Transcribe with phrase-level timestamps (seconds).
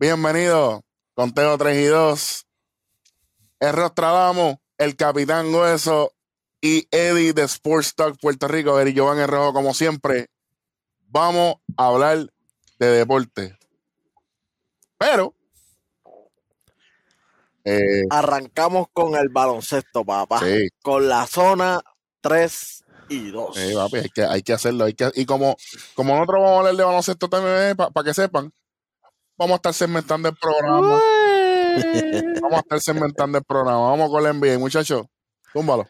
[0.00, 2.46] Bienvenido, Conteo 3 y 2.
[3.58, 6.12] El Rostradamo, el Capitán Hueso
[6.60, 10.28] y Eddie de Sports Talk Puerto Rico, Eric Giovanni Rojo, como siempre.
[11.08, 12.32] Vamos a hablar
[12.78, 13.58] de deporte.
[14.98, 15.34] Pero.
[17.64, 20.40] eh, Arrancamos con el baloncesto, papá.
[20.80, 21.80] Con la zona
[22.20, 23.56] 3 y 2.
[23.56, 24.84] Sí, papi, hay que, hay que hacerlo.
[24.84, 25.56] Hay que, y como,
[25.96, 28.52] como nosotros vamos a hablar de baloncesto también, eh, para que sepan,
[29.38, 31.00] vamos a estar segmentando el programa.
[32.42, 33.90] vamos a estar segmentando el programa.
[33.90, 35.06] Vamos con el NBA, muchachos.
[35.52, 35.86] Túmbalo.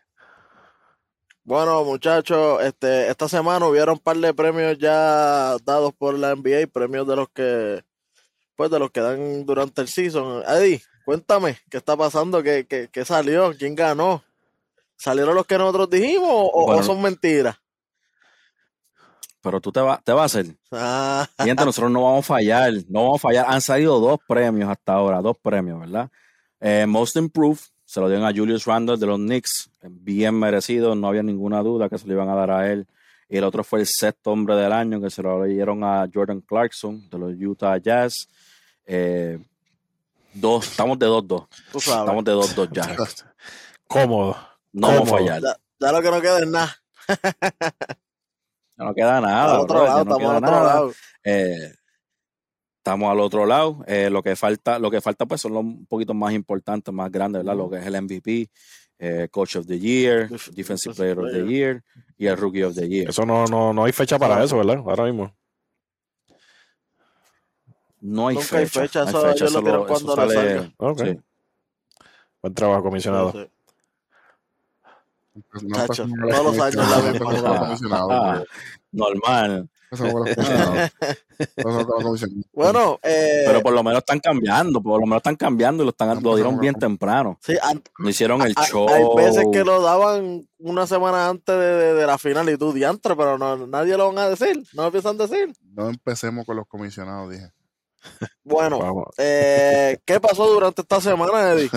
[1.43, 6.67] Bueno, muchachos, este, esta semana hubieron un par de premios ya dados por la NBA,
[6.71, 7.83] premios de los que,
[8.55, 10.43] pues, de los que dan durante el season.
[10.47, 12.43] Eddie, cuéntame, ¿qué está pasando?
[12.43, 13.55] ¿Qué, qué, qué salió?
[13.59, 14.23] ¿Quién ganó?
[14.99, 17.57] ¿Salieron los que nosotros dijimos o, son mentiras?
[19.41, 20.57] Pero tú te, vas te vas a hacer.
[20.73, 21.29] Ah.
[21.39, 23.47] nosotros no vamos a fallar, no vamos a fallar.
[23.49, 26.11] Han salido dos premios hasta ahora, dos premios, ¿verdad?
[26.61, 31.09] Eh, Most Improved se lo dieron a Julius Randle de los Knicks, bien merecido, no
[31.09, 32.87] había ninguna duda que se lo iban a dar a él.
[33.31, 36.43] Y el otro fue el sexto hombre del año, que se lo dieron a Jordan
[36.43, 38.29] Clarkson de los Utah Jazz.
[38.85, 39.39] Eh,
[40.35, 41.47] dos, estamos de 2-2.
[41.75, 42.97] Estamos de 2-2 ya.
[43.87, 44.37] Cómodo.
[44.73, 45.43] No vamos a fallar.
[45.81, 46.77] Ya, lo que no queda es nada.
[48.79, 49.61] ya no queda nada.
[49.61, 50.93] otro lado, estamos al otro lado.
[51.25, 51.75] Eh,
[52.77, 53.85] estamos al otro lado.
[53.87, 57.11] Eh, lo que falta, lo que falta pues son los un poquito más importantes, más
[57.11, 57.57] grandes, ¿verdad?
[57.57, 58.49] Lo que es el MVP,
[58.99, 61.83] eh, Coach of the Year, Defensive Player of the Year
[62.17, 63.09] y el Rookie of the Year.
[63.11, 64.79] Eso no, no, no hay fecha para eso, ¿verdad?
[64.79, 65.35] Ahora mismo.
[68.01, 68.59] No hay fecha.
[68.59, 70.73] Hay fecha, eso, fecha, eso, lo, cuando sale.
[70.77, 71.19] Okay.
[72.41, 73.51] Buen trabajo, comisionado.
[75.51, 75.87] Pues no,
[76.29, 76.87] todos los años
[77.83, 78.45] la
[78.93, 79.69] Normal.
[82.53, 85.91] bueno, eh, pero por lo menos están cambiando, por lo menos están cambiando y lo,
[85.91, 87.39] están, lo dieron bien temprano.
[87.41, 87.57] Sí,
[87.99, 88.87] lo hicieron el show.
[88.89, 93.39] Hay veces que lo daban una semana antes de, la final y tú diantre, pero
[93.39, 95.53] no, nadie lo van a decir, no lo empiezan a decir.
[95.73, 97.51] No empecemos con los comisionados, dije.
[98.45, 101.71] Bueno, eh, ¿qué pasó durante esta semana, Eddie?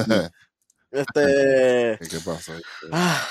[0.91, 1.97] este.
[2.09, 2.53] ¿Qué pasó?
[2.91, 3.25] Ah,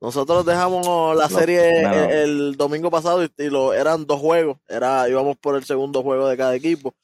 [0.00, 4.58] nosotros dejamos la serie el, domingo pasado y, lo, eran dos juegos.
[4.68, 6.94] Era, íbamos por el segundo juego de cada equipo.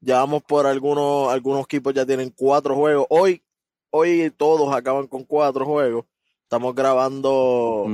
[0.00, 3.06] Ya vamos por algunos, algunos equipos ya tienen cuatro juegos.
[3.08, 3.42] Hoy,
[3.90, 6.04] hoy todos acaban con cuatro juegos.
[6.42, 7.86] Estamos grabando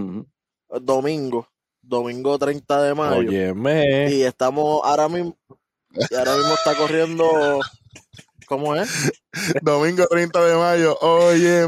[0.81, 1.49] domingo,
[1.83, 3.31] domingo 30 de mayo.
[4.11, 5.37] Y estamos ahora mismo,
[5.93, 7.61] y ahora mismo está corriendo
[8.51, 9.13] ¿Cómo es?
[9.63, 10.99] Domingo 30 de mayo.
[11.03, 11.67] Oye,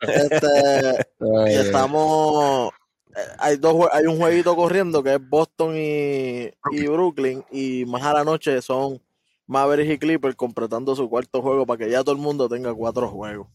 [0.00, 1.06] este,
[1.60, 2.72] estamos.
[3.14, 7.44] Eh, hay dos hay un jueguito corriendo que es Boston y, y Brooklyn.
[7.52, 9.00] Y más a la noche son
[9.46, 13.08] Mavericks y Clippers completando su cuarto juego para que ya todo el mundo tenga cuatro
[13.08, 13.46] juegos.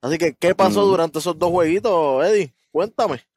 [0.00, 0.90] Así que, ¿qué pasó mm.
[0.90, 2.54] durante esos dos jueguitos, Eddie?
[2.70, 3.29] Cuéntame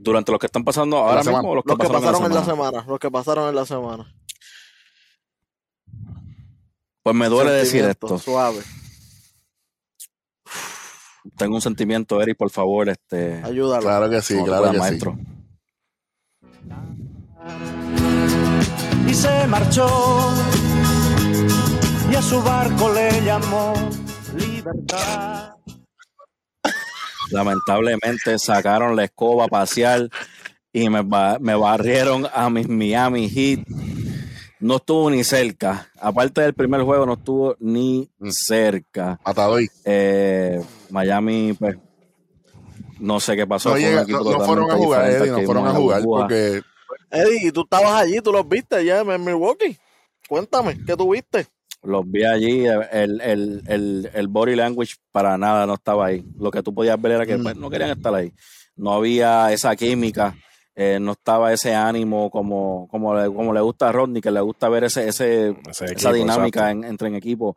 [0.00, 3.10] durante lo que están pasando ahora mismo los que, pasaron, en, la semana, los que
[3.10, 4.14] pasaron en la semana.
[7.02, 8.18] Pues me duele decir esto.
[8.18, 8.62] Suave.
[11.36, 13.42] Tengo un sentimiento, Eric, por favor, este.
[13.44, 13.82] Ayúdalo.
[13.82, 15.18] Claro que sí, claro que maestro.
[19.06, 20.34] Y se marchó
[22.10, 23.74] y a su barco le llamó
[24.36, 25.59] libertad
[27.30, 30.08] lamentablemente sacaron la escoba pasear
[30.72, 31.02] y me,
[31.40, 33.60] me barrieron a mis Miami Heat.
[34.60, 35.88] No estuvo ni cerca.
[35.98, 38.30] Aparte del primer juego, no estuvo ni mm.
[38.30, 39.18] cerca.
[39.84, 41.76] Eh, Miami, pues,
[42.98, 43.74] no sé qué pasó.
[43.76, 46.62] No, fueron a jugar, Eddie, no fueron a jugar porque...
[47.10, 49.76] Eddie, tú estabas allí, tú los viste ya en Milwaukee.
[50.28, 51.48] Cuéntame, ¿qué tuviste?
[51.82, 56.24] Los vi allí, el, el, el, el, body language para nada no estaba ahí.
[56.38, 58.32] Lo que tú podías ver era que pues, no querían estar ahí.
[58.76, 60.34] No había esa química,
[60.74, 64.40] eh, no estaba ese ánimo como, como, le, como le gusta a Rodney, que le
[64.40, 67.56] gusta ver ese, ese, esa dinámica entre en equipo.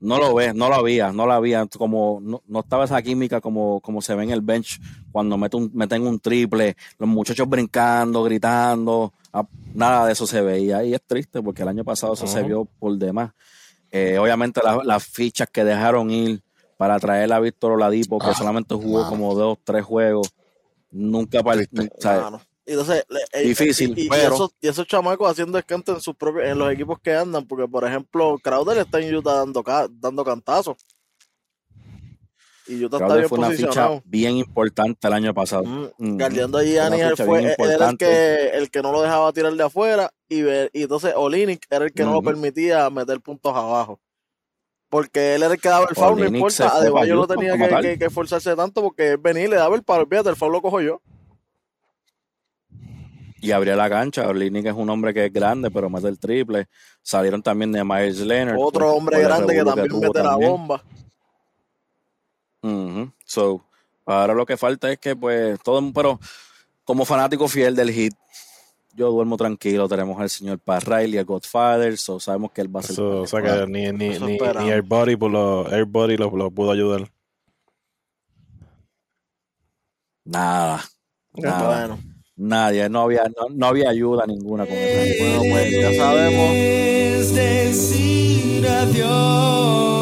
[0.00, 3.42] No lo ves, no lo había, no lo había, como no, no, estaba esa química
[3.42, 4.80] como, como se ve en el bench
[5.12, 10.40] cuando meten un, meten un triple, los muchachos brincando, gritando, ah, nada de eso se
[10.40, 13.32] veía y es triste porque el año pasado eso se vio por demás.
[13.92, 16.42] Eh, obviamente las fichas que dejaron ir
[16.76, 20.32] para traer a Víctor Oladipo, que ah, solamente jugó como dos, tres juegos,
[20.90, 21.62] nunca para
[22.72, 24.08] entonces, eh, difícil, y,
[24.62, 28.38] esos, chamacos haciendo escante en sus propios, en los equipos que andan, porque por ejemplo,
[28.38, 30.76] Crowder está en Utah dando, dando cantazos.
[32.68, 35.64] y Utah está bien fue una ficha bien importante el año pasado.
[35.64, 36.18] Mm, Ujú.
[36.18, 39.32] Guardiando a él ficha fue bien él era el que, el que no lo dejaba
[39.32, 43.20] tirar de afuera y, ver, y entonces Olinick era el que no lo permitía meter
[43.20, 44.00] puntos abajo.
[44.88, 46.68] Porque él era el que daba el foul, no importa.
[46.76, 49.76] Adebayo para no tenía que, que, que esforzarse tanto porque él venía y le daba
[49.76, 50.06] el palo.
[50.08, 51.00] Fíjate, el foul lo cojo yo.
[53.42, 54.26] y abría la cancha.
[54.28, 56.66] Orlinick es un hombre que es grande, pero mete el triple.
[57.02, 58.56] Salieron también de Myers Leonard.
[58.58, 60.50] Otro por- hombre grande que también mete la también.
[60.50, 60.82] bomba.
[62.62, 63.12] Ujú.
[63.24, 63.64] So,
[64.04, 66.18] ahora lo que falta es que, pues, todo, pero
[66.84, 68.12] como fanático fiel del hit,
[68.94, 69.88] yo duermo tranquilo.
[69.88, 72.92] Tenemos al señor Parrail y a Godfather, so sabemos que él va a ser.
[72.92, 76.72] Eso, o sea que ni, ni, ni, ni Airbody, pues, lo, Airbody lo, lo pudo
[76.72, 77.10] ayudar.
[80.24, 80.84] Nada.
[81.34, 81.86] Nada.
[81.86, 81.98] Bueno,
[82.36, 82.88] Nadie.
[82.88, 85.38] No había, no, no había ayuda ninguna con eso.
[85.38, 86.54] bueno, pues ya sabemos.
[86.54, 89.99] Es decir adiós.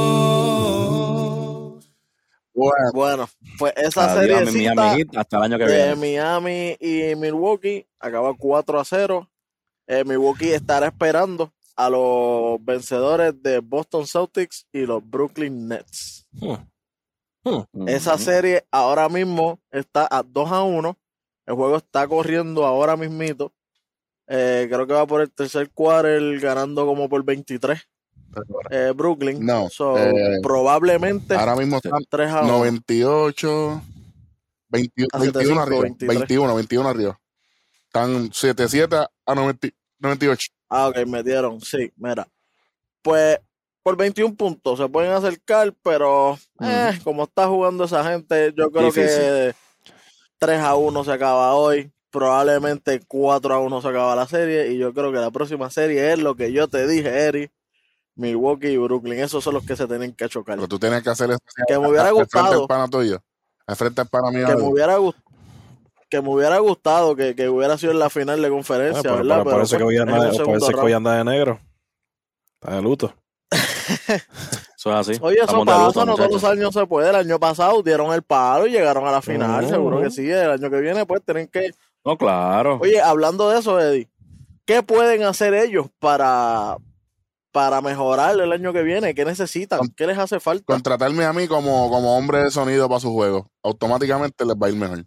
[2.59, 3.29] Bueno, Bueno,
[3.59, 5.95] pues esa serie Miami hasta el año que de viene.
[5.95, 9.31] Miami y Milwaukee acaba 4 a 0.
[9.87, 16.27] Eh, Milwaukee estará esperando a los vencedores de Boston Celtics y los Brooklyn Nets.
[17.87, 18.23] Esa Ujú.
[18.25, 20.99] serie ahora mismo está a 2 a 1.
[21.47, 23.53] El juego está corriendo ahora mismito.
[24.27, 27.79] Eh, creo que va por el tercer quarter ganando como por 23.
[28.71, 29.45] Eh, Brooklyn.
[29.45, 32.49] No, So, eh, probablemente ahora mismo están 3 a 1.
[32.59, 33.83] 98,
[34.69, 35.83] 21, A 21 75, arriba.
[35.83, 36.19] 23.
[36.19, 37.21] 21, 21 arriba.
[37.87, 40.51] Están 7-7 a 90 98.
[40.69, 41.61] Ah, ok, metieron.
[41.61, 42.29] Sí, mira.
[43.03, 43.39] Pues
[43.83, 48.93] por 21 puntos se pueden acercar, pero eh, como está jugando esa gente, yo creo
[48.93, 49.55] que Difícil.
[50.39, 51.91] 3 a 1 se acaba hoy.
[52.11, 54.69] Probablemente 4 a 1 se acaba la serie.
[54.73, 57.51] Y yo creo que la próxima serie es lo que yo te dije, Eri.
[58.19, 59.21] Milwaukee y Brooklyn.
[59.21, 60.57] Esos son los que se tienen que chocar.
[60.57, 61.39] Pero tú tienes que hacer eso.
[61.67, 62.67] Que me hubiera al frente gustado.
[62.69, 63.23] pana tuyo.
[63.67, 64.47] Al frente del pana mío.
[64.47, 65.25] Que me hubiera gustado.
[66.11, 69.17] Que me hubiera gustado que, que hubiera sido en la final de Ah, conferencia, pero,
[69.17, 69.39] ¿verdad?
[69.45, 70.95] pero parece pues, que hoy es anda, parece segundo que hoy round.
[70.95, 71.61] anda de negro.
[72.61, 73.15] Está de luto.
[74.77, 75.19] Eso es así.
[75.21, 77.11] Oye, eso pasa, luto, no todos los años se puede.
[77.11, 80.29] El año pasado dieron el palo y llegaron a la final, seguro que sí.
[80.31, 81.73] El año que viene, pues tienen que.
[82.05, 82.79] No, claro.
[82.81, 84.09] Oye, hablando de eso, Eddie,
[84.65, 86.77] ¿qué pueden hacer ellos para,
[87.53, 89.15] para mejorar el año que viene?
[89.15, 89.79] ¿Qué necesitan?
[89.79, 90.65] Con- ¿Qué les hace falta?
[90.73, 93.51] Contratarme a mí como, como hombre de sonido para su juego.
[93.63, 95.05] Automáticamente les va a ir mejor.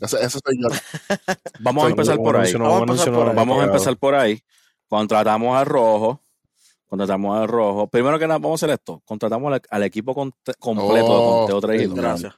[0.00, 0.68] Ese, ese soy yo.
[1.60, 2.52] Vamos a empezar por ahí.
[2.54, 3.34] Vamos a empezar por ahí.
[3.36, 4.44] Vamos a.
[4.88, 6.20] Contratamos al rojo.
[6.86, 7.86] Contratamos al rojo.
[7.86, 9.00] Primero que nada, vamos a hacer esto.
[9.04, 11.94] Contratamos al, al equipo conte- completo Oh, de Conteo 3 y dos.
[11.96, 12.34] Gracias.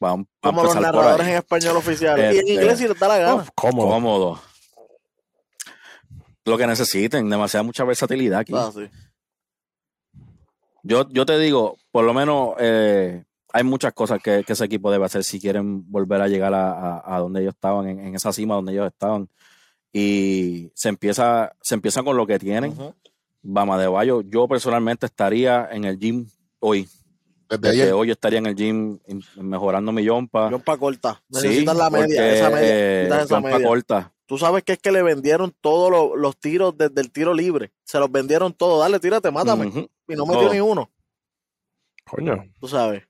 [0.00, 2.18] Vamos a Como los empezar por narradores en español oficial.
[2.18, 3.46] y en Este, inglés si les da la gana.
[3.54, 3.86] ¿Cómo?
[3.90, 4.40] Cómodo.
[6.44, 7.28] Lo que necesiten.
[7.28, 8.52] Demasiada mucha versatilidad aquí.
[8.56, 8.88] Ah, sí.
[10.82, 14.90] Yo, yo te digo, por lo menos eh, hay muchas cosas que, que ese equipo
[14.90, 18.14] debe hacer si quieren volver a llegar a, a- a donde ellos estaban, en, en
[18.14, 19.28] esa cima donde ellos estaban.
[19.92, 22.72] Y se empieza, se empieza con lo que tienen.
[22.72, 22.94] Ujú.
[23.42, 26.26] Bama de Bayo, yo personalmente estaría en el gym
[26.60, 26.88] hoy.
[27.50, 27.94] Desde Desde ayer.
[27.94, 28.98] hoy yo estaría en el gym
[29.36, 30.48] mejorando mi yompa.
[30.50, 31.20] John pa' corta.
[31.30, 32.68] Sí, Necesitan la media, porque, esa media.
[32.68, 33.66] eh, necesitan esa yompa media.
[33.66, 34.12] corta.
[34.26, 37.72] Tú sabes que es que le vendieron todos los, los tiros desde el tiro libre.
[37.84, 38.80] Se los vendieron todos.
[38.80, 39.66] Dale, tírate, mátame.
[40.06, 40.52] Y no metió Todo.
[40.52, 40.88] ni uno.
[42.08, 42.44] Coño.
[42.60, 43.02] Tú sabes.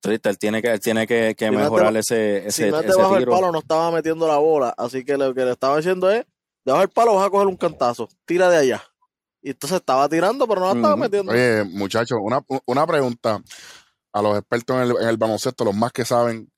[0.00, 2.62] Triste, él tiene que, él tiene que, que Si no es mejorar deba- ese, si
[2.62, 3.32] ese, no es ese debajo del tiro.
[3.32, 4.74] palo, no estaba metiendo la bola.
[4.76, 6.24] Así que lo que le estaba diciendo es:
[6.64, 8.08] debajo del palo vas a coger un cantazo.
[8.24, 8.82] Tira de allá.
[9.46, 11.30] Y entonces estaba tirando, pero no la estaba metiendo.
[11.30, 13.40] Oye, muchachos, una, una pregunta
[14.12, 16.50] a los expertos en el, en el baloncesto, los más que saben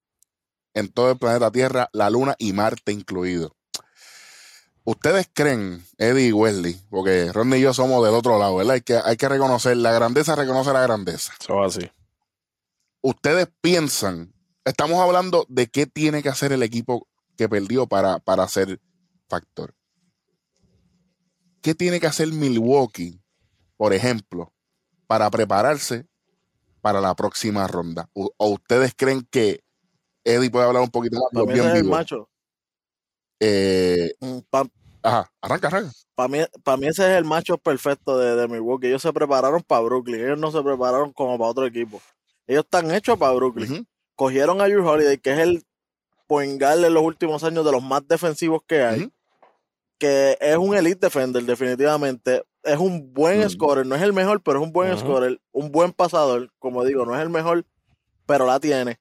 [0.73, 3.55] en todo el planeta Tierra, la Luna y Marte incluido.
[4.85, 8.77] ¿Ustedes creen, Eddie y Wesley, porque Ronnie y yo somos del otro lado, ¿verdad?
[8.77, 11.35] Hay que, hay que reconocer la grandeza, reconoce la grandeza.
[11.39, 11.91] Eso es así.
[13.03, 14.33] Ustedes piensan,
[14.65, 18.81] estamos hablando de qué tiene que hacer el equipo que perdió para, para ser
[19.29, 19.75] factor.
[21.63, 23.21] ¿Qué tiene que hacer Milwaukee,
[23.77, 24.53] por ejemplo,
[25.07, 26.07] para prepararse
[26.81, 28.09] para la próxima ronda?
[28.13, 29.63] ¿O, o ustedes creen que
[30.25, 31.29] Eddie puede hablar un poquito más?
[31.33, 32.29] Para bien ese es el macho.
[33.41, 34.13] Eh,
[34.51, 34.69] Para
[35.03, 35.93] ajá, arranca, arranca.
[36.29, 38.89] mí, pa' mí ese es el macho perfecto de, de Milwaukee.
[38.89, 40.25] Ellos se prepararon para Brooklyn.
[40.25, 42.01] Ellos no se prepararon como para otro equipo.
[42.47, 43.87] Ellos están hechos para Brooklyn.
[44.15, 45.65] Cogieron a Drew Holiday, que es el
[46.27, 49.13] point guard en los últimos años de los más defensivos que hay.
[49.99, 52.45] Que es un elite defender definitivamente.
[52.63, 53.51] Es un buen Mm.
[53.51, 55.01] scorer, no es el mejor, pero es un buen Ujú.
[55.01, 57.65] scorer, un buen pasador, como digo, no es el mejor,
[58.27, 58.99] pero la tiene.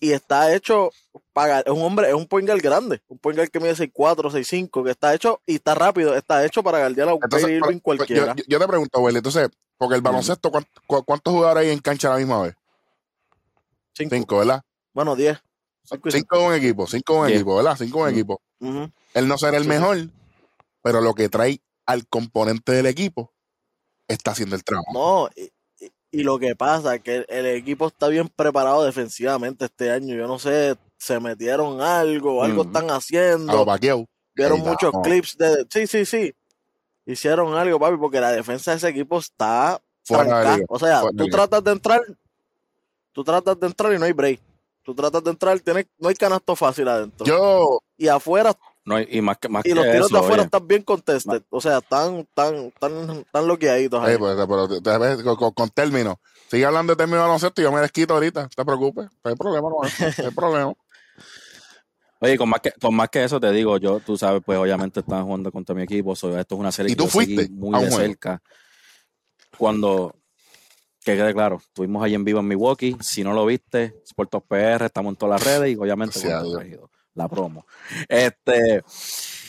[0.00, 0.90] Y está hecho
[1.32, 4.30] para es un hombre, es un point guard grande, un point guard que mide 6'4,
[4.30, 7.82] 6'5, que está hecho y está rápido, está hecho para guardiar a Entonces, Irving yo,
[7.82, 8.34] cualquiera.
[8.36, 12.08] yo- yo te pregunto, entonces, porque el baloncesto, ¿cuántos, cu- ¿cuántos jugadores hay en cancha
[12.08, 12.54] a la misma vez?
[13.94, 14.14] Cinco.
[14.14, 14.62] Cinco, ¿verdad?
[14.92, 15.38] Bueno, diez.
[15.84, 17.76] Cinco Cinco en un equipo, cinco en un equipo, ¿verdad?
[17.78, 18.40] Cinco en un equipo.
[19.14, 19.98] Él no será el mejor,
[20.82, 23.32] pero lo que trae al componente del equipo
[24.08, 24.92] está haciendo el trabajo.
[24.92, 25.50] No, y,
[25.84, 29.90] y- y lo que pasa es que el, el equipo está bien preparado defensivamente este
[29.90, 30.14] año.
[30.16, 32.70] Yo no sé, se metieron algo, algo Ujú.
[32.70, 33.66] están A haciendo.
[34.36, 35.66] Vieron muchos clips de.
[35.70, 36.34] Sí, sí, sí.
[37.06, 40.54] Hicieron algo, papi, porque la defensa de ese equipo está Fuera de trancada.
[40.56, 41.36] liga, O sea, fuera tú liga.
[41.36, 42.00] tratas de entrar,
[43.12, 44.40] tú tratas de entrar y no hay break.
[44.84, 47.24] Tú tratas de entrar, tienes, no hay canasto fácil adentro.
[47.26, 50.42] Yo, y afuera, No, y más que, más y que los tiros eso, de afuera
[50.42, 51.42] oye, están bien contested.
[51.48, 54.18] O sea, están, tan, tan, tan loqueaditos ahí.
[54.18, 56.16] pues, pero te- te ves con, con- con términos.
[56.50, 58.42] Sigue hablando de términos de baloncesto y yo me desquito ahorita.
[58.42, 59.06] No te preocupes.
[59.24, 60.72] No hay problema, no hay, no hay problema.
[62.20, 65.00] Oye, con más, que, con más que eso te digo, yo, tú sabes, pues obviamente
[65.00, 66.14] están jugando contra mi equipo.
[66.14, 68.42] so, esto es una serie ¿Y que tú seguí fuiste muy de cerca.
[69.58, 70.14] Cuando,
[71.04, 72.96] que quede claro, estuvimos ahí en vivo en Milwaukee.
[73.00, 76.20] Si no lo viste, Sportos PR, estamos en todas las redes y obviamente
[77.14, 77.66] la promo.
[78.08, 78.82] Este,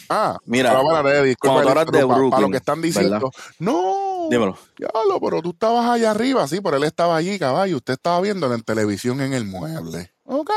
[0.09, 2.35] Ah, Mira, pero bueno, Eddie, disculpa cuando tú que hablas de interrumpa.
[2.35, 4.57] Para lo que están diciendo, no, dímelo.
[4.77, 7.77] diablo, pero tú estabas allá arriba, sí, pero él estaba allí, caballo.
[7.77, 10.13] Usted estaba viéndolo en televisión en el mueble.
[10.25, 10.51] Ok.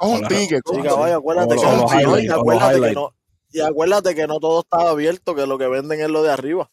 [0.00, 0.62] Oh, un ticket.
[0.64, 0.84] Sí, coño.
[0.84, 3.14] caballo, acuérdate O que acuérdate que no,
[3.50, 6.70] y acuérdate que no todo estaba abierto, que lo que venden es lo de arriba.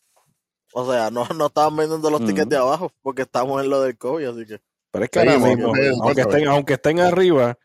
[0.77, 3.98] O sea, no, no estaban vendiendo los tickets de abajo, porque estamos en lo del
[3.98, 4.62] COVID, así que.
[4.91, 7.58] Pero es que ahora Seguimos, mismo, aunque estén, aunque estén arriba,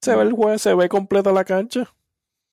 [0.00, 1.88] se ve el juez, se ve completa la cancha.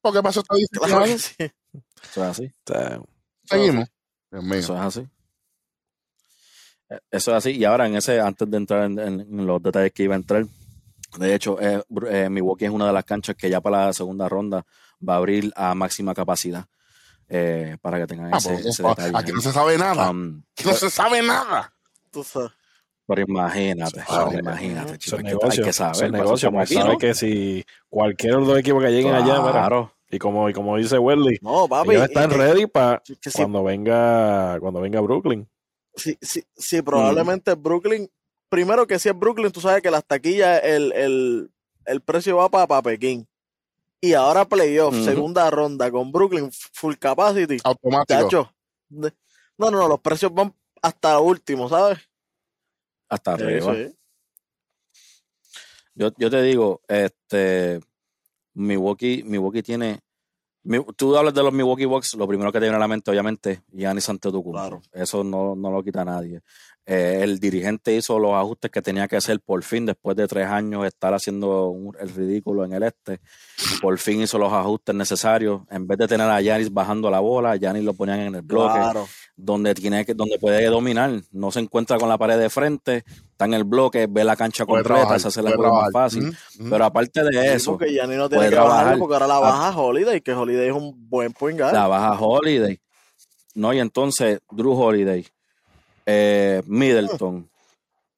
[0.02, 1.36] ¿Por qué pasó esta Claro sí.
[1.40, 2.46] Eso es así.
[2.46, 3.02] O sea,
[3.46, 3.88] Seguimos.
[4.32, 4.54] Dios mío.
[4.56, 5.08] Eso es así.
[6.90, 7.52] Eh, Eso es así.
[7.52, 10.18] Y ahora, en ese, antes de entrar en, en- en los detalles que iba a
[10.18, 10.46] entrar,
[11.18, 14.30] de hecho, eh, eh, Milwaukee es una de las canchas que ya para la segunda
[14.30, 14.66] ronda
[15.08, 16.66] va a abrir a máxima capacidad.
[17.34, 19.18] Eh, para que tengan Ah, ese, pues, ese ah, detalle.
[19.18, 20.10] aquí no se sabe nada.
[20.12, 21.74] Um, Aquí no se sabe nada.
[22.12, 22.52] Tú sabes.
[23.08, 25.64] pero imagínate, Ah, pero imagínate, eso chico, eso es hay, que, hay negocio.
[25.64, 25.96] que eso saber.
[25.96, 26.48] es para eso negocio.
[26.50, 26.98] estamos Pues aquí, sabe ¿no?
[27.00, 29.94] que si cualquier otro equipo que lleguen allá, Claro.
[30.10, 31.92] y como, y como dice Wesley, No, papi.
[31.92, 33.02] ellos están y- ready para
[33.36, 35.50] cuando venga, cuando venga Brooklyn.
[35.96, 38.10] sí, sí, sí, probablemente Brooklyn.
[38.50, 41.52] Primero que si es Brooklyn, tú sabes que las taquillas, el, el,
[41.86, 43.26] el precio va para Pekín.
[44.02, 47.58] Y ahora playoff, segunda ronda con Brooklyn, full capacity.
[47.64, 48.52] Automático.
[48.90, 49.10] No,
[49.58, 52.00] no, no, los precios van hasta último, ¿sabes?
[53.10, 53.76] Hasta arriba.
[53.76, 53.96] sí.
[55.94, 57.80] Yo, yo te digo, este,
[58.54, 60.00] Milwaukee, Milwaukee tiene,
[60.64, 63.12] mi- tú hablas de los Milwaukee Bucks, lo primero que te viene a la mente,
[63.12, 64.52] obviamente, Giannis Antetokounmpo.
[64.52, 64.82] Claro.
[64.92, 66.42] Eso no, no lo quita nadie.
[66.86, 70.48] Eh, el dirigente hizo los ajustes que tenía que hacer por fin, después de tres
[70.48, 73.20] años estar haciendo un- el ridículo en el este.
[73.82, 75.62] Por fin hizo los ajustes necesarios.
[75.70, 78.80] En vez de tener a Giannis bajando la bola, Giannis lo ponían en el bloque
[78.80, 79.08] Claro.
[79.36, 83.46] donde tiene que, donde puede dominar, no se encuentra con la pared de frente, está
[83.46, 86.36] en el bloque, ve la cancha Puede completa, trabajar, se hace la juego más fácil.
[86.68, 89.38] Pero aparte de Sí, eso, porque Gianni no tiene puede que trabajar porque ahora la
[89.38, 91.74] a- baja Holiday, que Holiday es un buen point guard.
[91.74, 92.80] la baja Holiday.
[93.54, 95.28] No, y entonces Drew Holiday,
[96.06, 97.50] eh, Middleton,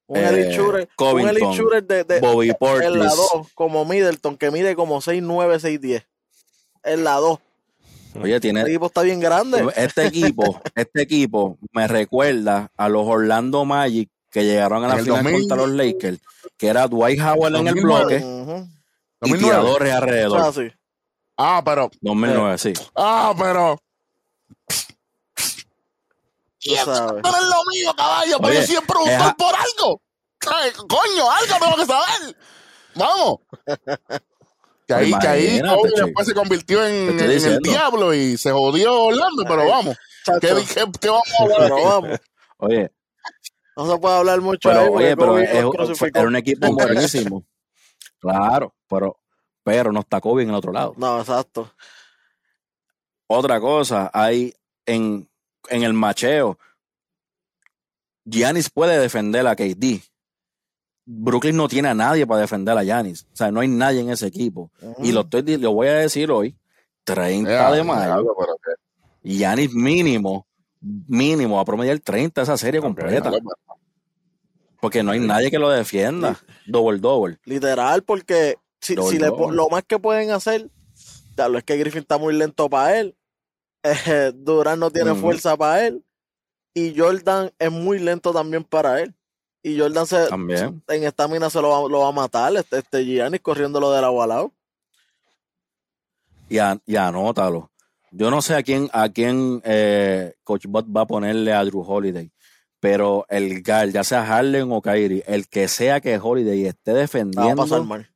[0.08, 3.16] un eh, elite shooter, un Covington, elite shooter de, de- Bobby en la Portis.
[3.34, 6.06] 2, como Middleton, que mide como 6'9, 6'10.
[6.84, 7.40] En la 2.
[8.22, 9.66] Oye, El tiene equipo está bien grande.
[9.76, 15.04] este equipo, este equipo me recuerda a los Orlando Magic que llegaron a la el
[15.04, 15.40] final 2000.
[15.42, 16.20] contra los Lakers,
[16.58, 18.06] que era Dwight Howard en el 2009.
[18.06, 18.52] bloque Ujú.
[19.26, 19.44] y 2009.
[19.44, 20.42] tiradores alrededor.
[20.42, 20.72] así.
[21.38, 21.90] Ah, pero.
[22.02, 22.74] 2009, sí.
[22.96, 23.80] Ah, pero.
[26.66, 28.38] Pero es lo mío, caballo.
[28.40, 30.02] Pero Oye, yo siempre un a- por algo.
[30.52, 32.38] Ay, Coño, algo tengo que saber.
[32.96, 33.40] Vamos.
[34.86, 39.46] Que ahí, que ahí Kobe después se convirtió en, el diablo y se jodió Orlando,
[39.48, 39.96] pero vamos.
[40.42, 42.20] ¿Qué, qué, qué vamos a hablar pero vamos.
[42.58, 42.92] Oye,
[43.78, 47.46] No se puede hablar mucho pero ahí oye, pero es- fue- era un equipo buenísimo.
[48.20, 49.22] Claro, pero,
[49.64, 50.94] pero no está Kobe en el otro lado.
[50.98, 51.72] No, exacto.
[53.28, 54.54] Otra cosa, hay
[54.86, 55.30] en,
[55.70, 56.58] en el macheo,
[58.26, 60.02] Giannis puede defender a KD.
[61.06, 63.24] Brooklyn no tiene a nadie para defender a Giannis.
[63.34, 64.72] O sea, no hay nadie en ese equipo.
[65.02, 66.56] Y lo, estoy, lo voy a decir hoy,
[67.04, 68.36] 30 Ya, de mayo,
[69.22, 70.48] Giannis mínimo,
[70.82, 73.30] mínimo, a promediar 30 esa serie completa.
[73.30, 73.44] pero-
[74.80, 76.38] Porque no hay nadie que lo defienda.
[76.66, 77.40] Double, double.
[77.46, 80.70] Literal, porque si, Doble, si le lo más que pueden hacer,
[81.36, 83.16] tal es que Griffin está muy lento para él,
[83.84, 86.04] eh, Durán no tiene fuerza para él,
[86.74, 89.14] y Jordan es muy lento también para él.
[89.66, 90.84] Y Jordan se, También.
[90.90, 94.22] en estamina se lo va, lo va a matar, este, este Giannis corriéndolo de lado
[94.22, 94.52] a lado.
[96.50, 97.72] Y, a- y anótalo.
[98.12, 101.82] Yo no sé a quién, a quién eh, Coach Bot va a ponerle a Drew
[101.82, 102.30] Holiday.
[102.80, 106.94] pero el Gal, ya sea Harlem o Kyrie, el que sea que Holiday esté La
[106.96, 108.10] va a defendiendo, pasar mal.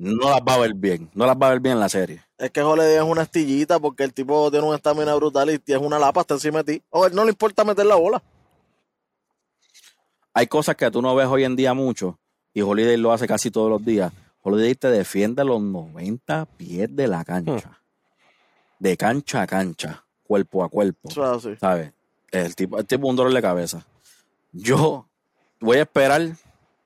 [0.00, 2.24] No las va a ver bien, no las va a ver bien en la serie.
[2.38, 5.86] Es que Holiday es una astillita porque el tipo tiene una estamina brutal y tiene
[5.86, 6.82] una lapa hasta encima de ti.
[6.88, 8.22] O él no le importa meter la bola.
[10.32, 12.18] Hay cosas que tú no ves hoy en día mucho
[12.54, 14.10] y Holiday lo hace casi todos los días.
[14.42, 17.78] Holiday te defiende los 90 pies de la cancha.
[18.78, 21.10] De cancha a cancha, cuerpo a cuerpo.
[21.10, 21.56] Eso es así.
[21.60, 21.92] ¿Sabes?
[22.30, 23.84] El tipo, el tipo un dolor de cabeza.
[24.50, 25.06] Yo
[25.60, 26.22] voy a esperar,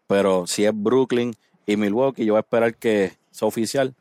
[0.09, 3.94] pero si es Brooklyn y Milwaukee, yo voy a esperar que sea oficial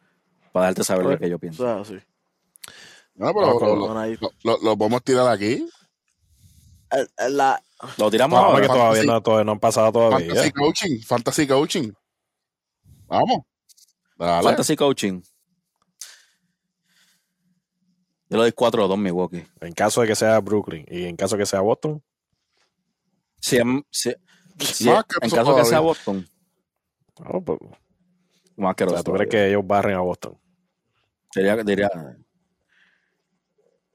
[0.51, 1.63] para darte saber lo que yo pienso.
[1.63, 2.07] Eso es así.
[3.15, 5.67] No, pero lo, lo- lo- lo podemos tirar aquí.
[6.91, 7.61] El- el- la-
[7.97, 8.73] Lo tiramos Vamos, que ahora.
[8.79, 10.27] todavía no, todavía no han pasado todavía.
[10.27, 11.91] Fantasy coaching, fantasy coaching.
[13.07, 13.39] Vamos.
[14.17, 14.43] Dale.
[14.43, 15.21] Fantasy coaching.
[18.29, 19.45] Yo le doy 4-2 Milwaukee.
[19.61, 22.01] En caso de que sea Brooklyn y en caso de que sea Boston,
[23.39, 23.57] Si,
[23.91, 24.09] si-
[24.89, 25.79] en caso que sea.
[25.81, 26.27] Boston,
[27.19, 27.59] no, pues,
[28.55, 30.37] más o asqueroso sea, ¿tú crees que ellos barren a Boston?
[31.35, 31.89] Diría, diría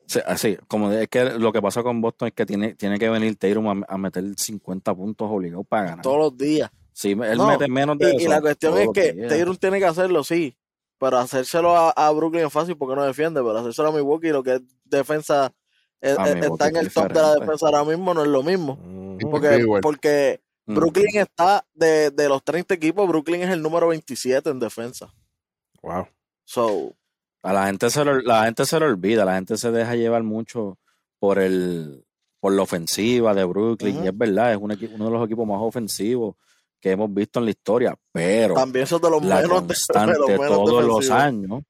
[0.06, 2.98] Sí, así, como de- es que lo que pasa con Boston es que tiene, tiene
[2.98, 6.02] que venir Tatum a, a meter 50 puntos obligados para ganar.
[6.02, 6.70] todos los días.
[6.94, 8.30] Si él No, mete menos de Y, y eso.
[8.30, 9.28] la cuestión todos es que días.
[9.38, 10.56] Tatum tiene que hacerlo, sí.
[10.98, 13.40] Pero hacérselo a, a Brooklyn es fácil porque no defiende.
[13.42, 15.52] Pero hacérselo a Milwaukee, lo que es defensa,
[16.00, 18.78] es- es- está en el top de la defensa ahora mismo, no es lo mismo.
[19.30, 20.75] Porque, porque Mm.
[20.75, 25.12] Brooklyn está, de, de los 30 equipos, Brooklyn es el número 27 en defensa.
[25.82, 26.06] Wow.
[26.44, 26.92] So,
[27.42, 30.22] A la gente se lo, la gente se lo olvida, la gente se deja llevar
[30.22, 30.78] mucho
[31.18, 32.04] por el
[32.40, 35.58] por la ofensiva de Brooklyn y es verdad, es un uno de los equipos más
[35.60, 36.37] ofensivos
[36.80, 39.66] que hemos visto en la historia, pero también son de los la menos, de- de
[39.66, 41.20] constante los menos todos los defensivos.
[41.20, 41.62] años,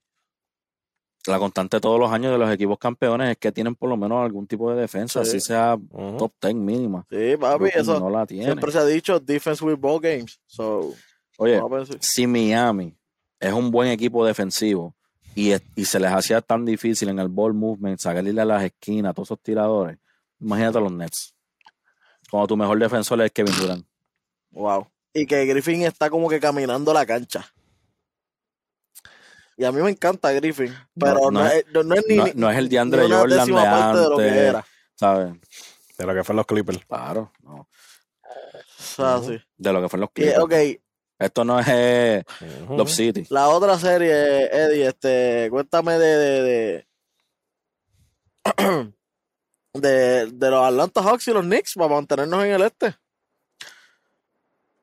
[1.26, 4.24] la constante todos los años de los equipos campeones es que tienen por lo menos
[4.24, 5.30] algún tipo de defensa, Sí.
[5.30, 5.76] así sea
[6.18, 7.06] top 10 mínima.
[7.10, 8.44] Sí, papi, eso no la tiene.
[8.44, 10.40] siempre se ha dicho defense with ball games.
[10.46, 10.94] So,
[11.36, 11.62] Oye, a
[12.00, 12.96] si- Miami
[13.40, 14.94] es un buen equipo defensivo
[15.34, 18.62] y, es- y se les hacía tan difícil en el ball movement, sacarle a las
[18.64, 19.98] esquinas, a todos esos tiradores,
[20.40, 21.34] imagínate los Nets.
[22.30, 23.86] Cuando tu mejor defensor es Kevin Durant.
[24.50, 24.86] Wow.
[25.14, 27.46] Y que Griffin está como que caminando la cancha.
[29.58, 32.16] Y a mí me encanta Griffin, pero no, no es, es- no, no es ni,
[32.16, 34.36] No, ni- no es el ni DeAndre una Jordan de parte de lo que antes,
[34.38, 34.64] era.
[34.94, 35.34] ¿sabes?
[35.98, 36.84] De lo que fue los Clippers.
[36.86, 37.54] Claro, no.
[37.56, 37.68] O
[38.78, 39.36] sea, sí.
[39.56, 40.38] De lo que fueron los Y, Clippers.
[40.38, 40.52] ok,
[41.18, 42.24] Esto no es eh.
[42.70, 43.26] Love City.
[43.30, 46.86] la otra serie, Eddie, este, cuéntame de de, de,
[49.74, 52.94] de, de los Atlanta Hawks y los Knicks para mantenernos en el este.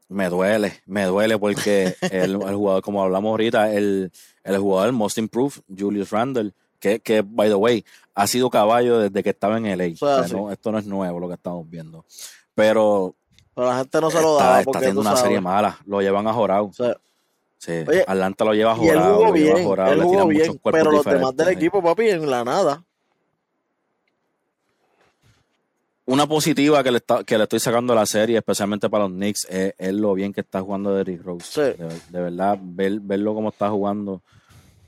[0.10, 4.12] Me duele, me duele porque el, el jugador, como hablamos ahorita, el,
[4.54, 9.24] el jugador most improved, Julius Randle, que, que, by the way, ha sido caballo desde
[9.24, 9.96] que estaba en LA.
[9.96, 10.36] sea, O sea, sí.
[10.36, 12.06] no, esto no es nuevo lo que estamos viendo.
[12.54, 13.16] Pero
[13.54, 15.24] Pero la gente no se lo está, daba está porque teniendo una sabes.
[15.24, 15.80] serie mala.
[15.86, 16.66] Lo llevan a Jorado.
[16.66, 16.96] O sea,
[17.58, 19.12] Sí, Oye, Atlanta lo lleva él jorado.
[19.12, 21.82] lo lleva bien, jorado, él le tiran bien, muchos cuerpos pero los demás del equipo,
[21.82, 22.84] papi, en la nada.
[26.08, 29.14] Una positiva que le, está, que le estoy sacando a la serie, especialmente para los
[29.14, 31.46] Knicks, es, es lo bien que está jugando Derrick Rose.
[31.50, 31.82] Sí.
[31.84, 34.22] De, de verdad, ver, verlo como está jugando,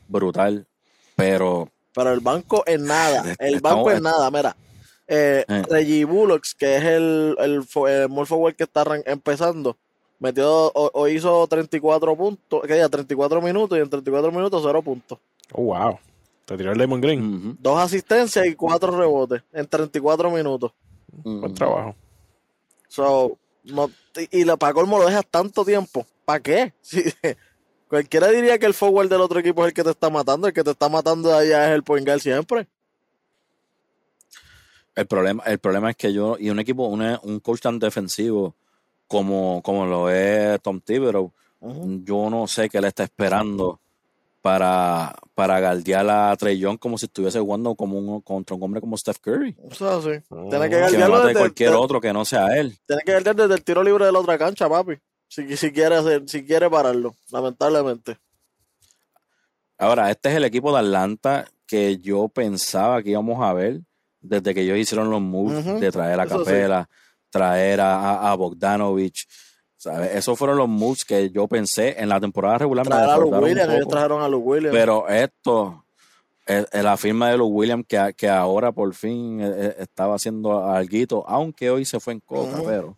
[0.08, 0.68] brutal.
[1.16, 3.24] Pero Pero el banco en nada.
[3.40, 4.56] El estamos- banco en nada, mira.
[5.08, 5.64] Eh, Eh.
[5.70, 7.64] Reggie Bullocks, que es el, el, el
[8.28, 9.78] forward que está empezando,
[10.20, 14.82] metió o, o hizo 34 puntos, que ya 34 minutos y en 34 minutos 0
[14.82, 15.18] puntos.
[15.54, 15.98] Oh, wow.
[16.46, 17.58] Te tiró el Lemon Green.
[17.60, 20.72] Dos asistencias y cuatro rebotes en 34 minutos.
[21.24, 21.96] Buen trabajo.
[22.90, 23.90] So, no,
[24.32, 26.06] y, y la- para colmo lo dejas tanto tiempo.
[26.26, 26.74] ¿Para qué?
[26.82, 27.04] Si-
[27.90, 30.48] cualquiera diría que el forward del otro equipo es el que te está matando.
[30.48, 32.68] El que te está matando de allá es el point guard siempre.
[34.96, 38.56] El problema, el problema es que yo, y un equipo, una- un coach tan defensivo
[39.08, 41.32] como, como lo es Tom Thibodeau,
[42.04, 43.80] yo no sé qué le está esperando
[44.42, 48.82] para, para galdear a Trey Young como si estuviese jugando como un, contra un hombre
[48.82, 49.56] como Steph Curry.
[49.70, 50.10] O sea, sí.
[50.30, 50.50] Mm.
[50.50, 52.78] Tiene que Que guardiarlo mate desde, cualquier de- otro que no sea él.
[52.88, 54.94] tiene que guardiar desde el tiro libre de la otra cancha, papi.
[55.28, 58.18] Si, si quiere hacer, si quiere pararlo, lamentablemente.
[59.78, 63.82] Ahora, este es el equipo de Atlanta que yo pensaba que íbamos a ver
[64.22, 66.46] desde que ellos hicieron los moves Ujú, de traer a eso sí.
[66.46, 66.90] Capela,
[67.30, 69.28] traer a, a- Bogdanovich.
[69.76, 70.16] ¿sabes?
[70.16, 72.88] Esos fueron los moves que yo pensé en la temporada regular.
[72.88, 74.76] Traer a un Williams, ellos trajeron a Luke Williams.
[74.76, 75.86] Pero esto,
[76.48, 80.66] eh, eh, la firma de los Williams que, que ahora por fin eh, estaba haciendo
[80.68, 82.66] algo, aunque hoy se fue en coca, Ujú.
[82.66, 82.98] pero,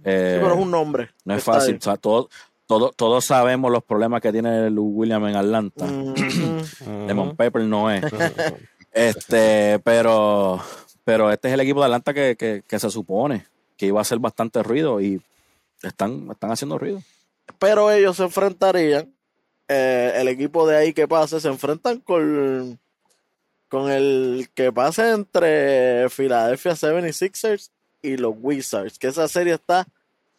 [0.00, 1.10] Sí, eh, pero es un nombre.
[1.24, 1.74] no es fácil.
[1.74, 1.78] ahí.
[1.78, 2.28] O sea, todo-
[2.66, 5.84] todo- todos sabemos los problemas que tiene Luke Williams en Atlanta.
[5.84, 6.14] Ujú.
[7.06, 8.02] Lemon Pepper no es.
[8.92, 10.60] este, pero,
[11.04, 14.02] pero este es el equipo de Atlanta que, que, que se supone que iba a
[14.02, 15.20] hacer bastante ruido y
[15.82, 17.02] están, están haciendo ruido.
[17.58, 19.12] Pero ellos se enfrentarían,
[19.68, 22.78] eh, el equipo de ahí que pase, se enfrentan con,
[23.68, 27.70] con el que pase entre Philadelphia 76ers
[28.02, 29.86] y los Wizards, que esa serie está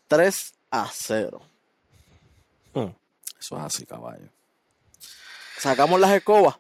[0.07, 1.41] 3 a 0.
[2.73, 4.27] Eso es así, caballo.
[5.57, 6.59] Sacamos las escobas.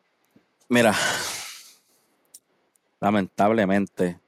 [0.69, 0.95] Mira,
[2.99, 4.19] lamentablemente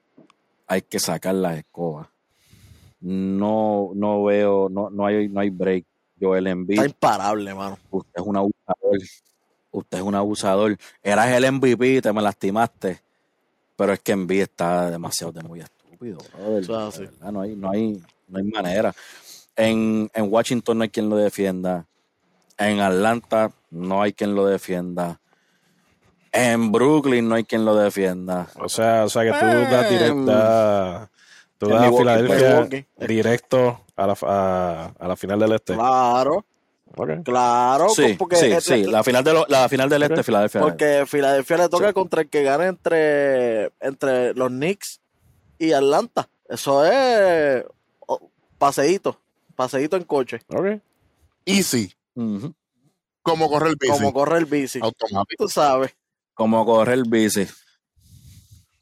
[0.68, 2.08] hay que sacar las escobas.
[3.02, 5.86] No, no veo, no, no hay, no hay break.
[6.20, 7.78] Joel Embiid, Está imparable, mano.
[7.92, 8.98] usted es un abusador.
[9.72, 10.78] Usted es un abusador.
[11.02, 13.02] Eras el MVP, te me lastimaste.
[13.76, 15.60] Pero es que Embiid está demasiado de muy
[16.12, 17.10] brother.
[17.32, 18.94] No hay, no hay, no hay manera.
[19.56, 21.86] En, en Washington no hay quien lo defienda.
[22.58, 25.20] En Atlanta no hay quien lo defienda.
[26.32, 28.48] En Brooklyn no hay quien lo defienda.
[28.60, 31.10] O sea, o sea que tú das Eh, directa.
[31.60, 35.76] Tú das a Filadelfia directo a la, a, a la final del este.
[35.76, 36.44] Claro,
[36.96, 37.10] Ok.
[37.24, 37.90] claro.
[37.90, 38.84] Sí, porque sí, es- sí.
[38.86, 40.62] La final, de lo- la final del este, Filadelfia.
[40.62, 41.94] Porque Filadelfia le toca Sí.
[41.94, 45.00] contra el que gane entre, entre los Knicks
[45.68, 46.30] y Atlanta.
[46.48, 47.64] Eso es
[48.00, 49.20] oh, paseíto,
[49.56, 50.82] paseíto en coche, Ok.
[51.46, 51.94] Easy.
[53.22, 53.92] Como correr el bici.
[53.94, 54.80] como correr el bici.
[54.82, 55.44] Automático.
[55.46, 55.96] Tú sabes.
[56.34, 57.48] Como correr el bici.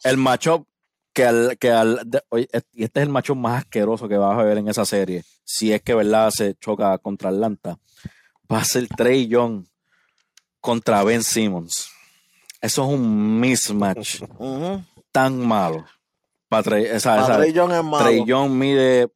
[0.04, 0.67] El matchup
[1.13, 4.17] que al, que al de- oye, et- y este es el matchup más asqueroso que
[4.17, 5.24] vas a ver en esa serie.
[5.44, 7.78] Si es que verdad se choca contra Atlanta.
[8.52, 9.65] Va a ser Trey Young
[10.60, 11.89] contra Ben Simmons.
[12.62, 14.22] Eso es un mismatch
[15.12, 15.86] tan malo.
[16.52, 18.04] Para Trey, esa, Para esa- Trey Young es malo.
[18.04, 19.10] Trey mide.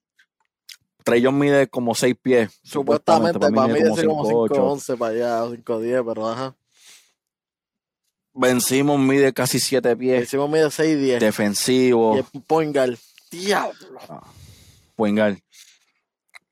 [1.03, 2.49] Trey mide como 6 pies.
[2.63, 4.55] Supuestamente, para mí mide decir como 5'8".
[4.55, 6.55] 5'11 para allá, o 5'10, pero ajá.
[8.33, 10.23] Ben Simmons mide casi 7 pies.
[10.23, 11.19] Hicimos mide 6'10.
[11.19, 12.15] Defensivo.
[12.15, 12.95] Y es point guard.
[13.29, 13.73] Diablo.
[14.97, 15.37] Guard.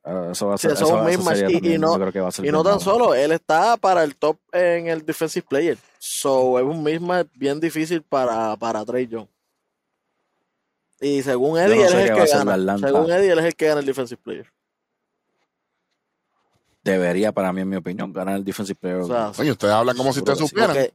[0.03, 2.11] Ah, eso va a Sí, ser, eso es un eso sería Y- no- yo creo
[2.11, 2.79] que va a ser Y no tan malo.
[2.83, 5.77] solo, él está para el top en el defensive player.
[5.97, 9.27] So es un mismatch bien difícil para, para Trey Young.
[11.05, 12.53] Y según Eddie, no él es el que gana.
[12.53, 12.87] Atlanta.
[12.87, 14.47] Según Eddie, él es el que gana el defensive player.
[16.83, 18.97] Debería, para mí, en mi opinión, ganar el Defensive Player.
[18.99, 20.47] O sea, Coño, ustedes hablan como si ustedes sí.
[20.49, 20.75] supieran.
[20.75, 20.91] Eso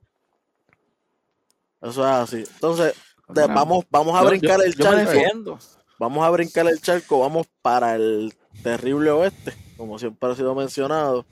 [1.81, 2.37] es así.
[2.55, 2.95] Entonces,
[3.35, 5.59] te- Mira, vamos, vamos a yo- brincar yo- el yo charco.
[5.99, 7.21] Vamos a brincar el charco.
[7.21, 11.25] Vamos para el terrible oeste, como siempre ha sido mencionado.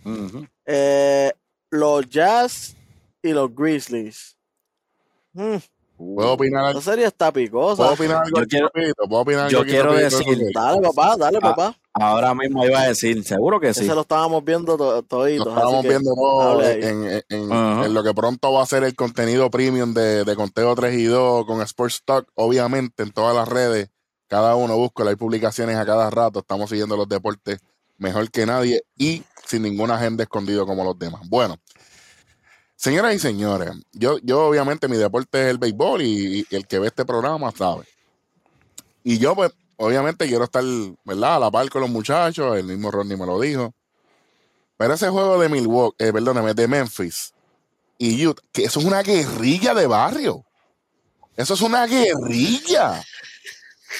[0.65, 1.33] Eh,
[1.71, 2.75] los Jazz
[3.23, 4.37] y los Grizzlies.
[5.35, 5.57] Mm,
[5.97, 6.81] ¿Puedo opinar algo?
[6.81, 7.77] esa serie está picosa.
[7.77, 9.09] ¿Puedo opinar algo Yo quiero- rapidito?
[9.09, 11.77] ¿Puedo opinar yo quiero decir- Dale, papá, dale, Ah, papá.
[11.95, 13.85] Ahora mismo iba a decir, seguro que sí.
[13.85, 15.47] Ese lo estábamos viendo to- Lo toditos.
[15.49, 20.25] estábamos que viendo todo en lo que pronto va a ser el contenido premium de,
[20.25, 23.89] de Conteo 3 y 2 con Sports Talk, obviamente en todas las redes.
[24.29, 26.41] Cada uno busca, hay publicaciones a cada rato.
[26.41, 27.61] Estamos siguiendo los deportes
[27.99, 31.23] mejor que nadie y sin ninguna agenda escondido como los demás.
[31.29, 31.57] Bueno,
[32.77, 36.79] señoras y señores, yo, yo obviamente mi deporte es el béisbol y, y el que
[36.79, 37.85] ve este programa sabe.
[39.03, 40.65] Y yo, pues, obviamente quiero estar,
[41.05, 41.37] ¿verdad?
[41.37, 42.57] A la par con los muchachos.
[42.57, 43.73] El mismo Rodney me lo dijo.
[44.77, 47.33] Pero ese juego de Milwaukee, eh, perdóname, de Memphis
[47.99, 50.45] y Utah, que eso es una guerrilla de barrio.
[51.37, 53.03] Eso es una guerrilla.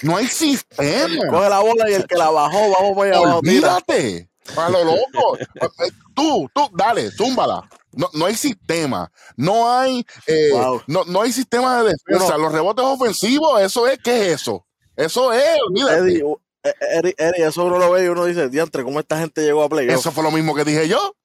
[0.03, 1.29] No hay sistema.
[1.31, 3.37] Coge la bola y el que la bajó, vamos para allá.
[3.37, 4.29] Olvídate.
[4.55, 5.39] Para lo loco.
[6.15, 7.69] Tú, tú, dale, túmbala.
[7.97, 9.11] No, no hay sistema.
[9.37, 10.83] No hay, eh, Wow.
[10.87, 12.25] no, no hay sistema de defensa.
[12.35, 12.39] Bueno.
[12.39, 14.67] Los rebotes ofensivos, eso es, ¿qué es eso?
[14.95, 15.45] Eso es.
[15.91, 19.19] Eddie, u- eh, Eddie, Eddie, eso uno lo ve y uno dice, diantre, ¿cómo esta
[19.19, 19.99] gente llegó a playoff?
[19.99, 21.17] Eso fue lo mismo que dije yo.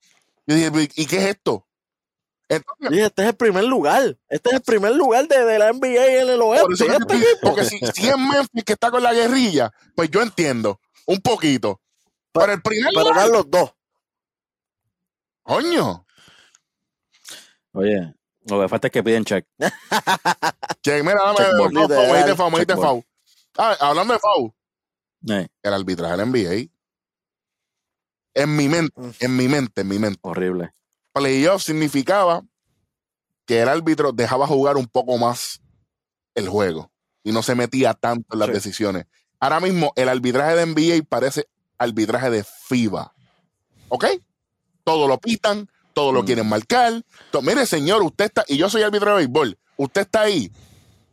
[0.47, 1.67] Yo dije, ¿y qué es esto?
[2.49, 4.17] Entonces, Dije, este es el primer lugar.
[4.27, 6.63] Este es el primer lugar de, de la NBA en el oeste.
[6.65, 10.21] Por Este estoy- porque si, si es Memphis que está con la guerrilla, pues yo
[10.21, 11.79] entiendo, un poquito.
[12.33, 13.71] Pero el primer Pero lugar, eran los dos.
[15.43, 16.05] coño,
[17.73, 18.13] Oye,
[18.45, 19.45] lo que falta es que piden check.
[20.81, 22.81] che, mira, dame, no, me diste Checkboard.
[22.81, 23.03] foul.
[23.57, 24.53] Ah, hablando de foul,
[25.29, 26.71] Eh, el arbitraje del NBA,
[28.33, 29.11] en mi mente, Mm.
[29.19, 30.73] en mi mente, en mi mente, horrible.
[31.13, 32.43] playoff significaba
[33.45, 35.61] que el árbitro dejaba jugar un poco más
[36.35, 36.91] el juego
[37.23, 38.53] y no se metía tanto en las Sí.
[38.53, 39.05] decisiones.
[39.39, 43.13] Ahora mismo el arbitraje de NBA parece arbitraje de FIBA.
[43.89, 44.05] ¿Ok?
[44.85, 46.25] Todo lo pitan, todo lo Mm.
[46.25, 47.03] quieren marcar.
[47.41, 50.51] Mire, señor, usted está, y yo soy árbitro de béisbol, usted está ahí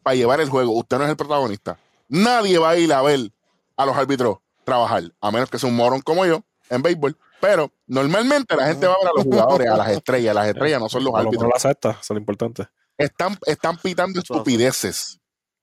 [0.03, 1.79] para llevar el juego, usted no es el protagonista.
[2.09, 3.31] Nadie va a ir a ver
[3.77, 7.17] a los árbitros trabajar, a menos que sea un morón como yo en béisbol.
[7.41, 10.35] Pero normalmente la gente va a ver a los jugadores, a las estrellas.
[10.35, 12.67] Las estrellas no son los árbitros menos la acepta, eso es lo importante.
[12.97, 15.21] están, están pitando estupideces.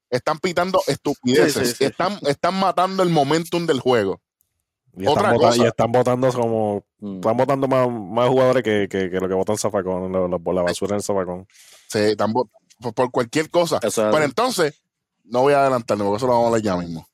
[0.09, 1.83] están pitando estupideces, Sí, sí, sí.
[1.85, 4.21] Están, están matando el momentum del juego.
[4.97, 5.63] Y Otra están, vota- cosa.
[5.63, 6.83] y están votando como.
[6.99, 7.15] Mm.
[7.15, 10.91] Están votando más, más jugadores que, que, que lo que votan Zafacón, por la basura
[10.91, 11.47] en el Zafacón.
[11.87, 12.47] Se están por,
[12.93, 13.79] por cualquier cosa.
[13.81, 14.81] Pero entonces,
[15.23, 17.07] no voy a adelantarme porque eso lo vamos a hablar ya mismo.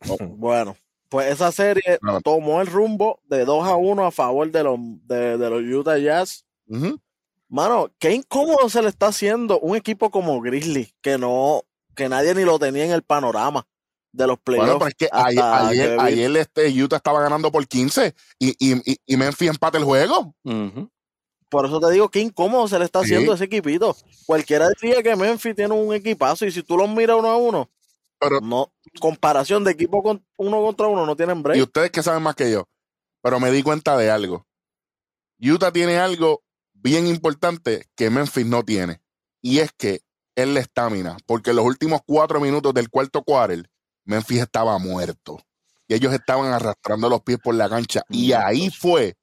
[0.36, 0.76] Bueno,
[1.08, 2.20] pues esa serie No.
[2.20, 5.98] tomó el rumbo de 2 a 1 a favor de los, de, de los Utah
[5.98, 6.44] Jazz.
[7.48, 11.62] Mano, qué incómodo se le está haciendo un equipo como Grizzly, que no,
[11.96, 13.66] que nadie ni lo tenía en el panorama
[14.12, 14.66] de los playoffs.
[14.66, 18.48] Bueno, pero es que ayer, ayer, que ayer, este Utah estaba ganando por 15 y,
[18.58, 20.34] y, y, y Memphis empata el juego.
[21.48, 23.06] Por eso te digo qué incómodo se le está Sí.
[23.06, 23.96] haciendo a ese equipito.
[24.26, 27.70] Cualquiera diría que Memphis tiene un equipazo y si tú los miras uno a uno,
[28.20, 31.58] Pero- no, comparación de equipo con uno contra uno no tienen break.
[31.58, 32.68] Y ustedes que saben más que yo.
[33.22, 34.46] Pero me di cuenta de algo.
[35.40, 36.42] Utah tiene algo
[36.72, 39.00] bien importante que Memphis no tiene.
[39.42, 40.00] Y es que
[40.36, 41.16] es la estamina.
[41.26, 43.68] Porque en los últimos cuatro minutos del cuarto quarter,
[44.10, 45.40] Memphis estaba muerto.
[45.88, 48.02] Y ellos estaban arrastrando los pies por la cancha.
[48.08, 49.16] Y ahí fue.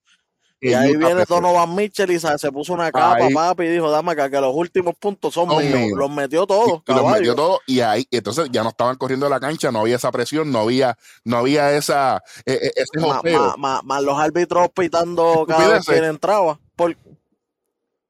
[0.60, 1.24] Y ahí viene.
[1.26, 4.42] Donovan Mitchell y se se puso una capa, Ahí- papi, y dijo, dame acá, que
[4.42, 5.92] los últimos puntos son míos.
[5.96, 9.40] Los metió todos, y, los metió todo y ahí entonces ya no estaban corriendo la
[9.40, 13.82] cancha no había esa presión no había no había esa eh, ese Ma- ma- ma-
[13.84, 16.60] Más los árbitros pitando cada vez que él entraba.
[16.76, 16.98] Por-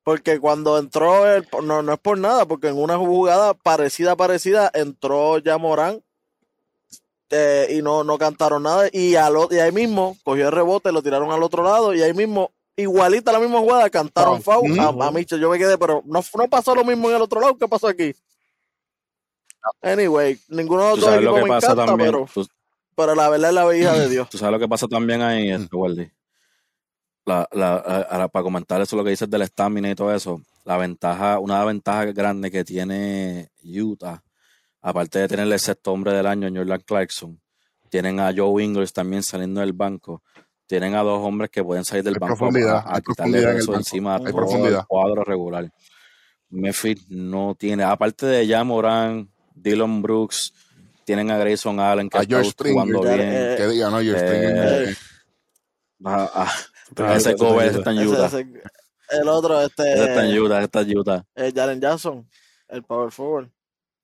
[0.03, 4.71] porque cuando entró, el, no, no es por nada, porque en una jugada parecida, parecida,
[4.73, 6.01] entró ya Morán
[7.29, 8.89] eh, y no, no cantaron nada.
[8.91, 12.13] Y, al, y ahí mismo cogió el rebote, lo tiraron al otro lado y ahí
[12.13, 14.75] mismo, igualita la misma jugada, cantaron Foul.
[14.75, 15.39] foul a, a Mitchell.
[15.39, 17.57] Yo me quedé, pero no, no pasó lo mismo en el otro lado.
[17.57, 18.13] ¿Qué pasó aquí?
[19.81, 22.11] Anyway, ninguno de los dos sabes lo equipos que me pasa encanta, también.
[22.11, 22.47] pero, Tú,
[22.95, 24.29] pero la verdad es la hija de Dios.
[24.31, 26.09] tú sabes lo que pasa también ahí, este, Waldy.
[27.25, 27.75] La, la,
[28.09, 31.63] ahora, para comentar eso, lo que dices del estamina y todo eso, la ventaja, una
[31.65, 34.23] ventaja grande que tiene Utah,
[34.81, 37.41] aparte de tener el sexto hombre del año, Jordan Clarkson,
[37.89, 40.21] tienen a Joe Ingles también saliendo del banco,
[40.65, 43.41] tienen a dos hombres que pueden salir del Hay banco profundidad, a, a hay quitarle
[43.41, 44.79] profundidad en el eso encima a hay todo profundidad.
[44.81, 45.71] el cuadro regular.
[46.49, 50.53] Memphis no tiene, aparte de ya Moran, Dylan Brooks,
[51.05, 52.35] tienen a Grayson Allen que A está
[52.71, 53.21] jugando bien.
[53.33, 54.97] eh, que diga no George eh, Stringer,
[56.05, 56.51] Ah,
[57.15, 57.65] ese eso ayuda.
[57.79, 58.25] está en Utah.
[58.27, 58.47] ese-
[59.21, 61.25] el otro, este, Ese está en Utah, ese está en Utah.
[61.35, 62.29] eh, Jaren Jackson,
[62.67, 63.49] el power forward.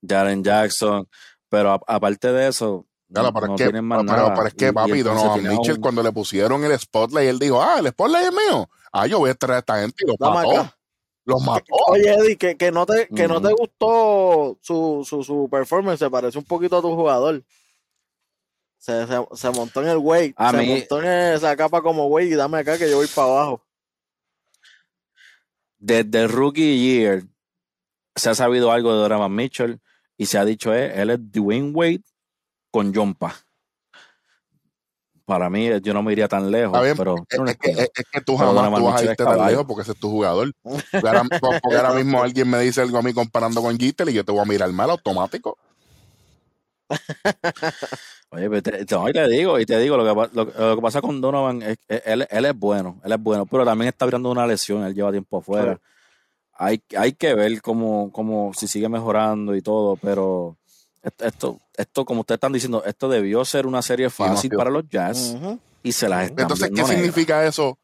[0.08, 1.08] Jaren Jackson.
[1.50, 4.34] Pero a- aparte de eso, Claro, no, pero, no es que, tienen más pero, nada.
[4.34, 7.30] pero es Y- que, y papi, entonces Donovan Mitchell, un- cuando le pusieron el spotlight,
[7.30, 8.70] él dijo, ah, el spotlight es mío.
[8.92, 10.52] Ah, yo voy a traer a esta gente y los Dame mató.
[10.62, 10.78] acá.
[11.26, 11.66] Los mató.
[11.88, 16.10] Oye, Eddie, que, que no te, que no te gustó su, su, su performance, se
[16.10, 17.44] parece un poquito a tu jugador.
[18.78, 22.08] Se, se, se montó en el weight, A se mí- montó en esa capa como
[22.08, 23.64] weight y dame acá que yo voy para abajo.
[25.78, 27.24] Desde el rookie year
[28.16, 29.80] se ha sabido algo de Donovan Mitchell
[30.18, 32.02] y se ha dicho, eh, él es Dwayne Wade
[32.72, 33.36] con Jompa.
[35.26, 38.26] Para mí, yo no me iría tan lejos, bien, pero Es, no es que, es-
[38.26, 40.52] tú jamás tú vas a irte tan lejos porque ese es tu jugador.
[40.62, 44.14] Porque ahora, porque ahora mismo alguien me dice algo a mí comparando con Gittel y
[44.14, 45.58] yo te voy a mirar mal automático.
[48.32, 50.46] Oye, pero te, te- no, y te digo, y te digo, lo que, pa- lo,
[50.70, 53.64] lo que pasa con Donovan es que él, él es bueno, él es bueno, pero
[53.64, 55.80] también está viendo una lesión, él lleva tiempo afuera.
[56.56, 60.58] Hay, hay que ver cómo, cómo, si sigue mejorando y todo, pero
[61.02, 65.36] esto, como ustedes están diciendo, esto debió ser una serie fácil para los Jazz
[65.82, 67.78] y se las están Entonces, ¿qué significa eso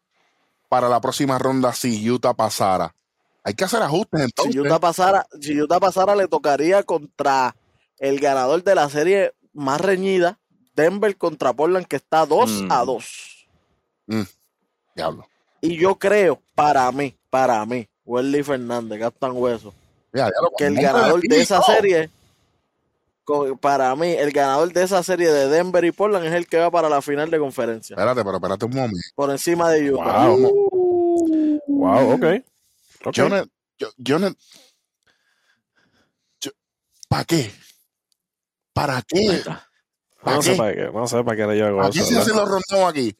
[0.69, 2.95] para la próxima ronda si Utah pasara?
[3.43, 4.53] Hay que hacer ajustes entonces.
[4.53, 7.55] Si Utah pasara, si Utah pasara, le tocaría contra
[7.97, 10.39] el ganador de la serie más reñida,
[10.75, 12.71] Denver contra Portland, que está 2 Mm.
[12.71, 13.47] a 2.
[14.95, 15.27] Diablo.
[15.61, 19.71] Y yo creo, para mí, para mí, Welly Fernández, Captain Hueso,
[20.11, 22.09] Ya, que el ganador de esa serie,
[23.61, 26.71] para mí, el ganador de esa serie de Denver y Portland es el que va
[26.71, 28.97] para la final de conferencia, Espérate, pero espérate un momento.
[29.13, 30.27] por encima de Utah.
[30.27, 31.61] Wow.
[31.67, 32.25] Wow, ok.
[33.05, 33.13] Ok.
[33.13, 33.45] Yo no,
[33.77, 34.29] yo, yo no,
[36.41, 36.51] yo-
[37.07, 37.51] ¿para qué?
[38.73, 39.43] ¿Para qué?
[40.23, 42.07] ¿Para No sé para qué, no sé para qué le yo hago ¿Para qué eso.
[42.09, 43.15] se hacen los aquí?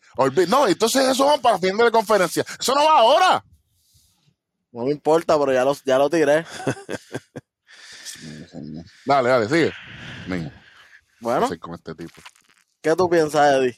[0.47, 2.43] No, entonces eso va para fin de conferencia.
[2.59, 3.45] Eso no va ahora.
[4.71, 6.45] No me importa, pero ya lo, ya lo tiré.
[9.05, 9.71] Dale, dale, sigue.
[10.27, 10.51] Venga,
[11.21, 12.21] Bueno, con este tipo.
[12.81, 13.77] ¿qué tú piensas, Eddie?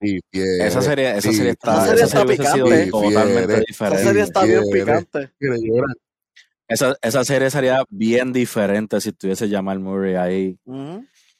[0.00, 2.90] Difiere, Esa serie, esa serie está, Esa serie esa serie está sido picante.
[2.90, 3.54] totalmente Difiere.
[3.56, 4.04] Esa diferente.
[4.04, 5.32] serie está bien picante.
[6.68, 10.58] Esa, esa serie sería bien diferente si tuviese Jamal Murray ahí.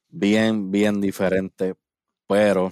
[0.09, 1.75] Bien, bien diferente.
[2.27, 2.71] Pero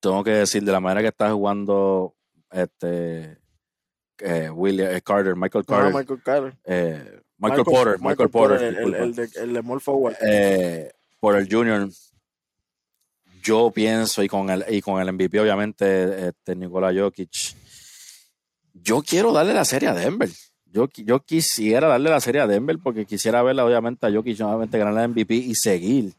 [0.00, 2.14] tengo que decir, de la manera que está jugando
[2.50, 3.38] este
[4.18, 6.56] eh, William, eh, Carter, Michael Ah, Carter, Michael Carter.
[6.64, 10.14] eh, Michael, Porter, Michael, Porter, el, el, el, de, el Forward.
[10.20, 11.88] eh, Porter Jr.
[13.42, 17.30] Yo pienso, y con el, y con el MVP, obviamente, este, Nikola Jokic,
[18.74, 20.28] yo quiero darle la serie a Denver.
[20.66, 24.78] Yo, yo quisiera darle la serie a Denver porque quisiera verla, obviamente, a Jokic nuevamente
[24.78, 26.12] ganar el MVP y seguir.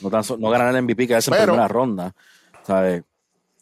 [0.00, 2.14] No, tan so- no ganar el MVP, quedarse en primera ronda.
[2.64, 3.02] ¿Sabes?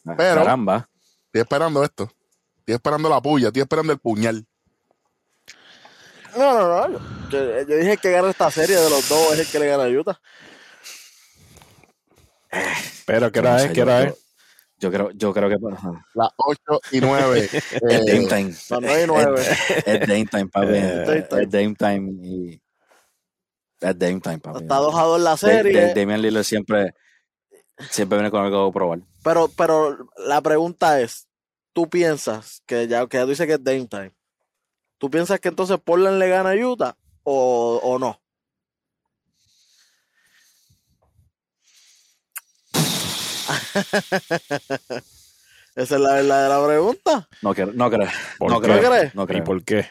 [0.03, 0.88] Pero- Caramba.
[1.29, 2.11] Estoy esperando esto.
[2.59, 4.45] Estoy esperando la puya, estoy esperando el puñal.
[6.35, 6.99] No, no, no.
[7.29, 9.83] Yo, yo dije que gana esta serie de los dos es el que le gana
[9.83, 10.19] a Utah.
[13.05, 13.71] Pero, ¿qué no hora sé, es?
[13.71, 14.25] ¿Qué yo hora creo- es?
[14.81, 16.05] Yo creo, yo creo que ajá.
[16.13, 16.61] Las 8
[16.93, 17.49] y 9.
[17.51, 18.49] es Dame Time.
[18.69, 19.41] Las nueve y nueve.
[19.41, 20.67] Es, es Dame Time, papi.
[20.75, 22.61] Es Dame Time y.
[23.81, 24.61] Es Dame Time, papi.
[24.63, 25.87] Está 2 a 2 la serie.
[25.87, 26.93] Da- Damian Lillard siempre,
[27.89, 28.99] siempre viene con algo que probar.
[29.23, 31.27] Pero, pero la pregunta es,
[31.73, 34.13] ¿tú piensas que ya, que ya tú dices que es Dame Time?
[34.97, 38.19] ¿Tú piensas que entonces Portland le gana a Utah o, o no?
[45.75, 47.27] Esa es la verdadera pregunta.
[47.41, 48.07] No creo, no creo.
[48.37, 48.79] ¿Por No creo.
[48.79, 49.15] crees?
[49.15, 49.85] No ¿Y por qué?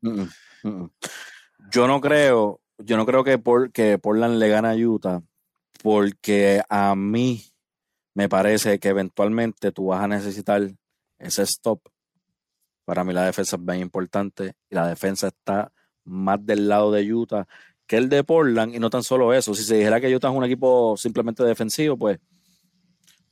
[0.00, 0.30] Mm, mm,
[0.64, 0.90] mm, mm.
[1.70, 5.22] Yo no creo, yo no creo que, por, que Portland le gane a Utah,
[5.82, 7.44] porque a mí
[8.14, 10.62] me parece que eventualmente tú vas a necesitar
[11.18, 11.80] ese stop.
[12.84, 15.72] Para mí la defensa es bien importante y la defensa está
[16.04, 17.46] más del lado de Utah
[17.86, 19.52] que el de Portland y no tan solo eso.
[19.52, 22.20] Si se dijera que Utah es un equipo simplemente defensivo, pues,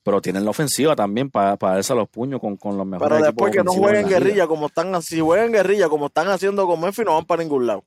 [0.02, 3.08] pero tienen la ofensiva también para, para darse a los puños con, con los mejores
[3.08, 6.66] Pero equipos después que no jueguen guerrilla como están, si juegan guerrilla como están haciendo
[6.66, 7.84] con Memphis, no van para ningún lado.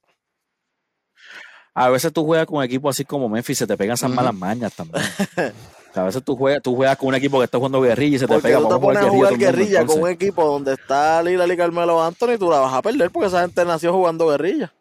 [1.74, 4.12] A veces tú juegas con un equipo así como Memphis y se te pegan esas
[4.12, 5.04] malas mañas también.
[5.04, 8.16] O sea, a veces tú juegas, tú juegas con un equipo que está jugando guerrilla
[8.18, 8.60] y se te Porque pega.
[8.60, 12.04] tú te pones a jugar mundo, guerrilla con un equipo donde está Lillard y Carmelo
[12.04, 14.74] Anthony, tú la vas a perder porque esa gente nació jugando guerrilla.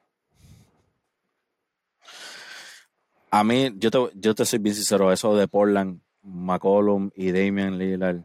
[3.30, 7.78] A mí, yo te, yo te soy bien sincero, eso de Portland, McCollum y Damian
[7.78, 8.22] Lillard.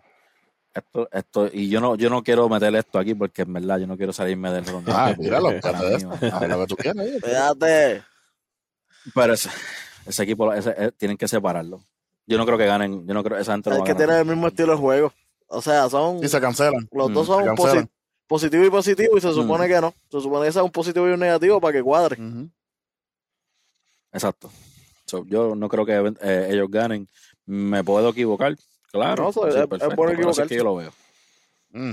[0.74, 3.88] Esto, esto, y yo no, yo no quiero meter esto aquí porque en verdad yo
[3.88, 5.06] no quiero salirme del ronda.
[5.06, 7.06] Ah, míralo, Para mí, lo que tú quieras.
[7.24, 8.04] Fíjate.
[9.14, 9.50] Pero ese,
[10.06, 11.84] ese equipo ese- eh, tienen que separarlo.
[12.28, 14.48] Yo no creo que ganen, yo no creo esa gente Es que tienen el mismo
[14.48, 15.14] estilo de juego.
[15.48, 16.88] O sea, son Y se cancelan.
[16.92, 17.90] los Mm, dos son posi- cancelan.
[18.28, 19.70] positivo y positivo y se supone Mm.
[19.70, 19.94] que no.
[20.12, 22.18] Se supone que sea un positivo y un negativo para que cuadre.
[24.12, 24.50] Exacto.
[25.06, 27.08] So, yo no creo que eh, ellos ganen.
[27.46, 28.56] Me puedo equivocar,
[28.92, 29.32] claro.
[29.36, 30.16] No, es- es bueno
[30.48, 30.92] que yo lo veo.
[31.70, 31.92] Mm.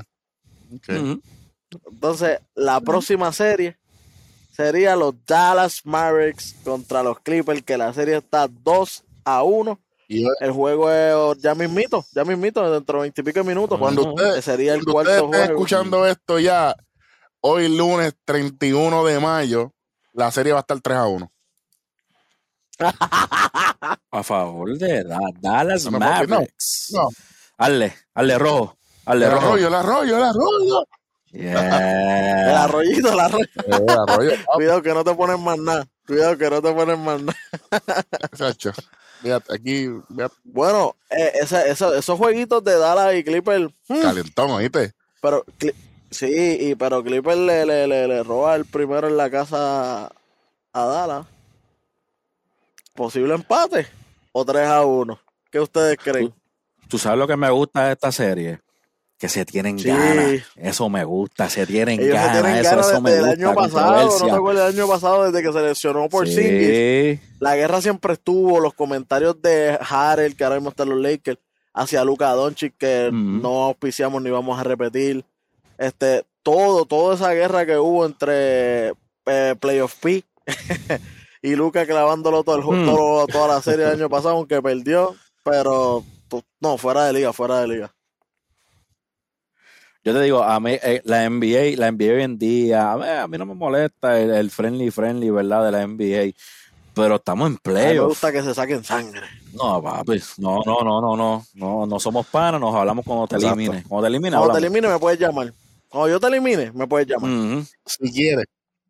[1.91, 3.77] Entonces, la próxima serie
[4.53, 9.81] sería los Dallas Mavericks contra los Clippers, que la serie está 2 a 1.
[10.09, 13.79] Y El juego es ya mismito, ya mismito, dentro de 20 y pico minutos.
[13.79, 14.11] cuando Ujú.
[14.15, 15.45] ustedes, sería el cuarto estén juego.
[15.45, 16.77] escuchando esto ya,
[17.41, 19.73] hoy lunes 31 de mayo,
[20.13, 21.33] la serie va a estar 3 a 1.
[24.11, 25.99] A favor de Da- Dallas No.
[25.99, 26.89] Mavericks.
[26.93, 27.09] No,
[27.59, 28.77] Hazle, hazle rojo.
[29.07, 29.47] Hazle el rojo.
[29.47, 30.85] arroyo, el arroyo, el arroyo.
[31.33, 32.65] El Yeah.
[32.65, 33.47] arroyito, el arroyo.
[33.67, 35.87] El arroyo, papi, Cuidado que no te ponen más nada.
[36.07, 37.39] Cuidado que no te ponen más nada.
[39.23, 44.51] Fíjate, aquí, fíjate, Bueno, eh, esa- esa- esos jueguitos de Dallas y Clippers, hmm, calentón,
[44.51, 44.93] ¿oíste?
[45.21, 45.75] pero Cli-
[46.11, 50.07] sí, y, pero Clippers le, le, le, le roba el primero en la casa
[50.73, 51.27] a Dallas.
[52.95, 53.87] ¿Posible empate?
[54.33, 55.19] ¿O 3 a 1?
[55.51, 56.35] ¿Qué ustedes creen?
[56.89, 58.61] ¿Tú sabes lo que me gusta de esta serie?
[59.23, 59.87] Que se tienen Sí.
[59.87, 60.43] ganas.
[60.57, 62.43] Eso me gusta, se tienen Ellos se ganas.
[62.43, 63.47] tienen eso, ganas eso me desde el gusta.
[63.47, 64.19] año pasado.
[64.19, 66.35] ¿No te acuerdas del año pasado desde que se lesionó por Sí.
[66.35, 67.21] Singis?
[67.39, 71.39] La guerra siempre estuvo, los comentarios de Harrell, que ahora mismo está en los Lakers,
[71.73, 75.25] hacia Luka Doncic, que no auspiciamos ni vamos a repetir.
[75.79, 78.89] Este, todo, toda esa guerra que hubo entre
[79.27, 80.25] eh, Playoff P
[81.43, 82.87] y Luka clavándolo todo el, Mm.
[82.87, 85.15] todo- toda la serie del año pasado, aunque perdió,
[85.45, 86.03] pero
[86.61, 87.95] no, fuera de liga, fuera de liga.
[90.05, 93.05] Yo te digo, a mí, eh, la NBA, la NBA hoy en día, a mí,
[93.07, 95.65] a mí no me molesta el, el friendly, friendly, ¿verdad?
[95.67, 96.33] De la NBA.
[96.95, 98.09] Pero estamos en mí me playoffs.
[98.09, 99.23] gusta que se saquen sangre.
[99.55, 100.21] No, papi.
[100.39, 101.45] No, no, no, no, no.
[101.55, 103.59] No, no somos panas, nos hablamos cuando te Exacto.
[103.61, 103.87] elimines.
[103.87, 105.53] Cuando te Cuando elimine me puedes llamar.
[105.89, 107.63] Cuando yo te elimine, me puedes llamar.
[107.87, 108.45] Si quieres.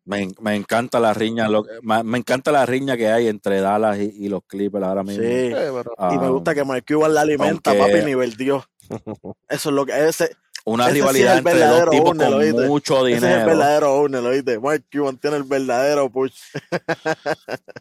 [0.05, 3.99] me, me encanta la riña, lo, me, me encanta la riña que hay entre Dallas
[3.99, 5.23] y, y los Clippers ahora mismo.
[5.23, 5.29] Sí.
[5.29, 8.65] Eh, pero- Ah, Y me gusta que Mark Cuban la alimenta, aunque- papi, nivel Dios.
[9.47, 10.35] Eso es lo que ese,
[10.65, 12.67] Una ese sí es rivalidad entre dos verdadero tipos owner, con ¿oíste?
[12.67, 13.45] mucho ese es el dinero.
[13.47, 14.59] verdadero owner, ¿oíste?
[14.59, 16.33] Mark Cuban tiene el verdadero push.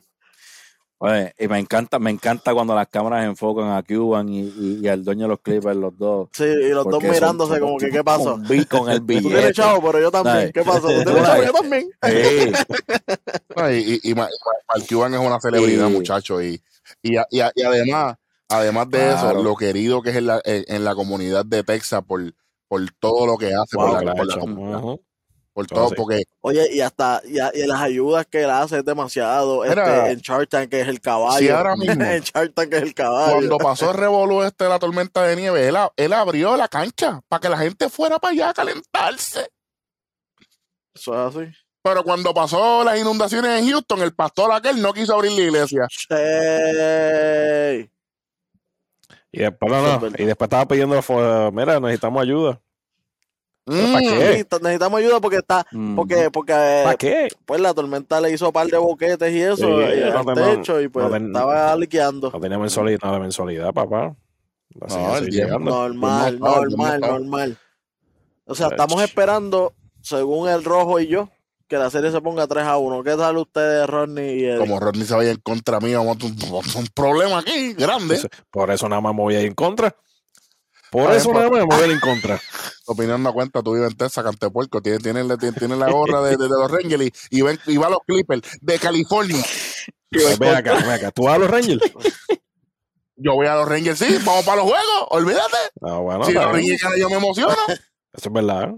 [1.04, 4.88] Oye, y me encanta, me encanta cuando las cámaras enfocan a Cuban y, y, y
[4.88, 6.28] al dueño de los Clippers, los dos.
[6.32, 8.38] Sí, y los dos mirándose son como que, ¿qué pasó?
[8.46, 9.52] Con, con el Tú tienes billete.
[9.52, 10.36] chavo, pero yo también.
[10.36, 10.52] ¿Sabes?
[10.52, 10.80] ¿Qué pasó?
[10.88, 11.42] ¿Tú tienes chavo?
[11.42, 11.90] Yo también.
[12.04, 12.52] Sí,
[13.56, 14.28] No, y, y, y Ma- Ma-
[14.76, 16.40] Mark Cuban es una celebridad, Y- muchacho.
[16.40, 16.62] Y,
[17.02, 18.16] y, además,
[18.48, 19.30] además de Claro.
[19.30, 22.32] eso, lo querido que es en la, en, en la comunidad de Texas por,
[22.72, 24.98] por todo lo que hace, Wow, por, la, por la
[25.54, 25.94] por Todo todo, sí.
[25.98, 29.62] porque Oye, y hasta y, a- y las ayudas que él hace es demasiado.
[29.66, 31.38] Este, en Shark Tank, que es el caballo.
[31.38, 33.32] si ahora mismo, en Shark Tank, que es el caballo.
[33.34, 37.40] cuando pasó el revolú este de la tormenta de nieve, él, abrió la cancha para
[37.42, 39.50] que la gente fuera para allá a calentarse.
[40.94, 41.52] Eso es así.
[41.82, 45.86] Pero cuando pasó las inundaciones en Houston, el pastor aquel no quiso abrir la iglesia.
[46.08, 47.90] Ey.
[49.32, 51.00] Y después, no, no, y después estaba pidiendo,
[51.52, 52.60] mira, necesitamos ayuda.
[53.64, 54.44] Mm, ¿Para qué?
[54.44, 55.94] T- necesitamos ayuda porque está, Mm.
[55.94, 57.28] porque, porque ¿Para eh, qué?
[57.46, 60.26] pues la tormenta le hizo un par de boquetes y eso Sí, y no al
[60.26, 62.30] tenemos- techo y pues no ten- estaba liqueando.
[62.32, 64.14] No tenía mensualidad, nada de mensualidad, papá.
[64.80, 64.96] Así
[65.42, 65.58] No.
[65.60, 67.58] Normal, no normal, no normal.
[68.46, 71.28] O sea, estamos esperando, según el rojo y yo,
[71.72, 73.02] que la serie se ponga 3 a 1.
[73.02, 74.58] ¿Qué tal ustedes, Rodney y Eddie?
[74.58, 78.20] Como Rodney se vaya en contra mío, vamos a tener un, un problema aquí grande.
[78.50, 79.96] Por eso nada más me voy a ir en contra.
[80.90, 82.38] Por eso nada más me voy a ir en contra.
[82.84, 86.20] Tu opinión no cuenta, tú vives en Texas, Cantepuerco, tiene, tiene, tiene, tiene la gorra
[86.20, 89.42] de, de- de los Rangers y, y, ven- y va a los Clippers de California.
[90.10, 91.10] Pues ven acá, ven acá.
[91.12, 91.80] ¿Tú vas a los Rangers?
[93.16, 95.56] Yo voy a los Rangers, sí, vamos para los juegos, olvídate.
[95.80, 96.44] Ah, bueno, si los.
[96.44, 97.54] Rangers yo me emociono.
[97.68, 98.72] Eso es verdad.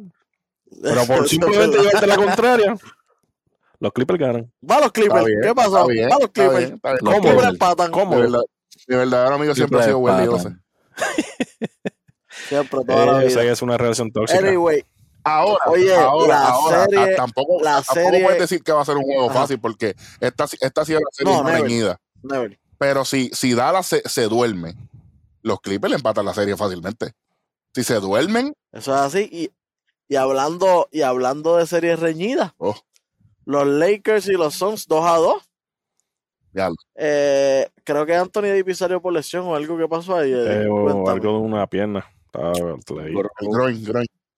[0.83, 2.77] Pero por simplemente llevarte la contraria,
[3.81, 4.53] los Clippers ganan.
[4.69, 5.25] Va a los Clippers.
[5.25, 5.87] Bien, ¿Qué pasó?
[5.87, 6.59] bien, Va a los está Clippers.
[6.59, 6.99] bien, está bien.
[7.05, 7.29] Los ¿Cómo?
[7.29, 7.87] Clippers empatan.
[7.91, 8.17] Mi, ¿Cómo?
[8.19, 8.43] verdad-
[8.89, 10.27] mi verdadero amigo siempre ha sido empatan.
[10.29, 10.57] José.
[12.49, 13.53] Siempre, toda la Eh, esa vida.
[13.53, 14.39] es una relación tóxica.
[14.47, 14.85] Anyway,
[15.27, 18.83] Ahora, Oye, ahora, la ahora, serie- ah, tampoco, la tampoco serie- puedes decir que va
[18.83, 19.41] a ser un juego Ajá.
[19.41, 21.99] fácil porque esta, esta ha sido la serie No, reñida.
[22.77, 24.75] Pero si, si Dallas se, se duerme,
[25.41, 27.13] los Clippers le empatan la serie fácilmente.
[27.75, 29.27] Si se duermen, Eso es así.
[29.33, 29.51] Y,
[30.09, 32.77] y hablando, y hablando de series reñidas, oh,
[33.45, 35.43] los Lakers y los Suns 2 a 2.
[36.53, 40.33] ya, Eh, creo que Anthony Davis salió por lesión o algo que pasó ahí.
[40.33, 42.05] eh, Eh, o algo de una pierna.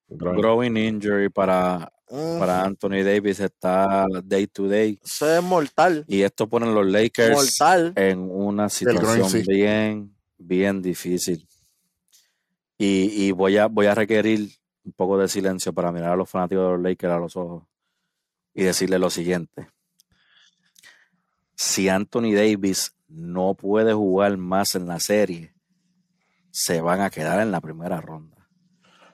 [0.09, 4.97] Growing injury para, Mm, para Anthony Davis está day to day.
[5.05, 6.05] Eso es mortal.
[6.07, 7.93] Y esto pone a los Lakers Mortal.
[7.97, 9.43] en una groin, situación sí.
[9.49, 11.49] bien, bien difícil.
[12.79, 14.49] Y, y voy, a, voy a requerir
[14.87, 17.64] un poco de silencio para mirar a los fanáticos de los Lakers a los ojos
[18.55, 19.68] y decirle lo siguiente.
[21.55, 25.55] Si Anthony Davis no puede jugar más en la serie,
[26.51, 28.49] se van a quedar en la primera ronda.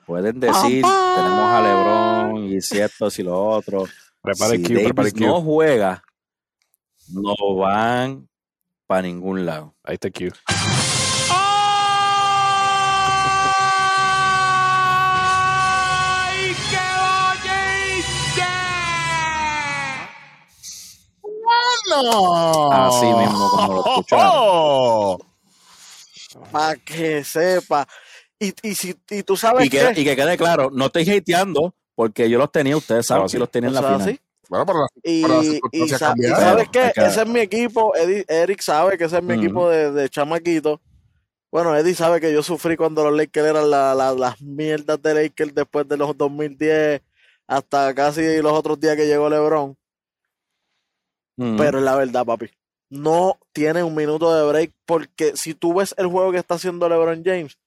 [0.05, 1.13] Pueden decir, Papá.
[1.15, 3.85] tenemos a LeBron y si esto, si lo otro.
[4.21, 5.19] Prepara el si Q, Davis Q.
[5.21, 6.03] no juega,
[7.09, 8.29] no van
[8.85, 9.75] para ningún lado.
[9.83, 10.29] Ahí está Q.
[22.01, 22.71] No.
[22.71, 24.25] Así mismo como lo escucharon.
[24.31, 25.17] Oh.
[26.51, 27.87] Para que sepa.
[28.39, 31.73] Y, y, si, y tú sabes Y que, y que quede claro, no estoy hateando
[31.95, 33.37] porque yo los tenía, ustedes saben sí.
[33.37, 34.01] los tenía en la final.
[34.01, 34.19] así.
[34.49, 34.65] Bueno,
[35.03, 36.39] Y, pero las y circunstancias sa- y cambiaron.
[36.39, 37.93] sabes qué, que- ese es mi equipo.
[37.95, 40.81] Eddie- Eric sabe que ese es mi equipo de, de chamaquito.
[41.51, 45.13] Bueno, Eddie sabe que yo sufrí cuando los Lakers eran la- la- las mierdas de
[45.13, 47.01] Lakers después de los 2010
[47.47, 49.77] hasta casi los otros días que llegó LeBron.
[51.35, 52.49] Pero es la verdad, papi.
[52.89, 56.87] No tiene un minuto de break porque si tú ves el juego que está haciendo
[56.87, 57.57] LeBron James,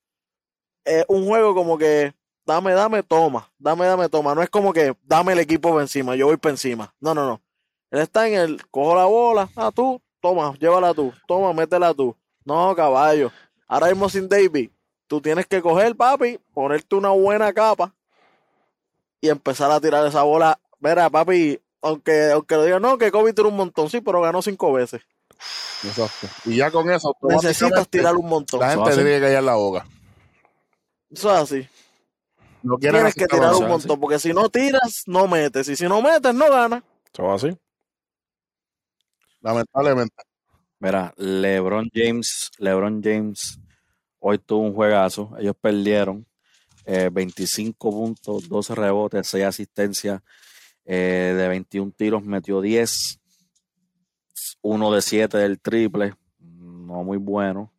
[0.85, 2.15] es un juego como que
[2.47, 4.35] dame, dame, toma, dame, dame, toma.
[4.35, 6.95] No es como que dame el equipo por encima, yo voy por encima.
[7.01, 7.43] No, no, no.
[7.91, 12.17] Él está en el, cojo la bola, ah, tú, toma, llévala tú, toma, métela tú.
[12.45, 13.33] No, caballo.
[13.67, 14.71] Ahora mismo sin David,
[15.09, 17.93] tú tienes que coger, papi, ponerte una buena capa
[19.21, 20.59] y empezar a tirar esa bola.
[20.79, 24.43] Mira, papi, aunque, aunque lo digan, no, que Kobe tiró un montón, sí, pero ganó
[24.43, 25.03] cinco veces.
[25.85, 26.29] Exacto.
[26.45, 28.61] Y ya con eso, Necesitas tirar un montón.
[28.61, 29.87] La gente tiene que callar la boca.
[31.11, 31.69] Eso es así.
[32.63, 35.69] No Tienes que tirar un montón, porque si no tiras, no metes.
[35.69, 36.83] Y si no metes, no ganas.
[37.13, 37.57] ¿Eso va así?
[39.41, 40.23] Lamentablemente.
[40.79, 43.59] Mira, LeBron James, LeBron James
[44.19, 45.33] hoy tuvo un juegazo.
[45.39, 46.27] Ellos perdieron
[46.85, 50.23] eh, 25 puntos, 12 rebotes, 6 asistencias.
[50.87, 53.21] Eh, de 21 tiros metió 10.
[54.63, 56.15] Uno de 7 del triple.
[56.41, 57.73] No muy bueno.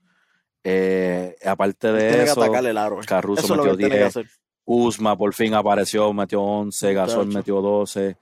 [0.63, 3.01] Eh, aparte de Tiene que eso, atacarle el aro.
[3.01, 3.05] eh.
[3.07, 4.07] Caruso Eso que metió él tiene que 10.
[4.07, 4.27] hacer.
[4.69, 8.17] Uzma por fin apareció, metió 11, Gasol metió 12.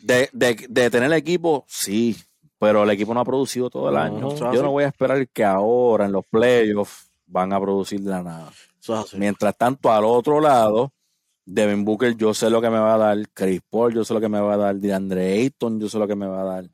[0.00, 2.16] De, de, de tener el equipo, sí,
[2.58, 4.34] pero el equipo no ha producido todo el año.
[4.54, 8.22] Yo no voy a esperar que ahora en los playoffs van a producir de la
[8.22, 8.52] nada.
[9.16, 10.92] Mientras tanto, al otro lado,
[11.50, 13.18] Devin Booker, yo sé lo que me va a dar.
[13.32, 14.76] Chris Paul, yo sé lo que me va a dar.
[14.76, 16.64] DeAndre Ayton, yo sé lo que me va a dar.
[16.64, 16.68] y-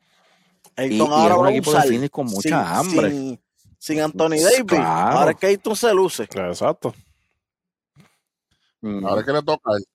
[0.75, 3.11] Ayton y ahora es un equipo de Phoenix con mucha sin- hambre.
[3.11, 3.39] Sin,
[3.79, 4.63] sin Anthony Davis.
[4.67, 5.17] Claro.
[5.19, 6.23] Ahora es que Ayton se luce.
[6.23, 6.93] Exacto.
[8.81, 9.05] Mm.
[9.05, 9.85] Ahora es que le toca a él.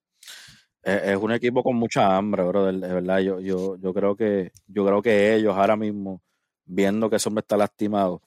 [0.83, 3.19] Es, es un equipo con mucha hambre, brother, de verdad.
[3.21, 6.23] Yo, yo, yo creo que, yo creo que ellos ahora mismo,
[6.65, 8.23] viendo que ese hombre está lastimado,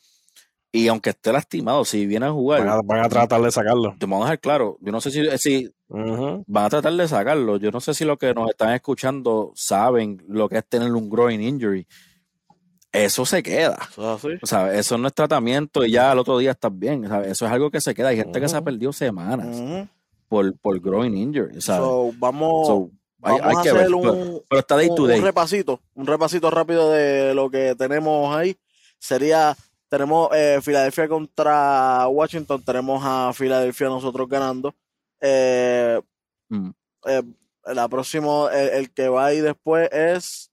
[0.75, 3.95] y aunque esté lastimado, si viene a jugar, Van a, van a tratar de sacarlo.
[3.99, 6.43] te vamos a dejar claro, yo no sé si, si Ujú.
[6.47, 7.57] van a tratar de sacarlo.
[7.57, 11.09] Yo no sé si los que nos están escuchando saben lo que es tener un
[11.09, 11.87] groin injury.
[12.91, 13.77] Eso se queda.
[13.91, 14.37] Eso es así.
[14.41, 17.07] O sea, eso no es tratamiento y ya al otro día estás bien.
[17.07, 17.31] ¿sabes?
[17.31, 18.09] Eso es algo que se queda.
[18.09, 19.61] Hay gente que se ha perdido semanas
[20.27, 21.59] por, por groin injury.
[21.61, 21.87] ¿sabes?
[21.87, 22.89] So, vamos, So,
[23.23, 23.93] hay, vamos hay a que hacer ver.
[23.95, 25.21] un, Pero, pero está day un- to un day.
[25.21, 28.55] repasito, un repasito rápido de lo que tenemos ahí.
[28.99, 29.55] Sería,
[29.93, 34.73] tenemos eh, Filadelfia contra Washington, tenemos a Filadelfia nosotros ganando.
[35.21, 36.01] Eh,
[36.49, 36.71] Mm.
[37.05, 37.23] eh,
[37.65, 40.51] la próximo, el, el que va ahí después es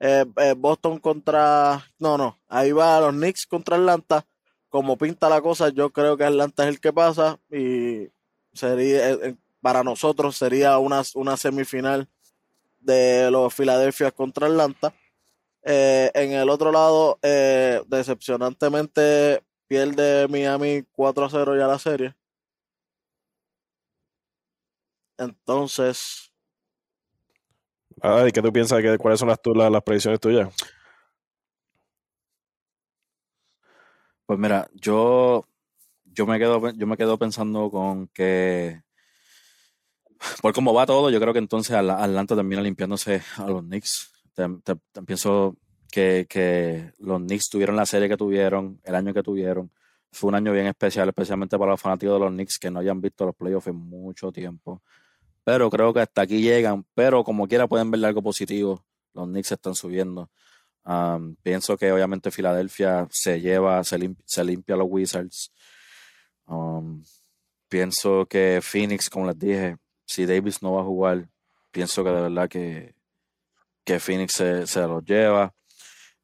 [0.00, 0.24] eh,
[0.56, 4.24] Boston contra, no, no, ahí va los Knicks contra Atlanta.
[4.68, 8.08] Como pinta la cosa, yo creo que Atlanta es el que pasa y
[8.52, 9.18] sería,
[9.60, 12.08] para nosotros sería una, una semifinal
[12.78, 14.94] de los Philadelphia contra Atlanta.
[15.68, 22.14] Eh, en el otro lado, eh, decepcionantemente pierde Miami 4 a 0 ya la serie.
[25.18, 26.32] Entonces,
[28.02, 28.82] Ah, ¿Y qué tú piensas?
[28.82, 30.54] Que, ¿Cuáles son las, tu- las, las predicciones tuyas?
[34.26, 35.46] Pues mira, yo,
[36.04, 38.82] yo me quedo, yo me quedo pensando con que
[40.42, 44.12] por cómo va todo, yo creo que entonces Atla- Atlanta termina limpiándose a los Knicks.
[45.06, 45.56] Pienso
[45.90, 49.70] que, que los Knicks tuvieron la serie que tuvieron, el año que tuvieron.
[50.12, 53.00] Fue un año bien especial, especialmente para los fanáticos de los Knicks que no hayan
[53.00, 54.82] visto los playoffs en mucho tiempo.
[55.44, 58.84] Pero creo que hasta aquí llegan, pero como quiera pueden verle algo positivo.
[59.14, 60.30] Los Knicks están subiendo.
[61.42, 65.52] Pienso que obviamente Filadelfia se lleva, se, lim- se limpia los Wizards.
[67.68, 71.28] Pienso que Phoenix, como les dije, si Davis no va a jugar,
[71.70, 72.94] pienso que de verdad que,
[73.86, 75.54] que Phoenix se, se los lleva.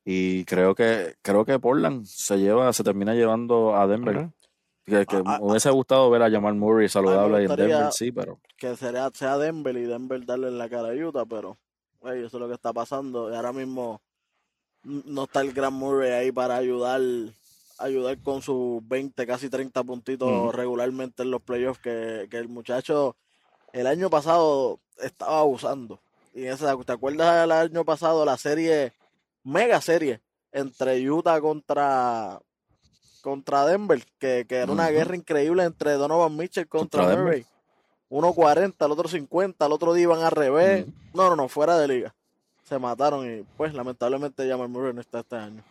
[0.04, 4.28] Y creo que, creo que Portland se lleva, se termina llevando a Denver.
[4.84, 8.10] Que, que A- a- me hubiese gustado ver a Jamal Murray saludable en Denver, sí,
[8.12, 11.56] pero que sería, sea Denver y Denver darle en la cara a Utah, pero
[12.04, 13.30] ey, eso es lo que está pasando.
[13.30, 14.02] Y ahora mismo
[14.82, 17.00] no está el Gran Murray ahí para ayudar
[17.78, 23.16] ayudar con sus 20, casi 30 puntitos regularmente en los playoffs que, que el muchacho
[23.72, 26.00] el año pasado estaba abusando.
[26.34, 28.92] Y esa, ¿te acuerdas del año pasado la serie,
[29.44, 30.20] mega serie,
[30.50, 32.40] entre Utah contra
[33.22, 37.24] contra Denver, que, que era una guerra increíble entre Donovan Mitchell contra, Contra Denver.
[37.24, 37.46] Murray.
[38.08, 40.86] Uno 40, el otro 50, el otro día iban al revés.
[41.14, 42.14] No, no, no, fuera de liga.
[42.64, 45.62] Se mataron y pues lamentablemente Jamal Murray no está este año.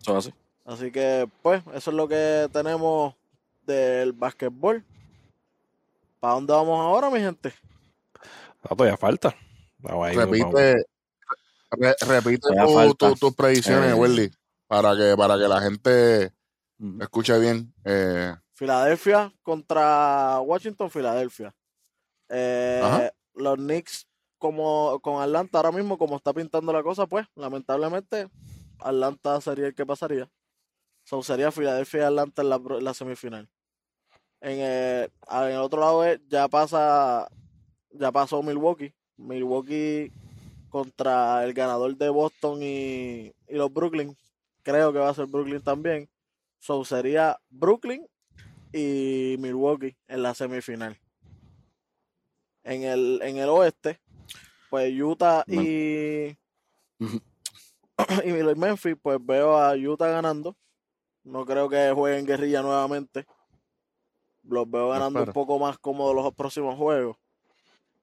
[0.00, 0.34] eso es así.
[0.64, 3.14] Así que pues eso es lo que tenemos
[3.66, 4.84] del básquetbol.
[6.20, 7.52] ¿Para dónde vamos ahora, mi gente?
[8.62, 9.34] Ah, todavía falta.
[9.82, 10.84] Repite,
[11.70, 13.94] re- repite Todavía tu- tu- tus predicciones, Eh.
[13.94, 14.30] Welly,
[14.66, 16.32] para que, para que la gente
[16.78, 17.02] Ujú.
[17.02, 17.72] escuche bien.
[17.84, 21.54] Eh, Filadelfia contra Washington, Filadelfia.
[22.28, 24.06] Eh, los Knicks
[24.38, 28.28] como con Atlanta ahora mismo, como está pintando la cosa, pues lamentablemente
[28.80, 30.28] Atlanta sería el que pasaría.
[31.04, 33.48] So, sería Filadelfia y Atlanta en la, la semifinal.
[34.40, 37.28] En el, a- en el otro lado es- ya pasa,
[37.90, 38.92] ya pasó Milwaukee.
[39.18, 40.10] Milwaukee
[40.70, 44.16] contra el ganador de Boston y, y los Brooklyn.
[44.62, 46.08] Creo que va a ser Brooklyn también.
[46.58, 48.06] So sería Brooklyn
[48.72, 50.98] y Milwaukee en la semifinal.
[52.64, 54.00] En el, en el oeste,
[54.68, 56.36] pues Utah y,
[58.24, 60.56] y Memphis, pues veo a Utah ganando.
[61.24, 63.26] No creo que jueguen guerrilla nuevamente.
[64.42, 67.16] Los veo ganando un poco más cómodos los próximos juegos.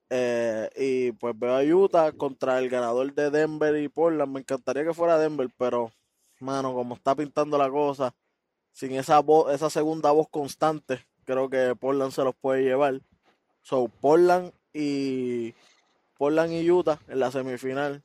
[0.09, 4.31] Eh, y pues veo a Utah contra el ganador de Denver y Portland.
[4.31, 5.91] Me encantaría que fuera Denver, pero,
[6.39, 8.13] mano, como está pintando la cosa,
[8.71, 13.01] sin esa voz, esa segunda voz constante, creo que Portland se los puede llevar.
[13.61, 15.55] So, Portland y
[16.17, 18.03] Portland y Utah en la semifinal.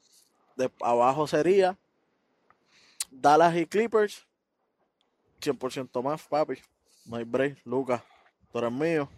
[0.56, 1.76] De abajo sería
[3.10, 4.26] Dallas y Clippers.
[5.40, 6.54] 100% más, papi.
[7.06, 7.58] No hay break.
[7.64, 8.02] Lucas,
[8.52, 9.08] tú eres mío.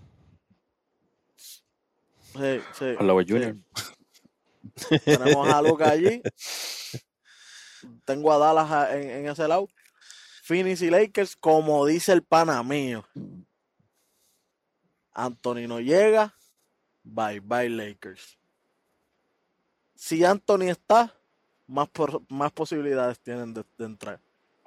[2.33, 2.95] Sí, sí.
[2.99, 3.33] Hardaway sí.
[3.33, 3.57] Jr.
[5.05, 6.23] Tenemos a Lucas allí.
[8.05, 9.69] tengo a Dallas en, en ese lado.
[10.43, 13.05] Phoenix y Lakers, como dice el pana mío.
[15.13, 16.35] Anthony no llega,
[17.03, 18.39] bye bye Lakers.
[19.95, 21.15] Si Anthony está,
[21.67, 24.21] más, por, más posibilidades tienen de, de entrar.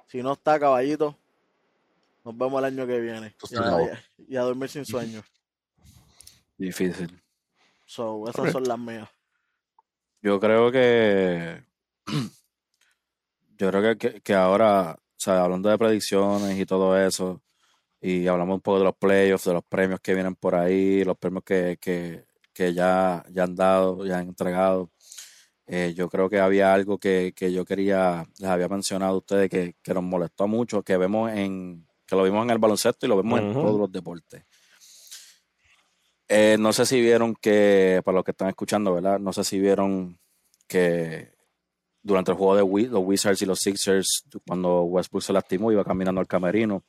[0.06, 1.18] Si no está, caballito,
[2.24, 3.34] nos vemos el año que viene.
[3.50, 5.22] Y a, y a dormir sin sueño.
[6.56, 7.20] Difícil.
[7.86, 9.08] So, esas son las mías.
[10.20, 11.64] Yo creo que.
[13.58, 17.42] Yo creo que, que, ahora, o sea, hablando de predicciones y todo eso,
[18.02, 21.16] y hablamos un poco de los playoffs, de los premios que vienen por ahí, los
[21.16, 24.90] premios que, que, que ya, ya han dado, ya han entregado.
[25.66, 29.48] Eh, yo creo que había algo que, que, yo quería, les había mencionado a ustedes
[29.48, 33.08] que, que, nos molestó mucho, que vemos en, que lo vimos en el baloncesto y
[33.08, 33.46] lo vemos uh -huh.
[33.46, 34.44] en todos los deportes.
[36.28, 39.18] Eh, no sé si vieron que, para los que están escuchando, ¿verdad?
[39.18, 40.18] No sé si vieron
[40.66, 41.30] que
[42.02, 46.20] durante el juego de los Wizards y los Sixers, cuando Westbrook se lastimó, iba caminando
[46.20, 46.82] al camerino.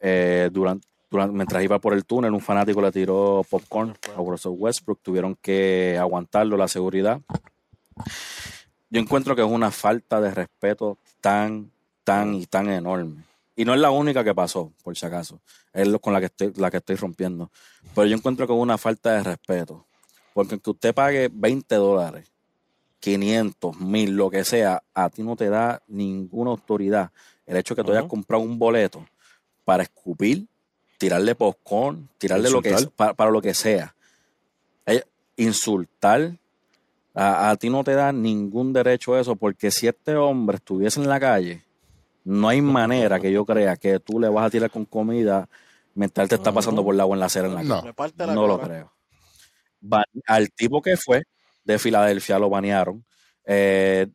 [0.00, 0.88] Eh, durante,
[1.30, 5.00] mientras iba por el túnel, un fanático le tiró popcorn a Russell Westbrook.
[5.02, 7.20] Tuvieron que aguantarlo, la seguridad.
[8.88, 11.70] Yo encuentro que es una falta de respeto tan,
[12.02, 13.24] tan y tan enorme.
[13.60, 15.42] Y no es la única que pasó, por si acaso.
[15.74, 17.50] Es con la que estoy, la que estoy rompiendo.
[17.94, 19.84] Pero yo encuentro que es una falta de respeto.
[20.32, 22.32] Porque que usted pague 20 dólares,
[23.00, 27.10] 500, 1000, lo que sea, a ti no te da ninguna autoridad.
[27.44, 27.98] El hecho de que tú uh -huh.
[27.98, 29.04] hayas comprado un boleto
[29.66, 30.46] para escupir,
[30.96, 32.72] tirarle popcorn, tirarle insultar.
[32.72, 33.94] lo que para, para, lo que sea.
[35.36, 36.34] Insultar.
[37.12, 40.98] A, a ti no te da ningún derecho a eso, porque si este hombre estuviese
[40.98, 41.62] en la calle,
[42.24, 45.48] no hay manera que yo crea que tú le vas a tirar con comida
[45.94, 47.82] mientras te está pasando por el agua en la acera en la No,
[48.16, 48.92] la no lo creo.
[50.26, 51.22] Al tipo que fue
[51.64, 53.04] de Filadelfia lo banearon.
[53.44, 54.06] Eh,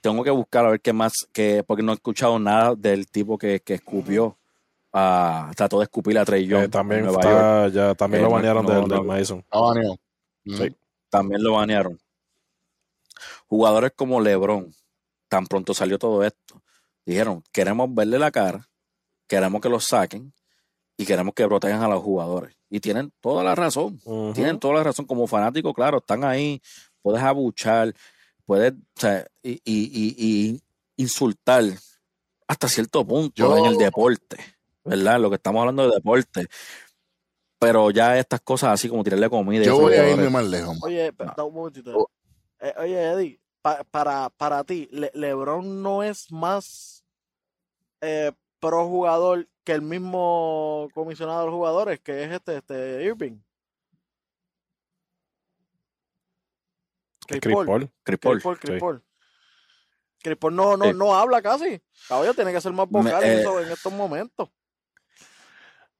[0.00, 3.38] tengo que buscar a ver qué más, que, porque no he escuchado nada del tipo
[3.38, 4.36] que, que escupió.
[4.92, 6.64] Uh, trató de escupir a Trey Young.
[6.64, 9.44] Eh, también está, ya, también eh, lo banearon no, del, no, del Mason.
[9.50, 9.98] baneado.
[10.44, 10.74] Sí.
[11.10, 11.98] También lo banearon.
[13.46, 14.72] Jugadores como LeBron,
[15.28, 16.62] tan pronto salió todo esto,
[17.06, 18.68] dijeron, queremos verle la cara,
[19.26, 20.32] queremos que los saquen
[20.96, 22.56] y queremos que protejan a los jugadores.
[22.68, 24.34] Y tienen toda la razón, uh -huh.
[24.34, 25.06] tienen toda la razón.
[25.06, 26.60] Como fanáticos, claro, están ahí,
[27.00, 27.94] puedes abuchar,
[28.44, 30.62] puedes, o sea, y, y, y, y,
[30.96, 31.64] insultar
[32.48, 33.56] hasta cierto punto Yo...
[33.56, 34.38] en el deporte,
[34.84, 35.20] ¿verdad?
[35.20, 36.46] Lo que estamos hablando de deporte.
[37.58, 39.64] Pero ya estas cosas así como tirarle comida.
[39.64, 40.76] Yo voy a irme más lejos.
[40.82, 42.10] Oye, da un momentito.
[42.60, 46.95] Eh, oye, Eddie, pa para, para ti, Le LeBron no es más
[48.00, 53.38] eh, pro jugador que el mismo comisionado de los jugadores, que es este, este Irving.
[57.26, 57.90] Chris Paul.
[58.02, 58.40] Chris Paul.
[58.58, 59.02] Chris Paul.
[60.22, 61.80] Chris Paul no, no, no habla casi.
[62.08, 64.48] Caballo tiene que ser más vocal Me, eh, en estos momentos.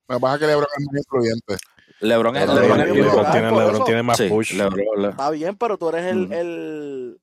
[0.09, 1.57] Me pasa que LeBron es muy influyente.
[2.01, 4.53] LeBron, es, LeBron, LeBron, LeBron, tiene, LeBron tiene, más sí, push.
[4.53, 6.32] LeBron, Está bien, pero tú eres el, mm.
[6.32, 7.20] el,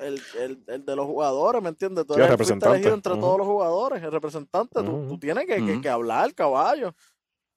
[0.00, 2.06] el, el, el, de los jugadores, ¿me entiendes?
[2.06, 3.20] Tú eres el representante elegido entre uh -huh.
[3.20, 4.80] todos los jugadores, el representante.
[4.80, 5.02] Uh -huh.
[5.02, 5.74] tú, tú, tienes que, uh -huh.
[5.74, 6.94] que, que, hablar, caballo.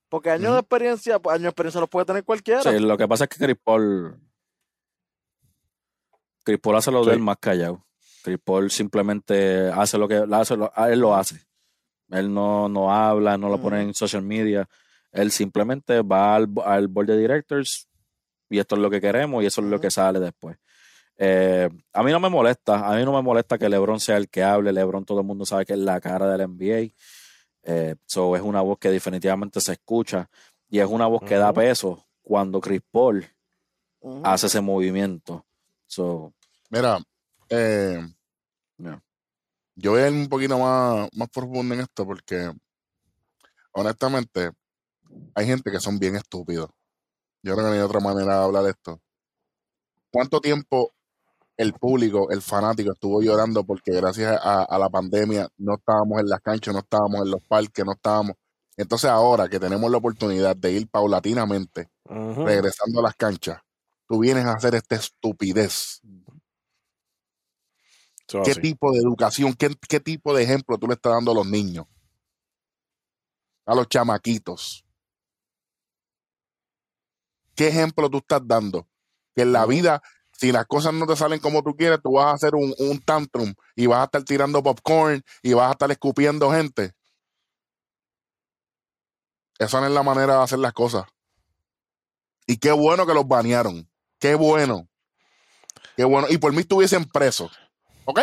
[0.10, 2.62] Porque años de experiencia, pues, años de experiencia los puede tener cualquiera.
[2.62, 4.20] Sí, lo que pasa es que Chris Paul.
[6.44, 7.10] Chris Paul hace lo sí.
[7.10, 7.86] de él más callado.
[8.24, 11.46] Chris Paul simplemente hace lo que hace, lo, él lo hace.
[12.10, 14.70] Él no, no habla, no lo pone en social media.
[15.12, 17.88] Él simplemente va al, al board de directors
[18.50, 20.58] y esto es lo que queremos y eso es lo que sale después.
[21.26, 24.28] Eh, a mí no me molesta, a mí no me molesta que LeBron sea el
[24.28, 24.74] que hable.
[24.74, 26.94] LeBron todo el mundo sabe que es la cara del NBA.
[27.64, 30.30] Eh, so es una voz que definitivamente se escucha
[30.70, 31.30] y es una voz uh -huh.
[31.30, 33.26] que da peso cuando Chris Paul
[34.02, 34.22] uh -huh.
[34.26, 35.46] hace ese movimiento.
[35.88, 36.34] So,
[36.70, 37.00] Mira,
[37.48, 38.06] eh,
[38.78, 39.02] yeah.
[39.76, 42.52] yo voy a ir un poquito más, más profundo en esto porque
[43.72, 44.52] honestamente
[45.36, 46.70] hay gente que son bien estúpidos.
[47.44, 49.00] Yo creo que no hay otra manera de hablar de esto.
[50.12, 50.92] ¿Cuánto tiempo
[51.64, 56.30] el público, el fanático estuvo llorando porque gracias a, a, la pandemia no estábamos en
[56.30, 58.36] las canchas, no estábamos en los parques, no estábamos.
[58.78, 62.46] Entonces ahora que tenemos la oportunidad de ir paulatinamente, uh -huh.
[62.46, 63.60] regresando a las canchas,
[64.08, 66.02] tú vienes a hacer esta estupidez.
[68.28, 71.36] So, ¿Qué tipo de educación, qué, qué tipo de ejemplo tú le estás dando a
[71.36, 71.86] los niños?
[73.66, 74.86] A los chamaquitos.
[77.56, 78.88] ¿Qué ejemplo tú estás dando?
[79.36, 80.02] Que en la vida
[80.34, 83.00] si las cosas no te salen como tú quieres, tú vas a hacer un, un,
[83.00, 86.94] tantrum y vas a estar tirando popcorn y vas a estar escupiendo gente.
[89.60, 91.06] Esa no es la manera de hacer las cosas.
[92.48, 93.90] Y qué bueno que los banearon.
[94.20, 94.88] Qué bueno.
[95.96, 96.28] Qué bueno.
[96.30, 97.52] Y por mí estuviesen presos.
[98.06, 98.20] ¿Ok?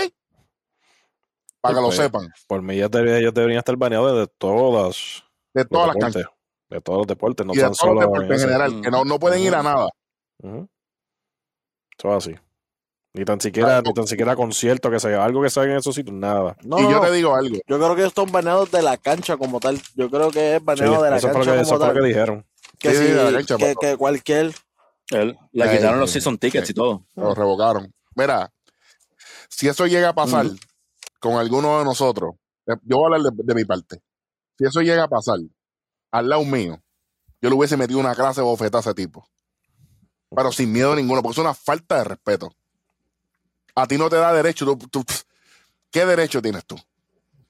[1.61, 2.29] Para que lo Pues, sepan.
[2.47, 5.23] Por mí ellos deberían, ellos deberían estar baneados de todas
[5.55, 6.33] De todas las deportes, canchas.
[6.69, 8.81] De todos los deportes, no y de tan todos los solo deportes en general.
[8.83, 9.89] Que no, no pueden ir a nada.
[12.09, 12.35] Es así.
[13.13, 16.15] Ni tan siquiera, ni tan siquiera concierto, que sea algo que salga en esos sitios,
[16.15, 16.57] nada.
[16.63, 17.03] No, y no, yo no.
[17.03, 17.57] te digo algo.
[17.67, 19.81] Yo creo que están baneados de la cancha como tal.
[19.97, 21.79] Yo creo que es Sí, baneado de la eso fue lo cancha que, eso como
[21.81, 22.03] fue lo tal.
[22.03, 22.47] que dijeron.
[22.79, 24.55] Que, Sí, si- de la cancha, que, cualquier
[25.11, 27.05] Él- le quitaron los season tickets y todo.
[27.17, 27.93] Lo revocaron.
[28.15, 28.53] Mira,
[29.49, 30.47] si eso llega a pasar
[31.19, 32.35] con alguno de nosotros,
[32.69, 34.01] eh, yo voy a hablar de, de mi parte.
[34.57, 35.39] Si eso llega a pasar
[36.13, 36.81] al lado mío,
[37.43, 39.27] yo le hubiese metido una clase de bofeta a ese tipo.
[40.35, 42.53] Pero sin miedo ninguno, porque es una falta de respeto.
[43.75, 44.65] A ti no te da derecho.
[44.65, 45.05] tú- tú-
[45.91, 46.77] ¿Qué derecho tienes tú?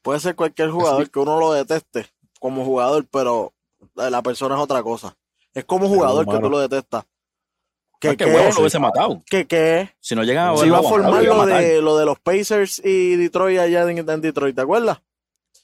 [0.02, 2.06] puede ser cualquier jugador que uno lo deteste
[2.38, 3.52] como jugador, pero
[3.94, 5.14] la persona es otra cosa.
[5.52, 7.04] Es como jugador que tú lo detestas.
[8.00, 9.22] Que Que, bueno lo hubiese matado.
[9.28, 12.18] que, que Si no llegan a si va a formar lo de, lo de los
[12.18, 15.02] Pacers y Detroit allá en, en Detroit, ¿te acuerdas?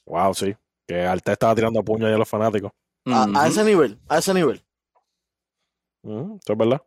[0.05, 0.55] Wow, sí.
[0.85, 2.71] Que Arte estaba tirando puño ahí a los fanáticos.
[3.07, 4.63] A, a ese nivel, a ese nivel.
[6.03, 6.81] Ujú, Eso es verdad.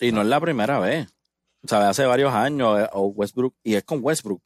[0.00, 1.08] Y no es la primera vez.
[1.64, 4.40] O sea, hace varios años, eh, o Westbrook, y es con Westbrook.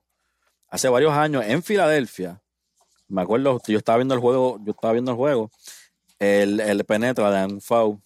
[0.69, 2.41] Hace varios años en Filadelfia,
[3.09, 5.51] me acuerdo, yo estaba viendo el juego, yo estaba viendo el juego,
[6.19, 7.99] él, él penetra de un foul,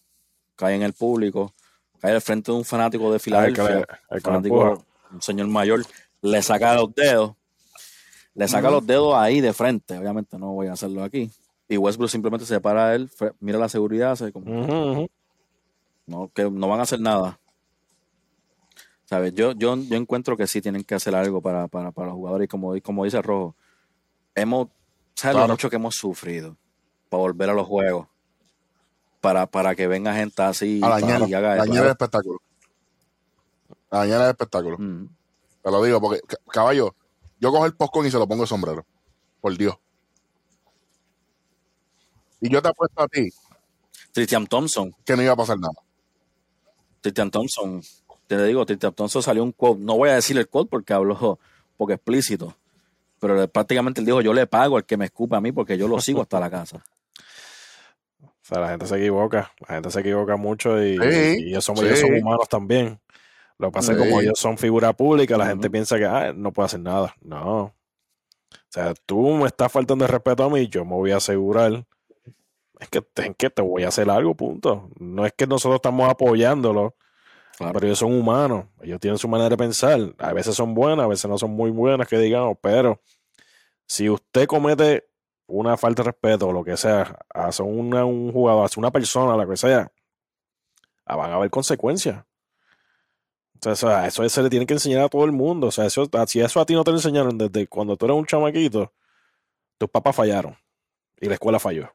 [0.57, 1.55] cae en el público,
[2.01, 3.65] cae al frente de un fanático de el Filadelfia,
[4.11, 5.85] el un fanático, un señor mayor,
[6.23, 7.35] le saca los dedos,
[8.35, 11.31] le saca los dedos ahí de frente, obviamente no voy a hacerlo aquí.
[11.69, 15.09] Y Westbrook simplemente se para él, fre- mira la seguridad, hace como, ujú.
[16.07, 17.39] No, que no van a hacer nada.
[19.05, 19.33] ¿Sabes?
[19.35, 22.47] Yo, yo, yo encuentro que sí tienen que hacer algo para, para, para los jugadores.
[22.47, 23.55] Y como, como dice Rojo,
[24.35, 24.69] hemos,
[25.15, 26.57] ¿sabes lo mucho que hemos sufrido
[27.09, 28.09] para volver a los juegos?
[29.21, 31.67] Para, para que venga gente así A y haga eso.
[31.67, 32.39] dañar el espectáculo.
[33.91, 34.77] Dañar el espectáculo.
[34.79, 35.07] Mm.
[35.63, 36.95] Te lo digo, porque, ca- caballo,
[37.41, 38.85] yo cojo el postcón y se lo pongo de sombrero.
[39.41, 39.77] Por Dios.
[42.41, 43.29] Y yo te apuesto a ti
[44.13, 45.75] Tristan Thompson, que no iba a pasar nada.
[47.07, 47.83] Tristan Thompson,
[48.27, 51.39] te digo, Tristan Thompson salió un quote, no voy a decir el quote porque habló
[51.77, 52.57] porque explícito,
[53.21, 55.87] pero prácticamente él dijo, yo le pago al que me escupa a mí porque yo
[55.89, 56.85] lo sigo hasta la casa.
[58.21, 59.51] O sea, la gente se equivoca.
[59.67, 61.85] La gente se equivoca mucho y, Sí, y ellos, son, sí.
[61.85, 63.01] ellos son humanos también.
[63.59, 64.27] Lo que pasa es que como Sí.
[64.27, 67.13] ellos son figura pública, la gente piensa que ah, no puede hacer nada.
[67.23, 67.63] No.
[67.65, 67.73] O
[68.69, 71.85] sea, tú me estás faltando el respeto a mí, yo me voy a asegurar.
[72.79, 74.91] Es que, te- que te voy a hacer algo, punto.
[74.99, 76.95] No es que nosotros estamos apoyándolo,
[77.57, 77.73] Claro.
[77.73, 78.67] pero ellos son humanos.
[78.83, 79.99] Ellos tienen su manera de pensar.
[80.19, 83.01] A veces son buenas, a veces no son muy buenas, que digamos, pero
[83.87, 85.09] si usted comete
[85.47, 89.37] una falta de respeto o lo que sea, hacia una, un jugador, hacia una persona,
[89.37, 89.91] la que sea,
[91.07, 92.25] van a haber consecuencias.
[93.65, 95.69] O sea, eso, eso se le tiene que enseñar a todo el mundo.
[95.69, 98.19] O sea, eso, si eso a ti no te lo enseñaron desde cuando tú eras
[98.19, 98.93] un chamaquito,
[99.79, 100.55] tus papás fallaron
[101.21, 101.89] y la escuela falló.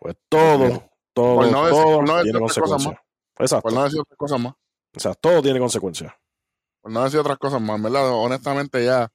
[0.00, 2.94] Pues todo, todo, Por no decir- todo no tiene consecuencias.
[3.38, 3.62] Exacto.
[3.62, 4.52] Por no decir otras cosas más.
[4.96, 6.12] O sea, todo tiene consecuencias.
[6.80, 8.10] Por no decir otras cosas más, ¿verdad?
[8.12, 9.08] Honestamente, ya,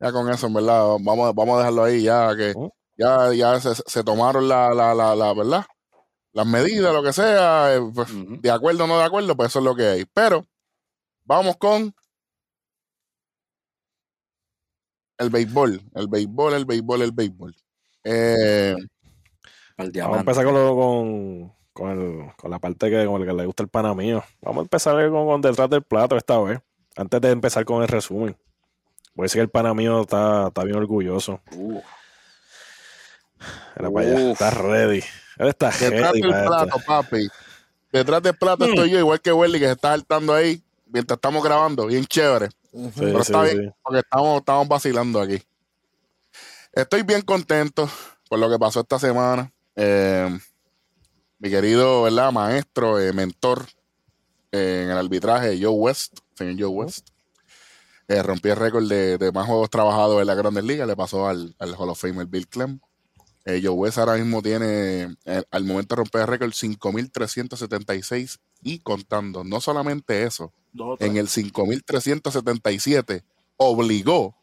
[0.00, 2.54] ya con eso, verdad, vamos, vamos a dejarlo ahí, ya que
[2.98, 5.64] ya, ya se, se tomaron la, la, la, la, ¿verdad?
[6.32, 9.60] Las medidas, lo que sea, eh, pues, de acuerdo o no de acuerdo, pues eso
[9.60, 10.04] es lo que hay.
[10.12, 10.44] Pero
[11.24, 11.94] vamos con
[15.18, 17.56] el béisbol, el béisbol, el béisbol, el béisbol.
[18.04, 18.76] Eh,
[19.76, 23.26] Al Vamos a empezar con, lo- con, con, el- con la parte que, con la
[23.26, 24.24] que le gusta el pana mío.
[24.40, 26.60] Vamos a empezar con, con detrás del plato esta vez.
[26.96, 28.36] Antes de empezar con el resumen.
[29.14, 31.40] Voy a decir que el pana mío está, está bien orgulloso.
[31.52, 31.80] Uh,
[33.76, 34.14] Era para allá.
[34.24, 34.32] Uf.
[34.32, 35.02] Está ready.
[35.38, 37.28] Él está detrás ready del plato, papi.
[37.92, 38.68] Detrás del plato Mm.
[38.70, 42.48] estoy yo, igual que Welly, que se está saltando ahí mientras estamos grabando, bien chévere.
[42.72, 43.56] Sí, Pero sí, está sí.
[43.58, 45.42] bien, porque estamos, estamos vacilando aquí.
[46.72, 47.88] Estoy bien contento
[48.28, 49.50] por lo que pasó esta semana.
[49.76, 50.38] Eh,
[51.38, 52.32] mi querido, ¿verdad?
[52.32, 53.66] Maestro, eh, mentor
[54.50, 57.08] eh, en el arbitraje, Joe West, señor Joe West.
[58.08, 61.54] rompió el récord de, de más juegos trabajados en la Grandes Ligas, le pasó al,
[61.58, 62.80] al Hall of Famer Bill Clem.
[63.44, 65.14] Joe West ahora mismo tiene,
[65.52, 69.44] al momento de romper el récord, 5.376 y contando.
[69.44, 70.52] No solamente eso,
[70.98, 73.22] en el 5377
[73.56, 74.34] obligó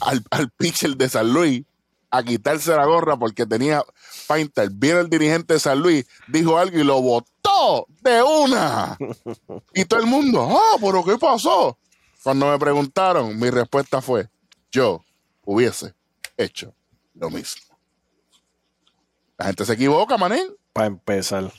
[0.00, 1.64] al, al pitcher de San Luis
[2.14, 3.84] a quitarse la gorra porque tenía
[4.28, 4.70] Painter.
[4.70, 8.96] Viene el dirigente de San Luis, dijo algo y lo votó de una.
[9.74, 11.76] Y todo el mundo, ah, pero ¿qué pasó?
[12.22, 14.28] Cuando me preguntaron, mi respuesta fue,
[14.70, 15.04] yo
[15.44, 15.94] hubiese
[16.36, 16.72] hecho
[17.14, 17.76] lo mismo.
[19.36, 20.54] La gente se equivoca, manín.
[20.72, 21.52] Para empezar.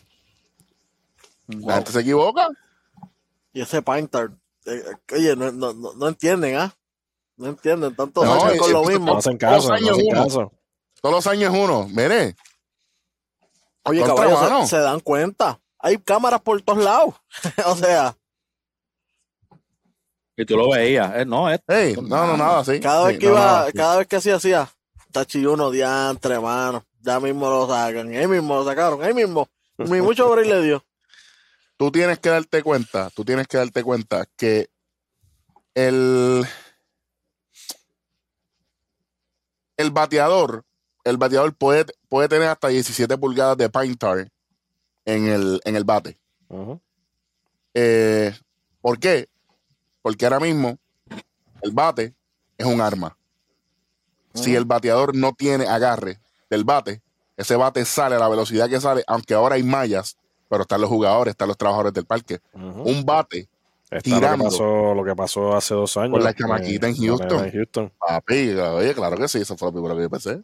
[1.48, 2.48] La gente se equivoca.
[3.52, 4.32] Y ese Painter,
[4.66, 6.74] eh, oye, no, no, no, no entienden, ¿ah?
[7.38, 9.06] No entienden, tantos No, años con lo es- mismo.
[9.14, 10.24] No hacen caso, no años hacen uno.
[10.24, 10.52] caso.
[11.02, 11.88] Todos los años uno.
[11.90, 12.36] Mire,
[13.84, 15.60] Oye, caballo, se- dan cuenta.
[15.80, 17.14] Hay cámaras por todos lados.
[17.66, 18.16] o sea,
[20.38, 21.16] Y tú lo veías.
[21.18, 22.80] Eh, no, es hey, no, no, nada, sí.
[22.80, 23.74] cada vez Sí, que no, iba, nada, sí.
[23.74, 24.70] cada vez que así hacía,
[25.12, 26.84] tachi uno diantre, mano.
[27.02, 29.48] Ya mismo lo sacan, ahí mismo lo sacaron, ahí mismo.
[29.78, 30.84] Ni mucho break le dio.
[31.78, 34.70] Tú tienes que darte cuenta, tú tienes que darte cuenta que
[35.76, 36.46] el,
[39.78, 40.64] el bateador,
[41.04, 44.32] el bateador puede, puede tener hasta 17 pulgadas de pine tar
[45.06, 46.18] en el, en el bate.
[47.74, 48.34] Eh,
[48.82, 49.28] ¿Por qué?
[50.02, 50.78] Porque ahora mismo
[51.62, 52.14] el bate
[52.58, 53.18] es un arma.
[54.34, 56.20] Si el bateador no tiene agarre
[56.50, 57.02] del bate,
[57.38, 60.18] ese bate sale a la velocidad que sale, aunque ahora hay mallas,
[60.50, 62.40] pero están los jugadores, están los trabajadores del parque.
[62.54, 63.48] Un bate,
[63.92, 66.12] Está lo que, pasó, lo que pasó hace dos años.
[66.12, 67.46] Con la chamaquita en la Houston.
[67.46, 67.94] en Houston.
[68.00, 70.42] papi, oye, claro que sí, eso fue lo primero que yo pensé.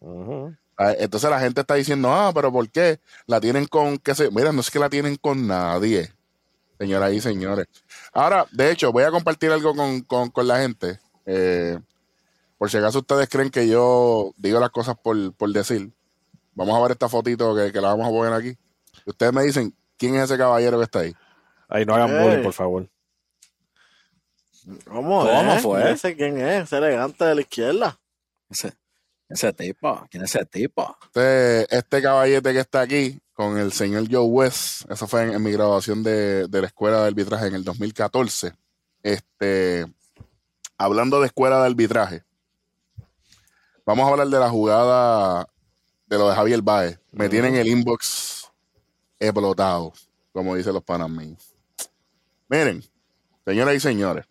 [0.78, 3.00] Ah, Entonces la gente está diciendo, ah, pero ¿por qué?
[3.26, 6.12] La tienen con, qué sé, mira, no es que la tienen con nadie,
[6.80, 7.66] señoras y señores.
[8.14, 11.00] Ahora, de hecho, voy a compartir algo con, con- con la gente.
[11.26, 11.80] eh,
[12.58, 15.92] por si acaso ustedes creen que yo digo las cosas por, por decir.
[16.54, 18.56] Vamos a ver esta fotito que, que la vamos a poner aquí.
[19.08, 21.16] Ustedes me dicen, ¿quién es ese caballero que está ahí?
[21.70, 22.88] Ahí no hagan bullying, por favor.
[24.86, 25.62] ¿Cómo, ¿Cómo es?
[25.62, 25.92] fue?
[25.92, 28.00] Ese quién es, ese elegante de la izquierda.
[28.50, 28.74] ese,
[29.30, 30.08] ese tipo.
[30.10, 30.98] ¿Quién es ese tipo?
[31.06, 35.42] Este, este caballete que está aquí con el señor Joe West, eso fue en, en
[35.42, 38.54] mi graduación de, de la escuela de arbitraje en el 2014.
[39.04, 39.86] Este,
[40.78, 42.24] hablando de escuela de arbitraje,
[43.86, 45.48] vamos a hablar de la jugada
[46.06, 47.00] de lo de Javier Baez.
[47.12, 48.52] Me tienen el inbox
[49.20, 49.94] explotado,
[50.34, 51.56] como dicen los panas míos.
[52.48, 52.84] Miren,
[53.46, 54.26] señoras y señores,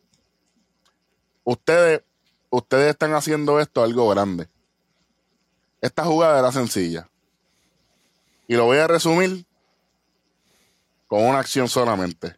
[1.50, 2.02] ustedes,
[2.50, 4.48] ustedes están haciendo esto algo grande.
[5.80, 7.08] Esta jugada era sencilla.
[8.46, 9.44] Y lo voy a resumir
[11.06, 12.36] con una acción solamente.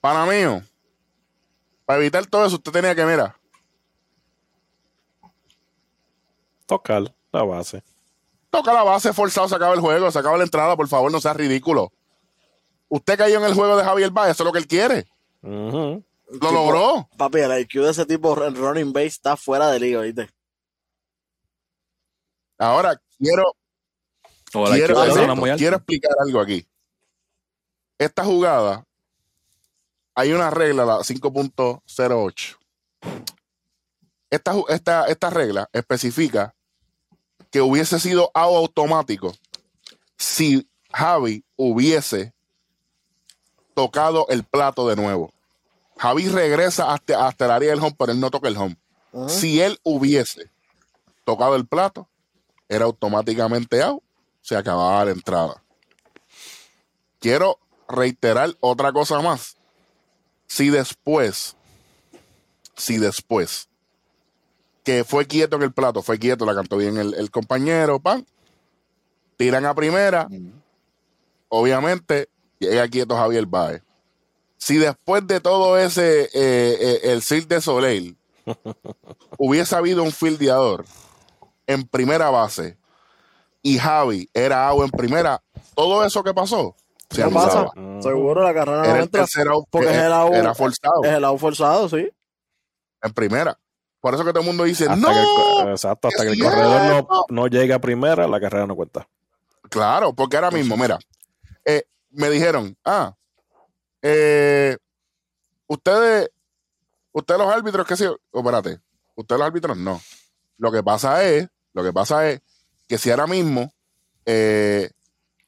[0.00, 0.62] Para mí,
[1.84, 3.36] para evitar todo eso, usted tenía que, mira,
[6.66, 7.82] Tocar la base.
[8.50, 11.20] toca la base forzado, se acaba el juego, se acaba la entrada, por favor, no
[11.20, 11.92] sea ridículo.
[12.88, 15.06] Usted cayó en el juego de Javier Baez, eso es lo que él quiere.
[16.30, 17.08] Lo Tipo- logró.
[17.16, 20.30] Papi, el IQ de ese tipo en running base está fuera de liga, ¿viste?
[22.58, 23.54] Ahora, quiero,
[24.52, 25.56] quiero, alta.
[25.56, 26.66] quiero explicar algo aquí.
[27.98, 28.84] Esta jugada,
[30.14, 32.56] hay una regla, la 5.08.
[34.30, 36.54] Esta, esta, esta regla especifica
[37.50, 39.34] que hubiese sido out automático
[40.16, 42.32] si Javi hubiese
[43.74, 45.32] tocado el plato de nuevo.
[46.00, 48.74] Javi regresa hasta, hasta el área del home, pero él no toca el home.
[49.12, 49.28] Ujú.
[49.28, 50.50] Si él hubiese
[51.24, 52.08] tocado el plato,
[52.70, 54.02] era automáticamente out,
[54.40, 55.62] se acababa la entrada.
[57.18, 59.58] Quiero reiterar otra cosa más.
[60.46, 61.54] Si después,
[62.76, 63.68] si después,
[64.82, 68.26] que fue quieto en el plato, fue quieto, la cantó bien el, el compañero, pan,
[69.36, 70.28] tiran a primera,
[71.50, 73.82] obviamente llega quieto Javier Baez.
[74.62, 78.16] Si después de todo ese, eh, eh, el Cirque de Soleil,
[79.38, 80.84] hubiese habido un fildeador
[81.66, 82.76] en primera base
[83.62, 85.42] y Javi era out en primera,
[85.74, 86.76] todo eso que pasó
[87.10, 87.70] se ¿Qué pasa?
[88.00, 89.26] Seguro la carrera no Era el entra.
[89.50, 92.08] out porque que es el out- era forzado Es el out forzado, sí.
[93.02, 93.58] en primera.
[94.00, 96.30] Por eso que todo el mundo dice, Hasta no, que el, co- exacto, hasta que
[96.30, 99.08] el corredor no, no llegue a primera, la carrera no cuenta.
[99.68, 100.98] Claro, porque ahora mismo, mira,
[101.64, 103.14] eh, me dijeron, ah,
[104.02, 104.76] eh,
[105.66, 106.30] ustedes,
[107.12, 108.80] ustedes los árbitros, que sí, oh, espérate,
[109.14, 110.00] ustedes los árbitros no.
[110.58, 112.40] Lo que pasa es, lo que pasa es
[112.88, 113.72] que si ahora mismo
[114.26, 114.90] eh,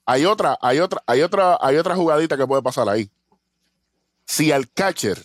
[0.06, 3.10] hay otra, hay otra, hay otra, hay otra jugadita que puede pasar ahí.
[4.24, 5.22] Si al catcher,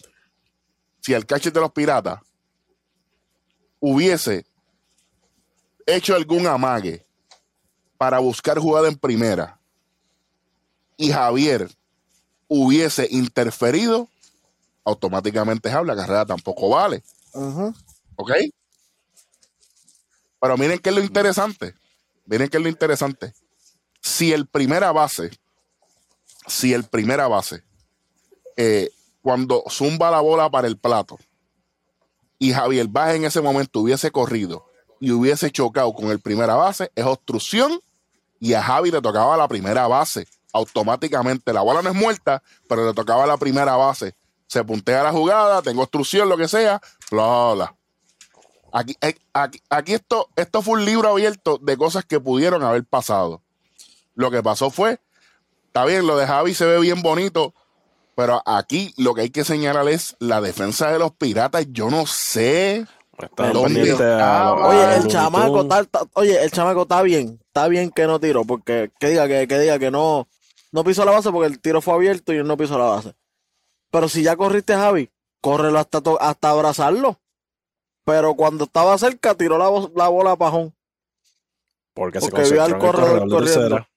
[1.00, 2.20] si al catcher de los piratas
[3.80, 4.46] hubiese
[5.86, 7.06] hecho algún amague
[7.98, 9.60] para buscar jugada en primera
[10.98, 11.70] y Javier
[12.48, 14.10] hubiese interferido,
[14.86, 17.04] automáticamente habla, la carrera tampoco vale.
[17.34, 17.74] Ujú.
[18.16, 18.32] ¿Ok?
[20.40, 21.74] Pero miren qué es lo interesante.
[22.26, 23.34] Miren qué es lo interesante.
[24.02, 25.32] Si el primera base,
[26.48, 27.64] si el primera base,
[28.56, 28.92] eh,
[29.22, 31.18] cuando zumba la bola para el plato
[32.40, 34.66] y Javier Baez en ese momento hubiese corrido
[35.00, 37.80] y hubiese chocado con el primera base, es obstrucción
[38.40, 41.54] y a Javi le tocaba la primera base automáticamente.
[41.54, 44.16] La bola no es muerta, pero le tocaba la primera base.
[44.48, 46.82] Se puntea la jugada, tengo obstrucción, lo que sea,
[47.12, 47.76] bla, bla.
[48.72, 52.84] Aquí, eh, aquí, aquí esto, esto fue un libro abierto de cosas que pudieron haber
[52.86, 53.42] pasado.
[54.16, 55.00] Lo que pasó fue,
[55.68, 57.54] está bien, lo de Javi se ve bien bonito,
[58.16, 61.66] pero aquí lo que hay que señalar es la defensa de los piratas.
[61.70, 62.86] Yo no sé.
[63.54, 64.42] ¿Dónde está?
[64.50, 68.44] a- Oye, el chamaco está- oye, el chamaco está bien, está bien que no tiró,
[68.46, 70.28] porque que diga que, que diga que no,
[70.78, 73.16] no pisó la base porque el tiro fue abierto y él no pisó la base.
[73.90, 75.10] Pero si ya corriste Javi,
[75.42, 77.20] córrelo hasta to- hasta abrazarlo.
[78.06, 80.76] Pero cuando estaba cerca, tiró la, bo- la bola a pajón.
[81.96, 83.38] Porque, se Porque vio al corredor corriendo.
[83.40, 83.90] tercera.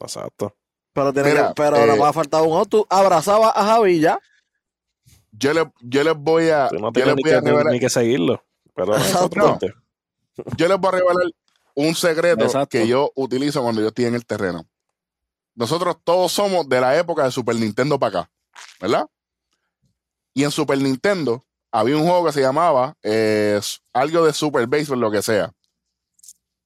[0.00, 0.54] Exacto.
[0.92, 2.68] Pero tiene Mira, que, pero eh, nada más faltaba un out.
[2.68, 4.18] Tú abrazabas a Javi ya.
[5.32, 7.50] Yo, le, yo les voy a, Tú no yo les ni voy a que, ni-
[7.50, 8.44] revelar, ni que seguirlo.
[8.74, 8.92] Pero
[9.22, 9.58] otro No.
[10.58, 11.30] yo les voy a revelar
[11.74, 12.68] un secreto Exacto.
[12.68, 14.66] que yo utilizo cuando yo estoy en el terreno.
[15.56, 18.30] Nosotros todos somos de la época de Super Nintendo para acá,
[18.80, 19.06] ¿verdad?
[20.34, 21.42] Y en Super Nintendo
[21.72, 23.58] había un juego que se llamaba eh,
[23.94, 25.50] algo de Super Baseball, lo que sea.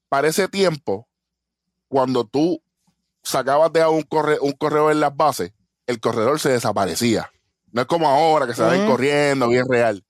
[0.09, 1.09] Para ese tiempo,
[1.87, 2.61] cuando tú
[3.23, 5.53] sacabas de un, corre, un corredor en las bases,
[5.87, 7.31] el corredor se desaparecía.
[7.71, 8.91] No es como ahora que se va a ir Ujú.
[8.91, 10.05] corriendo, bien real.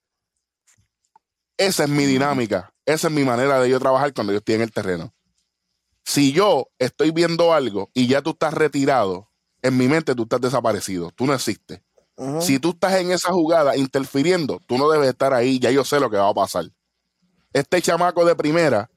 [1.58, 2.72] Esa es mi dinámica.
[2.86, 5.12] Esa es mi manera de yo trabajar cuando yo estoy en el terreno.
[6.04, 9.28] Si yo estoy viendo algo y ya tú estás retirado,
[9.62, 11.10] en mi mente tú estás desaparecido.
[11.14, 11.80] Tú no existes.
[12.40, 15.58] Si tú estás en esa jugada interfiriendo, tú no debes estar ahí.
[15.58, 16.66] Ya yo sé lo que va a pasar.
[17.54, 18.90] Este chamaco de primera,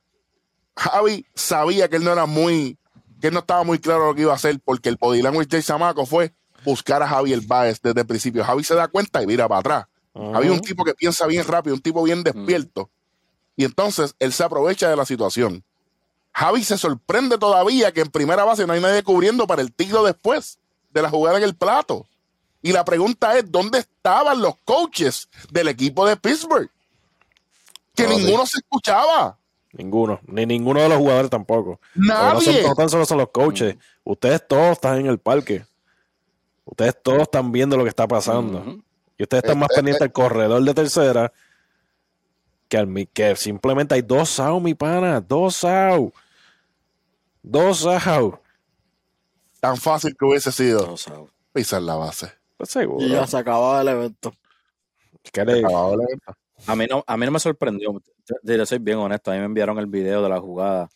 [0.76, 2.78] Javi sabía que él no era muy,
[3.22, 5.48] que él no estaba muy claro lo que iba a hacer, porque el body language
[5.48, 6.34] del chamaco fue
[6.66, 8.44] buscar a Javi el Baez desde el principio.
[8.44, 9.86] Javi se da cuenta y mira para atrás.
[10.14, 12.92] Había un tipo que piensa bien rápido, un tipo bien despierto.
[13.56, 15.64] Y entonces él se aprovecha de la situación.
[16.34, 20.04] Javi se sorprende todavía que en primera base no hay nadie cubriendo para el tiro
[20.04, 20.58] después
[20.92, 22.08] de la jugada en el plato.
[22.62, 26.70] Y la pregunta es, ¿dónde estaban los coaches del equipo de Pittsburgh?
[27.94, 28.18] Que No, sí.
[28.26, 29.38] ninguno se escuchaba.
[29.74, 30.20] Ninguno.
[30.28, 31.80] Ni ninguno de los jugadores tampoco.
[31.94, 32.68] Porque No, son- Nadie.
[32.68, 33.76] no tan solo son los coaches.
[34.04, 35.66] Ustedes todos están en el parque.
[36.66, 38.78] Ustedes todos están viendo lo que está pasando.
[39.18, 41.32] Y ustedes están más Eh, eh, pendientes al corredor de tercera
[42.70, 45.20] que, al, que simplemente hay dos out, mi pana.
[45.22, 46.14] Dos out.
[47.44, 48.36] Dos out.
[49.60, 51.28] Tan fácil que hubiese sido No sabe.
[51.54, 52.32] pisar la base.
[52.58, 53.06] Pues seguro.
[53.06, 54.34] Y ya se acababa el evento.
[55.32, 56.36] ¿Qué le- Acabado el evento.
[56.68, 58.02] A mí no, a mí no me sorprendió.
[58.26, 59.32] Te- te soy bien honesto.
[59.32, 60.90] A mí me enviaron el video de la jugada.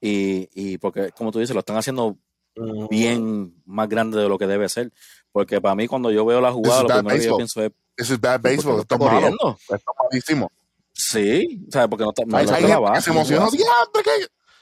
[0.00, 2.16] Y, y porque, como tú dices, lo están haciendo
[2.56, 4.92] Mm, bien más grande de lo que debe ser.
[5.32, 7.36] Porque para mí, cuando yo veo la jugada, lo primero que yo baseball.
[7.38, 7.72] pienso es.
[7.96, 8.80] This is bad ¿por qué baseball.
[8.80, 9.10] está es malo.
[9.12, 9.58] corriendo?
[9.60, 10.52] Esto es malísimo.
[10.92, 12.24] Sí, o sea, porque no está.
[12.24, 13.10] No Hay, está la que base.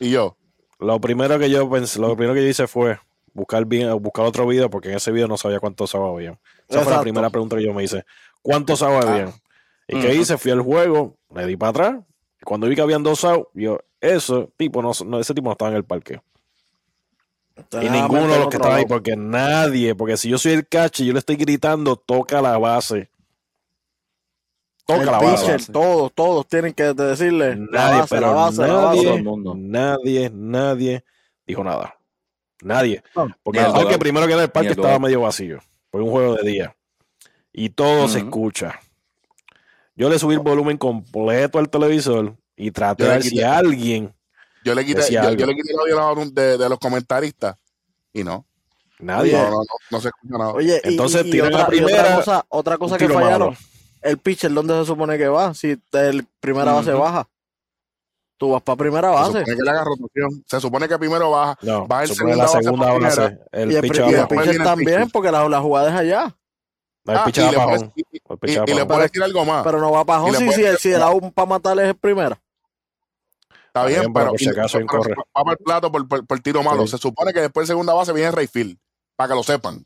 [0.00, 0.36] Y yo,
[0.82, 2.98] Lo primero que yo pensé, lo primero que yo hice fue
[3.32, 6.38] buscar bien, buscar otro video, porque en ese video no sabía cuántos sábados habían.
[6.68, 8.04] Esa fue la primera pregunta que yo me hice.
[8.42, 9.32] ¿Cuántos sábados Ah.
[9.88, 10.38] ¿Y qué hice?
[10.38, 11.94] Fui al juego, le di para atrás.
[12.40, 15.52] y Cuando vi que habían dos outs, yo, eso, tipo, no, no, ese tipo no
[15.52, 16.20] estaba en el parque.
[17.72, 20.66] Y ninguno de los que otro estaban ahí, porque nadie, porque si yo soy el
[20.66, 23.10] catcher y yo le estoy gritando, toca la base.
[24.86, 25.72] Toca El la pitcher, base.
[25.72, 28.66] todos, todos tienen que decirle la Nadie, base, la base, la base.
[28.66, 29.54] Todo nadie, el mundo.
[29.56, 31.04] nadie, nadie
[31.46, 31.96] dijo nada.
[32.62, 33.02] Nadie.
[33.42, 35.60] Porque el parque, primero que nada, el parque el estaba medio vacío.
[35.90, 36.76] Fue un juego de día.
[37.52, 38.78] Y todo se escucha.
[39.94, 44.14] Yo le subí el volumen completo al televisor y traté de si alguien,
[44.64, 45.40] yo le quité, Decía yo, algo.
[45.40, 47.56] yo le quité el audio de, de los comentaristas
[48.12, 48.46] y no.
[48.98, 49.32] nadie.
[49.32, 50.52] No, no, no, no se escucha nada.
[50.52, 53.56] Oye, Entonces, y, la otra, y primera, otra cosa, otra cosa que fallaron, malo.
[54.02, 55.54] El pitcher, ¿dónde se supone que va?
[55.54, 57.00] Si el primera base Ujú.
[57.02, 57.28] baja,
[58.36, 59.28] tú vas para primera se base.
[59.40, 60.44] supone que le haga rotación.
[60.46, 61.58] Se supone que primero baja.
[61.62, 63.20] No, Va el supone segunda la base segunda base.
[63.22, 63.46] primera.
[63.52, 65.12] El y el, pitcher y el pitcher el también, pitcher.
[65.12, 66.36] porque la, la jugada es allá.
[67.04, 67.70] No, el Ah, pitcher y, le abajo.
[67.70, 69.64] puedes, y, El y- pitcher y le puedes decir algo más.
[69.64, 72.40] Pero no va para le si, si, el- si el out para matarles es primera.
[73.68, 74.84] Está bien, bien, pero por si acaso va
[75.44, 76.82] para el plato por, por- por tiro malo.
[76.86, 76.92] Sí.
[76.92, 78.76] Se supone que después de segunda base viene Rayfield.
[79.16, 79.84] Para que lo sepan.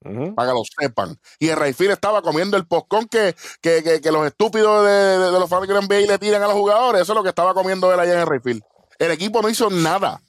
[0.00, 1.18] Para que lo sepan.
[1.38, 5.30] Y el Rayfield estaba comiendo el postcón que, que, que, que los estúpidos de, de-
[5.32, 7.02] de los fans de NBA le tiran a los jugadores.
[7.02, 8.62] Eso es lo que estaba comiendo él allá en el Rayfield.
[8.98, 10.20] El equipo no hizo nada.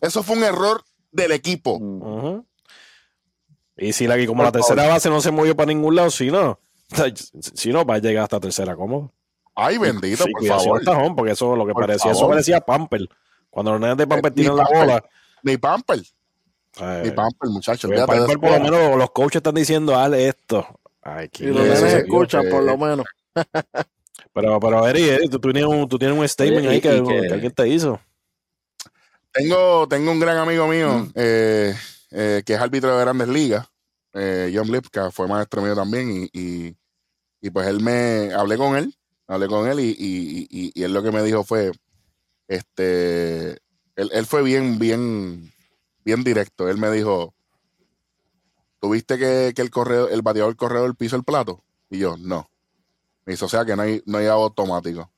[0.00, 1.78] Eso fue un error del equipo.
[1.80, 2.42] Mm.
[3.76, 6.30] Y si la, como Por la tercera base no se movió para ningún lado, si
[6.30, 6.58] no,
[7.40, 9.12] si no, va a llegar hasta tercera, ¿cómo?
[9.54, 10.82] Ay, bendito, Sí, por favor.
[10.84, 13.08] tajón, porque eso lo que Por parecía, eso parecía Pamper.
[13.50, 14.80] Cuando los nenes de Pamper Eh, tiran ni la Pamper.
[14.86, 15.04] bola,
[15.42, 16.02] Ni Pamper.
[16.80, 17.48] Eh, Ni Pamper,
[18.06, 18.40] Pamper, eso.
[18.40, 20.66] por lo menos los coaches están diciendo, haz esto.
[21.02, 23.06] Ay, Y qué los nenes escuchan, por lo menos.
[24.34, 27.02] Pero, pero, Eri, Eri, tú, tú tienes un, tú tienes un statement Oye, ahí que,
[27.06, 28.00] que- que alguien te hizo.
[29.30, 31.10] Tengo, tengo un gran amigo mío Mm.
[31.14, 31.74] eh,
[32.10, 33.66] eh, que es árbitro de grandes ligas,
[34.14, 36.76] eh, John Lipka, fue maestro mío también, y, y,
[37.40, 38.94] y pues él me hablé con él
[39.26, 41.72] Hablé con él y, y, y, y él lo que me dijo fue,
[42.48, 43.50] este,
[43.96, 45.50] él, él fue bien, bien,
[46.04, 46.68] bien directo.
[46.68, 47.34] Él me dijo,
[48.80, 51.62] ¿tuviste que, que el correo, el bateador corredor piso el plato?
[51.90, 52.50] Y yo, no.
[53.24, 55.10] Me dice, o sea que no hay, no hay automático.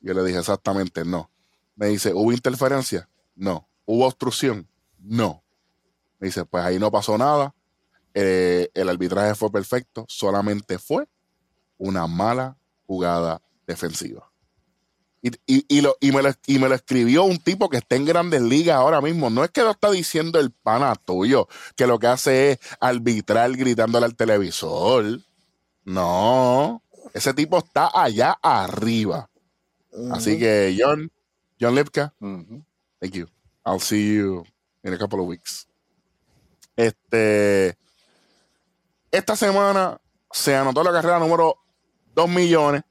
[0.00, 1.30] Yo le dije, exactamente, no.
[1.76, 3.08] Me dice, ¿hubo interferencia?
[3.34, 3.68] No.
[3.84, 4.68] ¿Hubo obstrucción?
[4.98, 5.42] No.
[6.18, 7.54] Me dice, pues ahí no pasó nada.
[8.14, 10.04] Eh, el arbitraje fue perfecto.
[10.08, 11.08] Solamente fue
[11.76, 14.27] una mala jugada defensiva.
[15.20, 17.96] Y, y, y, lo, y, me lo, y me lo escribió un tipo que está
[17.96, 19.30] en grandes ligas ahora mismo.
[19.30, 23.50] No es que lo está diciendo el pana tuyo, que lo que hace es arbitrar
[23.56, 25.20] gritándole al televisor.
[25.84, 26.82] No,
[27.14, 29.28] ese tipo está allá arriba.
[30.12, 31.10] Así que, John,
[31.60, 32.14] John Lipka,
[33.00, 33.26] thank you.
[33.64, 34.44] I'll see you
[34.84, 35.66] in a couple of weeks.
[36.76, 37.76] Este,
[39.10, 40.00] esta semana
[40.30, 41.56] se anotó la carrera número
[42.14, 42.82] 2 millones.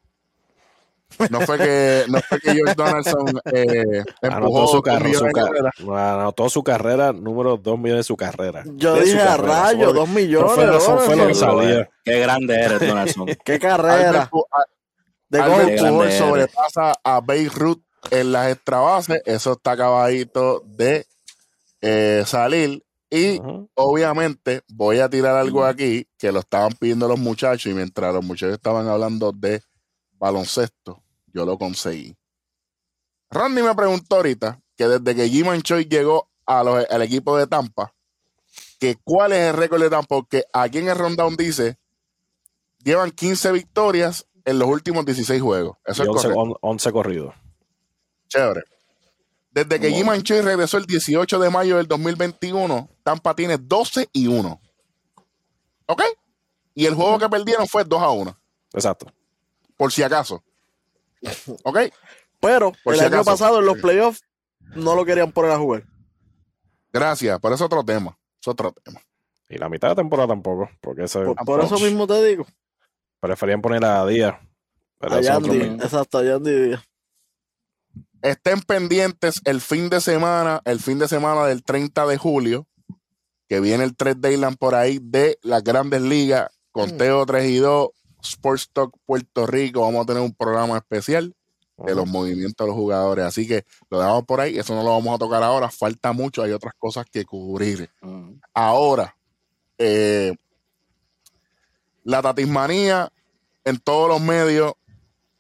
[1.29, 6.49] No fue que, no fue que George Donaldson eh, empujó Anotó su, carrera, su, anotó
[6.49, 8.63] su carrera número 2 millones de su carrera.
[8.75, 10.51] Yo De dije a rayo, Eso- dos millones.
[10.51, 11.39] eso fue, dólares.
[11.39, 11.89] fue lo que eh.
[12.03, 13.25] Qué grande eres, Donaldson.
[13.45, 14.29] Qué carrera.
[15.29, 16.17] De eres.
[16.17, 17.81] sobrepasa a Beirut
[18.11, 19.21] en las extra bases.
[19.25, 21.05] Eso está acabadito de
[21.81, 22.83] eh, salir.
[23.09, 23.39] Y
[23.73, 28.23] obviamente voy a tirar algo aquí que lo estaban pidiendo los muchachos y mientras los
[28.23, 29.61] muchachos estaban hablando de
[30.19, 31.01] baloncesto,
[31.33, 32.15] yo lo conseguí.
[33.29, 37.93] Randy me preguntó ahorita que desde que Jim Choi llegó al equipo de Tampa,
[38.79, 41.77] que cuál es el récord de Tampa, porque aquí en el rundown dice,
[42.83, 45.77] llevan 15 victorias en los últimos 16 juegos.
[45.85, 46.39] Eso Y es 11, correcto.
[46.41, 47.33] on- 11 corridos.
[48.29, 48.63] Chévere.
[49.51, 54.27] Desde que Jim Choi regresó el 18 de mayo del 2021, Tampa tiene 12 y
[54.27, 54.61] 1.
[55.87, 56.03] ¿Ok?
[56.75, 58.37] Y el juego que perdieron fue 2 a 1,
[58.73, 59.07] Exacto.
[59.77, 60.43] Por si acaso.
[61.63, 61.79] ¿Ok?
[62.39, 63.31] Pero Por el si año acaso.
[63.31, 64.21] pasado en los playoffs
[64.75, 65.83] no lo querían poner a jugar.
[66.91, 68.17] Gracias, pero es otro tema.
[68.41, 69.01] Es otro tema.
[69.49, 72.45] Y la mitad de temporada tampoco, porque ese, Por, por eso mismo te digo.
[73.19, 74.35] preferían poner a Díaz.
[74.99, 75.57] Pero A Yandy.
[75.83, 76.83] Exacto, a Yandy Díaz.
[78.21, 82.67] Estén pendientes el fin de semana, el fin de semana del 30 de julio,
[83.47, 87.89] que viene el 3 Dayland por ahí de las grandes ligas, conteo 3 y 2,
[88.29, 89.81] Sports Talk Puerto Rico.
[89.81, 91.33] Vamos a tener un programa especial
[91.77, 93.25] de los movimientos de los jugadores.
[93.25, 94.57] Así que lo dejamos por ahí.
[94.57, 95.69] Eso no lo vamos a tocar ahora.
[95.69, 96.41] Falta mucho.
[96.43, 97.89] Hay otras cosas que cubrir.
[98.53, 99.15] Ahora,
[99.77, 100.33] eh,
[102.03, 103.11] la tatismanía
[103.63, 104.73] en todos los medios.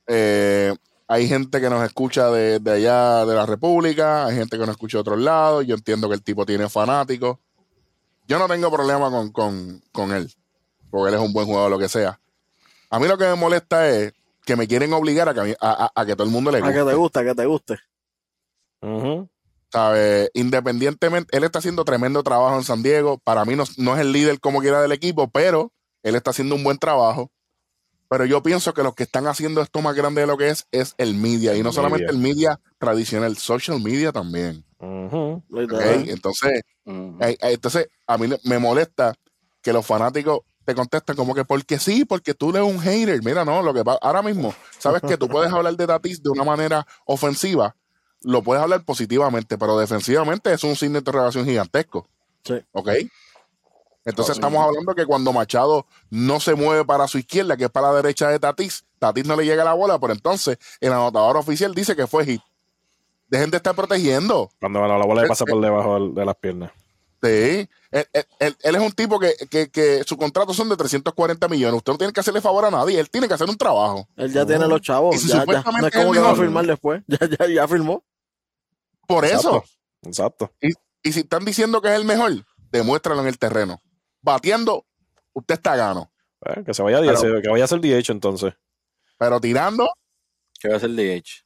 [0.07, 0.75] eh,
[1.09, 4.71] hay gente que nos escucha de, de allá de la República, hay gente que nos
[4.71, 5.65] escucha de otros lados.
[5.65, 7.37] Yo entiendo que el tipo tiene fanáticos.
[8.27, 10.33] Yo no tengo problema con, con, con él,
[10.89, 12.19] porque él es un buen jugador, lo que sea.
[12.89, 14.13] A mí lo que me molesta es
[14.45, 16.61] que me quieren obligar a que, a, a- a- a todo el mundo le A
[16.61, 16.73] guste.
[16.79, 17.77] que te guste, a que te guste.
[19.71, 20.29] ¿sabe?
[20.33, 23.17] Independientemente, él está haciendo tremendo trabajo en San Diego.
[23.17, 25.71] Para mí no, no es el líder como quiera del equipo, pero
[26.03, 27.31] él está haciendo un buen trabajo.
[28.09, 30.65] Pero yo pienso que los que están haciendo esto más grande de lo que es,
[30.71, 31.55] es el media.
[31.57, 34.63] Y no solamente el media tradicional, social media también.
[36.07, 36.61] Entonces,
[37.19, 39.13] eh, eh, entonces, a mí me molesta
[39.61, 43.23] que los fanáticos te contestan como que porque sí, porque tú eres un hater.
[43.23, 46.29] Mira, no, lo que va ahora mismo, sabes que tú puedes hablar de Tatis de
[46.29, 47.73] una manera ofensiva,
[48.21, 52.05] lo puedes hablar positivamente, pero defensivamente es un signo de interrogación gigantesco.
[52.43, 52.55] Sí.
[52.73, 52.89] ¿Ok?
[54.03, 57.87] Entonces estamos hablando que cuando Machado no se mueve para su izquierda, que es para
[57.87, 61.73] la derecha de Tatis, Tatis no le llega la bola, pero entonces el anotador oficial
[61.73, 62.41] dice que fue hit.
[63.29, 64.49] Dejen de estar protegiendo.
[64.59, 66.71] Cuando la bola le pasa por debajo de las piernas.
[67.21, 67.67] Sí.
[67.91, 71.47] Él, él- él- él es un tipo que, que, que su contrato son de 340
[71.47, 71.77] millones.
[71.77, 72.99] Usted no tiene que hacerle favor a nadie.
[72.99, 74.07] Él tiene que hacer un trabajo.
[74.15, 75.15] Él ya tiene los chavos.
[75.15, 75.39] Y si ya, ya.
[75.41, 76.45] supuestamente No es como que va a mejor.
[76.45, 77.03] firmar después.
[77.07, 78.03] Ya, ya, ya firmó.
[79.07, 79.63] Por eso.
[80.03, 80.51] Exacto.
[80.61, 80.69] Y,
[81.01, 82.33] y si están diciendo que es el mejor,
[82.71, 83.81] demuéstralo en el terreno.
[84.21, 84.85] Bateando,
[85.33, 86.11] usted está gano.
[86.45, 88.53] Eh, que se vaya a Pero- que vaya a ser DH entonces.
[89.17, 89.87] Pero tirando,
[90.59, 91.45] ¿Qué va a ser DH?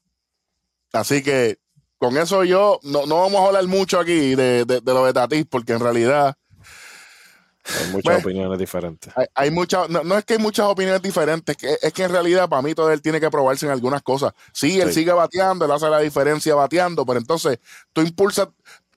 [0.94, 1.60] así que
[2.02, 5.14] con eso yo no, no vamos a hablar mucho aquí de, de, de lo de
[5.14, 6.36] Tatis, porque en realidad
[7.64, 9.14] Hay muchas Pues- opiniones diferentes.
[9.16, 12.10] hay, hay muchas, no, no es que hay muchas opiniones diferentes, que, es que en
[12.12, 14.34] realidad para mí todo él tiene que probarse en algunas cosas.
[14.52, 14.96] Sí, él Sí.
[15.02, 17.60] sigue bateando, él hace la diferencia bateando, pero entonces
[17.94, 18.48] tú impulsas,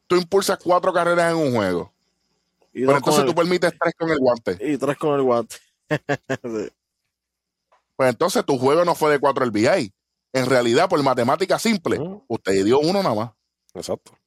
[0.06, 1.92] tú impulsas cuatro carreras en un juego.
[2.72, 4.56] Y, Pero entonces tú permites tres con el guante.
[4.60, 5.56] y tres con el guante.
[6.42, 6.70] Sí.
[7.96, 9.92] Pues entonces tu juego no fue de cuatro RBI.
[10.34, 12.24] En realidad, por matemática simple, Ujú.
[12.28, 13.30] usted dio uno nada más.
[13.72, 14.18] Exacto.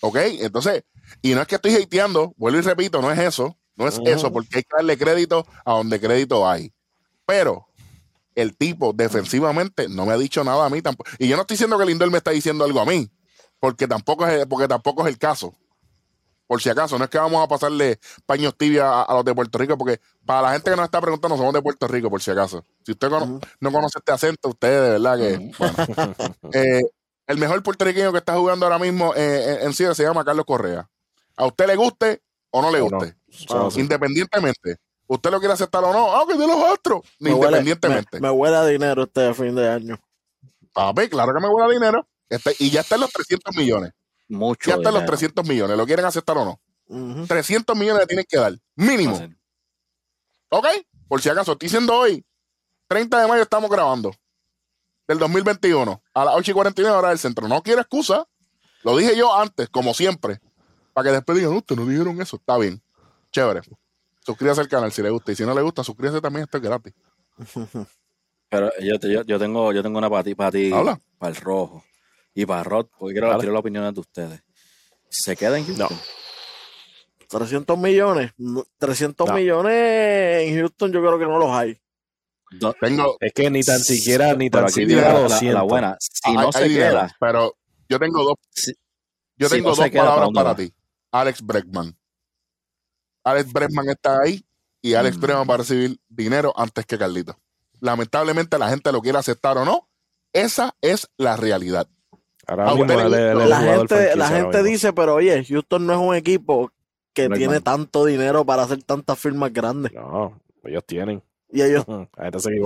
[0.00, 0.16] ¿Ok?
[0.40, 0.84] Entonces,
[1.22, 4.32] y no es que estoy hateando, vuelvo y repito, no es eso, no es eso,
[4.32, 6.72] porque hay que darle crédito a donde crédito hay.
[7.24, 7.66] Pero
[8.34, 11.08] el tipo defensivamente no me ha dicho nada a mí tampoco.
[11.18, 13.08] Y yo no estoy diciendo que Lindor me está diciendo algo a mí,
[13.60, 15.54] porque tampoco es, porque tampoco es el caso.
[16.46, 19.34] Por si acaso, no es que vamos a pasarle paños tibios a, a los de
[19.34, 22.22] Puerto Rico, porque para la gente que nos está preguntando, somos de Puerto Rico, por
[22.22, 22.64] si acaso.
[22.84, 25.52] Si usted cono- no conoce este acento, usted de verdad que.
[25.58, 26.14] bueno.
[26.52, 26.82] Eh,
[27.26, 30.44] el mejor puertorriqueño que está jugando ahora mismo eh, en, en Ciudad se llama Carlos
[30.46, 30.88] Correa.
[31.36, 32.84] A usted le guste o no le no.
[32.88, 33.16] guste,
[33.80, 34.76] independientemente.
[35.08, 38.20] Usted lo quiere aceptar o no, ah, que de los astros, Me huele, independientemente.
[38.20, 40.00] me, me huele a dinero este fin de año.
[40.72, 42.06] Papi, claro que me huele dinero.
[42.28, 43.92] Este- y ya está en los 300 millones.
[44.28, 44.70] Mucho.
[44.70, 45.06] Ya está en los dinero.
[45.18, 45.76] 300 millones.
[45.76, 46.60] ¿Lo quieren aceptar o no?
[46.88, 47.26] Ujú.
[47.26, 48.52] 300 millones le tienen que dar.
[48.74, 49.16] Mínimo.
[50.50, 50.66] ¿Ok?
[51.08, 52.24] Por si acaso, estoy diciendo hoy,
[52.88, 54.14] 30 de mayo estamos grabando.
[55.08, 56.02] Del 2021.
[56.14, 57.46] A las 8 y 49 hora del centro.
[57.48, 58.26] No quiero excusa.
[58.82, 60.40] Lo dije yo antes, como siempre.
[60.92, 62.36] Para que después digan, ustedes no dijeron eso.
[62.36, 62.82] Está bien.
[63.32, 63.60] Chévere.
[64.24, 65.30] Suscríbase al canal si le gusta.
[65.32, 66.44] Y si no le gusta, suscríbase también.
[66.44, 66.92] Esto es gratis.
[68.48, 70.70] Pero yo, te- yo, yo tengo, yo tengo una para ti, para ti,
[71.18, 71.84] para el rojo.
[72.36, 74.42] Y para Rod, porque quiero quiero la opinión de ustedes.
[75.08, 75.88] ¿Se queda en Houston?
[77.28, 78.32] 300 millones.
[78.36, 79.34] No, 300 No.
[79.34, 79.72] millones
[80.48, 81.80] en Houston yo creo que no los hay.
[82.80, 83.16] Tengo.
[83.20, 85.96] Es que ni tan siquiera, ni tan siquiera la, la- buena.
[85.98, 87.56] Si hay- no se queda, Pero
[87.88, 88.34] yo tengo dos.
[88.52, 88.72] si-
[89.36, 90.56] Yo si tengo no dos queda, ¿para palabras para va?
[90.56, 90.72] ti.
[91.10, 91.98] Alex Bregman.
[93.24, 94.44] Alex Bregman está ahí
[94.80, 95.20] y Alex Mm.
[95.20, 97.36] Bregman va a recibir dinero antes que Carlito.
[97.80, 99.88] Lamentablemente la gente lo quiere aceptar o no.
[100.32, 101.88] Esa es la realidad.
[102.46, 106.70] Ahora mismo el La gente, la gente dice, pero oye, Houston no es un equipo
[107.12, 109.92] que tiene tanto dinero para hacer tantas firmas grandes.
[109.92, 111.22] No, ellos tienen.
[111.50, 112.08] Y ellos, no,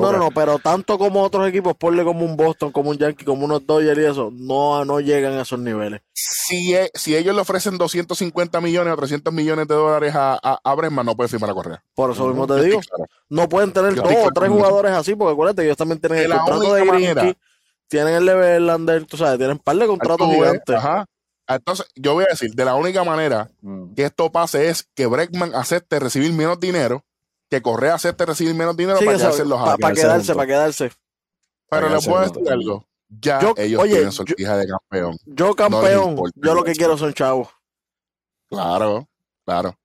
[0.01, 3.45] no, no, pero tanto como otros equipos, ponle como un Boston, como un Yankee, como
[3.45, 6.01] unos Dodgers y eso, no, no llegan a esos niveles.
[6.13, 10.61] Si, e- si ellos le ofrecen 250 millones o 300 millones de dólares a, a,
[10.65, 11.85] a Bregman, no puede firmar a Correa.
[11.95, 12.81] Por eso mismo Yo te digo,
[13.29, 16.75] no pueden tener dos o tres jugadores así, porque acuérdate, ellos también tienen el contrato
[16.75, 17.39] de Grinky.
[17.91, 20.77] Tienen el de Verlander, tú sabes, tienen un par de contratos gigantes.
[20.77, 21.05] ajá.
[21.49, 23.95] Entonces, yo voy a decir, de la única manera Mm.
[23.95, 27.05] que esto pase es que Bregman acepte recibir menos dinero,
[27.51, 30.35] que Correa acepte recibir menos dinero Sí, para eso, quedarse en los pa- para quedarse
[30.35, 30.93] para quedarse.
[31.69, 32.87] Pero a quedarse decir algo.
[33.09, 35.17] Ya Yo- ellos oye, tienen yo- sortija de campeón.
[35.27, 37.49] Yo campeón, yo lo que quiero son chavos.
[38.49, 39.09] Claro,
[39.45, 39.77] claro.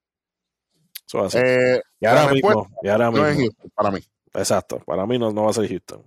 [1.08, 1.46] Eso va a ser.
[1.78, 3.52] Eh, y ahora mismo, y ahora no es mismo.
[3.52, 4.00] Houston para mí.
[4.36, 6.04] Exacto, para mí no, no va a ser Houston.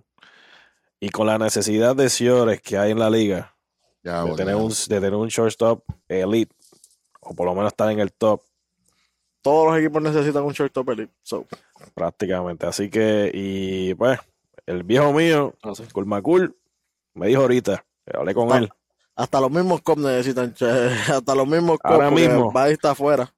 [0.99, 3.55] Y con la necesidad de señores que hay en la liga,
[4.03, 6.53] Ya, de, tener un, de tener un shortstop elite,
[7.21, 8.41] o por lo menos estar en el top
[9.41, 11.13] Todos los equipos necesitan un shortstop elite.
[11.23, 11.45] So,
[11.93, 12.65] prácticamente.
[12.67, 14.19] Así que, y pues,
[14.65, 15.85] el viejo mío, sé.
[15.93, 16.55] Kulmakul,
[17.13, 18.57] me dijo ahorita, hablé con Ah.
[18.57, 18.69] él,
[19.15, 20.65] hasta los mismos Cubs necesitan, che-
[21.13, 21.93] hasta los mismos Cubs.
[21.93, 22.51] Ahora mismo.
[22.51, 23.33] Buddy está afuera.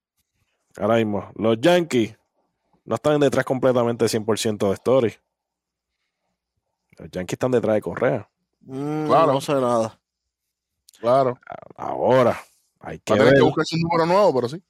[0.78, 2.18] ahora mismo, los Yankees
[2.86, 5.14] no están detrás completamente 100% de Story.
[7.02, 8.30] Los Yankees están detrás de Correa.
[8.62, 9.34] Mm, Claro.
[9.34, 10.00] No sé nada.
[11.00, 11.38] Claro.
[11.76, 12.40] Ahora,
[12.80, 13.40] hay que Va a tener ver.
[13.40, 14.64] que buscar un número nuevo, pero sí.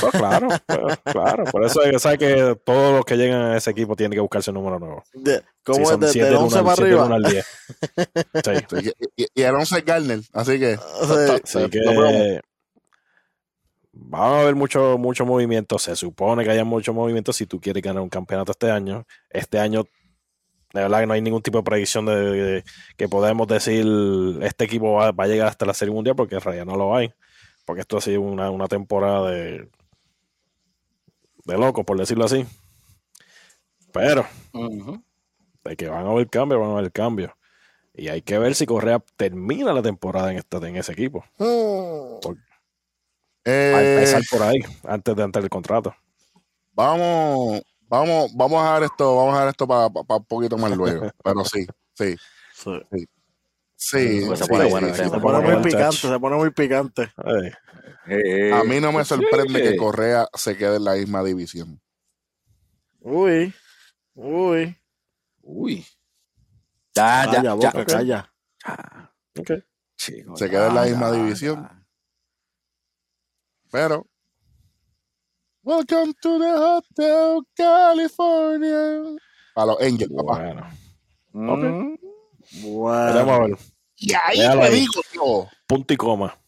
[0.00, 1.44] Pues claro, pues, claro.
[1.44, 4.54] Por eso es que todos los que llegan a ese equipo tienen que buscarse un
[4.54, 5.02] número nuevo.
[5.12, 6.00] De, Sí, ¿Cómo son es?
[6.00, 7.16] De, siete del del 11 uno al- para arriba.
[7.16, 7.46] al 10.
[8.44, 8.52] Sí.
[8.80, 8.92] Sí,
[9.34, 10.76] Y, el 11 es Garner, así que.
[10.76, 11.58] Sí.
[11.58, 12.40] Así que Lo vemos.
[13.94, 15.78] va a haber mucho, mucho movimiento.
[15.78, 19.06] Se supone que haya mucho movimiento si tú quieres ganar un campeonato este año.
[19.30, 19.84] Este año,
[20.74, 22.64] de verdad que no hay ningún tipo de predicción de, de-
[22.96, 23.86] que podemos decir
[24.42, 26.94] este equipo va, va a llegar hasta la Serie Mundial porque en realidad no lo
[26.96, 27.12] hay.
[27.64, 29.68] Porque esto ha sido una, una temporada de,
[31.44, 32.44] de loco, por decirlo así.
[33.92, 34.26] Pero
[35.64, 37.32] de que van a haber cambios, van a haber cambios.
[37.94, 41.24] Y hay que ver si Correa termina la temporada en, esta, en ese equipo.
[43.74, 45.94] Va a Eh, empezar por ahí, antes de entrar el contrato.
[46.72, 49.86] vamos, vamos, vamos a dejar esto, vamos a dejar esto para
[50.18, 51.10] un poquito más luego.
[51.24, 52.16] Pero sí, sí,
[52.54, 52.80] Sí.
[52.90, 53.06] sí.
[53.76, 55.02] Se sí, pone sí, bueno el sí.
[55.02, 55.14] tema.
[55.16, 57.12] Se pone muy picante, se pone muy picante.
[57.16, 57.52] Ay,
[58.06, 59.62] Eh, A mí no me sorprende sí.
[59.70, 61.80] que Correa se quede en la misma división.
[63.00, 63.54] Uy,
[64.14, 64.76] uy.
[65.42, 65.86] Uy.
[66.94, 67.54] Ya, ya, Calla, ya.
[67.54, 68.32] boca, calla.
[68.64, 69.50] Ah, ok.
[69.96, 71.62] chico, Se queda en la misma ya, división.
[71.62, 71.86] ya.
[73.70, 74.06] Pero.
[75.64, 79.16] Welcome to the Hotel California.
[79.56, 80.38] A los Angels, papá.
[80.42, 80.66] Bueno,
[81.32, 81.96] Mm,
[82.62, 83.14] Bueno.
[83.26, 83.56] vamos a ver.
[83.96, 84.80] Y ahí Déjalo te ahí.
[84.80, 85.48] digo yo.
[85.66, 86.38] Punto y coma.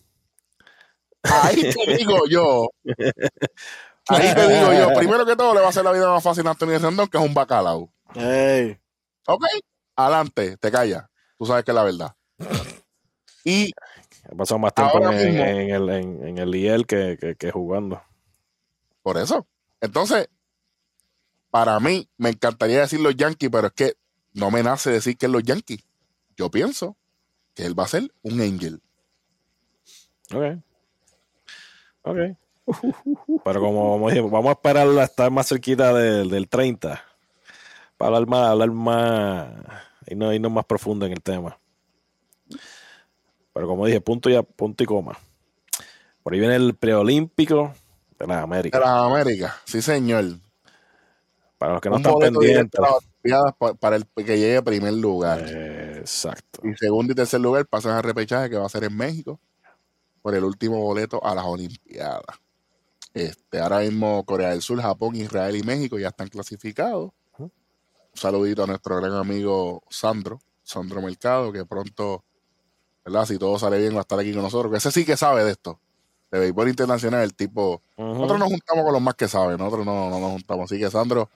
[1.23, 2.69] Ahí te digo yo.
[4.09, 4.93] Ahí te digo yo.
[4.99, 7.17] Primero que todo, le va a hacer la vida más fácil a Anthony Rendón, que
[7.19, 7.91] es un bacalao.
[8.15, 8.79] Ey,
[9.27, 9.45] Ok.
[9.97, 11.05] Adelante, te callas.
[11.39, 12.15] Tú sabes que es la verdad.
[13.45, 13.73] Y
[14.31, 18.03] He pasado más tiempo en, el, en, en el IEL que, que, que jugando.
[19.07, 19.47] Por eso.
[19.81, 20.29] Entonces,
[21.53, 23.93] para mí, me encantaría decir los Yankees, pero es que
[24.33, 25.87] no me nace decir que es los Yankees.
[26.37, 26.97] Yo pienso
[27.55, 28.83] que él va a ser un Angel.
[30.35, 30.59] Ok.
[32.03, 32.17] Ok.
[33.45, 37.01] Pero como, dije, vamos a esperar a estar más cerquita del, del 30
[37.97, 39.49] para hablar más, hablar más
[40.09, 41.57] y no irnos más profundo en el tema.
[43.53, 45.17] Pero como dije, punto y, punto y coma.
[46.25, 47.73] Por ahí viene el preolímpico
[48.19, 48.81] de las De Américas.
[48.81, 50.25] las Américas, sí, señor.
[51.59, 52.81] Para los que no Un están pendientes.
[52.81, 55.41] a para el que llegue a primer lugar.
[55.99, 56.61] Exacto.
[56.69, 59.41] Y segundo y tercer lugar pasan al repechaje que va a ser en México
[60.23, 62.25] por el último boleto a las Olimpiadas.
[63.15, 67.13] Este, ahora mismo Corea del Sur, Japón, Israel y México ya están clasificados.
[67.39, 67.51] Un
[68.21, 72.25] saludito a nuestro gran amigo Sandro, Sandro Mercado, que pronto,
[73.05, 73.27] ¿verdad?
[73.27, 74.71] Si todo sale bien, va a estar aquí con nosotros.
[74.71, 75.81] Que ese sí que sabe de esto.
[76.31, 77.81] De béisbol internacional, el tipo.
[77.97, 80.71] Nosotros nos juntamos con los más que saben, nosotros no, no nos juntamos.
[80.71, 81.31] Así que, Sandro,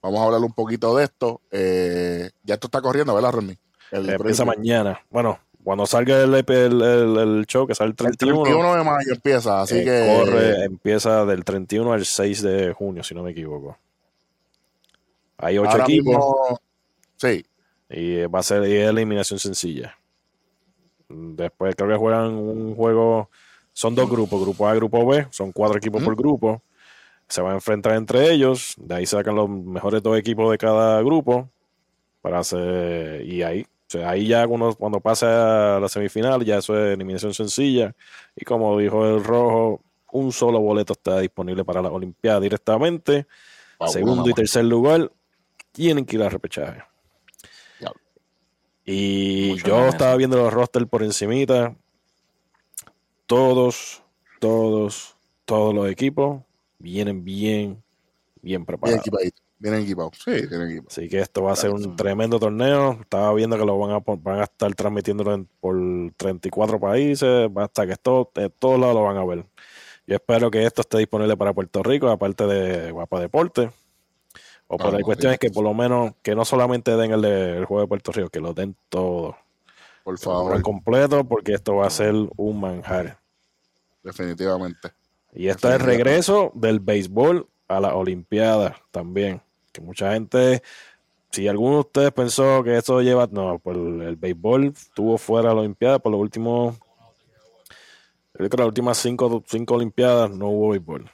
[0.00, 1.40] vamos a hablar un poquito de esto.
[1.50, 3.58] Eh, ya esto está corriendo, ¿verdad, Ronnie?
[3.90, 5.00] El Empieza pre- mañana.
[5.10, 8.84] Bueno, cuando salga el, el, el- el show, que sale el El 31, 31 de
[8.84, 13.22] mayo empieza, así eh, que corre, empieza del 31 al 6 de junio, si no
[13.24, 13.76] me equivoco.
[15.38, 16.60] Hay ocho equipos mismo-
[17.16, 17.44] sí,
[17.90, 19.96] y eh, va a ser y eliminación sencilla.
[21.08, 23.30] Después creo que juegan un juego,
[23.78, 26.60] son dos grupos, grupo A, grupo B, son cuatro equipos por grupo.
[27.28, 31.00] Se van a enfrentar entre ellos, de ahí sacan los mejores dos equipos de cada
[31.00, 31.48] grupo
[32.20, 36.58] para hacer y ahí, o sea, ahí ya uno, cuando pasa a la semifinal, ya
[36.58, 37.94] eso es eliminación sencilla.
[38.34, 39.80] Y como dijo el rojo,
[40.10, 43.28] un solo boleto está disponible para la Olimpiada directamente.
[43.86, 45.12] Segundo y tercer lugar
[45.70, 46.82] tienen que ir al repechaje.
[48.84, 51.76] Y Mucho yo estaba viendo los rosters por encimita.
[53.28, 54.02] Todos,
[54.40, 55.14] todos,
[55.44, 56.40] todos los equipos
[56.78, 57.82] vienen bien, bien
[58.40, 59.02] bien preparados.
[59.58, 60.10] bien equipado.
[60.14, 60.86] Sí, bien equipado.
[60.88, 62.92] Así que esto va a ser un tremendo torneo.
[63.02, 65.76] Estaba viendo que lo van a, van a estar transmitiéndolo en- por
[66.16, 69.44] 34 países, hasta que esto, de todos lados lo van a ver.
[70.06, 73.70] Yo espero que esto esté disponible para Puerto Rico, aparte de Guapa Deporte.
[74.68, 75.46] O por Ah, la cuestión es sí.
[75.48, 78.30] que por lo menos que no solamente den el, de- el juego de Puerto Rico,
[78.30, 79.36] que lo den todo.
[80.08, 83.20] Por favor, completo, porque esto va a ser un manjar.
[84.02, 84.90] definitivamente.
[85.34, 89.42] Y este es el regreso del béisbol a la Olimpiada también.
[89.70, 90.62] Que mucha gente,
[91.30, 95.54] si alguno de ustedes pensó que esto lleva, no, pues el, béisbol estuvo fuera de
[95.56, 100.70] la Olimpiada por los últimos, yo creo que las últimas cinco, cinco Olimpiadas no hubo
[100.70, 101.10] béisbol.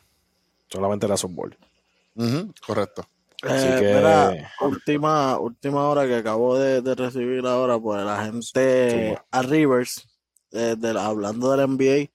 [0.68, 1.58] Solamente era softball.
[2.14, 3.08] Ujú, correcto.
[3.46, 8.24] Así Eh, que- mira, última, última hora que acabo de, de recibir ahora, pues la
[8.24, 10.06] gente a Rivers,
[10.52, 12.10] eh, de la- hablando del NBA,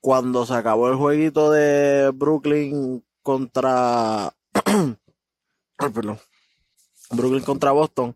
[0.00, 4.32] cuando se acabó el jueguito de Brooklyn contra.
[5.78, 6.18] Ay, perdón.
[7.10, 8.14] Brooklyn contra Boston,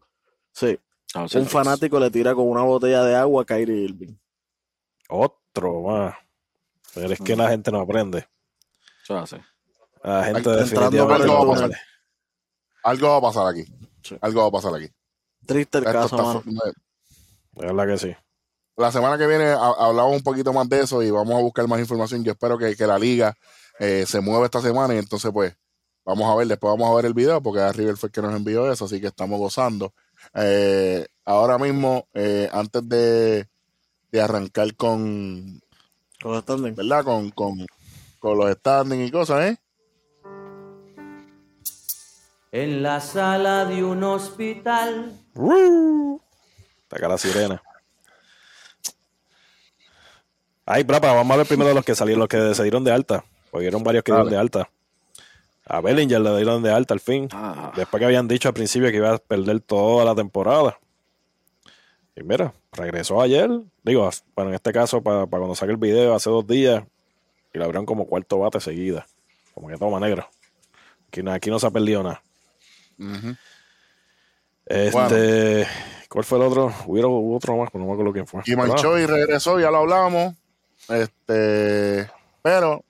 [0.53, 0.79] sí,
[1.15, 4.15] No, un fanático le tira con una botella de agua a Kyrie Irving.
[5.09, 6.15] Otro más.
[6.95, 8.27] Pero es que la gente no aprende.
[9.03, 9.43] Eso hace.
[10.03, 11.77] La gente Entrando definitivamente por no aprende.
[12.85, 13.65] Algo va a pasar aquí.
[14.03, 14.17] Sí.
[14.21, 14.89] Algo va a pasar aquí.
[15.47, 16.43] Triste el Esto caso, mano.
[17.53, 18.17] De verdad que sí.
[18.77, 21.69] La semana que viene ha- hablamos un poquito más de eso y vamos a buscar
[21.69, 22.25] más información.
[22.25, 23.35] Yo espero que, que la liga
[23.79, 25.55] eh, se mueva esta semana y entonces pues
[26.05, 28.23] vamos a ver, después vamos a ver el video porque a River fue el que
[28.23, 29.93] nos envió eso, así que estamos gozando.
[30.35, 33.49] Eh, ahora mismo, eh, antes de,
[34.11, 35.61] de arrancar con,
[36.23, 36.77] Con los standings.
[36.77, 37.05] ¿verdad?
[37.05, 37.67] Con, con,
[38.19, 39.59] con los standings y cosas, ¿eh?
[42.53, 45.19] En la sala de un hospital.
[46.83, 47.63] Está acá la sirena.
[50.67, 53.25] Ay, brapa, vamos a ver primero los que salieron, los que se dieron de alta.
[53.51, 54.69] Porque vieron varios que dieron de alta.
[55.65, 57.27] A Bellinger le dieron de alta al fin.
[57.33, 57.73] Ah.
[57.75, 60.79] Después que habían dicho al principio que iba a perder toda la temporada.
[62.15, 63.49] Y mira, regresó ayer.
[63.83, 66.85] Digo, bueno, en este caso, para, para cuando saque el video, hace dos días.
[67.55, 69.07] Y lo abrieron como cuarto bate seguida.
[69.55, 70.29] Como que toma negro.
[71.09, 72.23] Aquí, aquí no se ha perdido nada.
[74.67, 75.67] Este,
[76.09, 76.73] ¿cuál fue el otro?
[76.87, 78.43] Hubo, otro más, pero no me acuerdo quién fue.
[78.47, 80.35] Y manchó y regresó, ya lo hablamos.
[80.89, 82.11] Este,
[82.43, 82.85] pero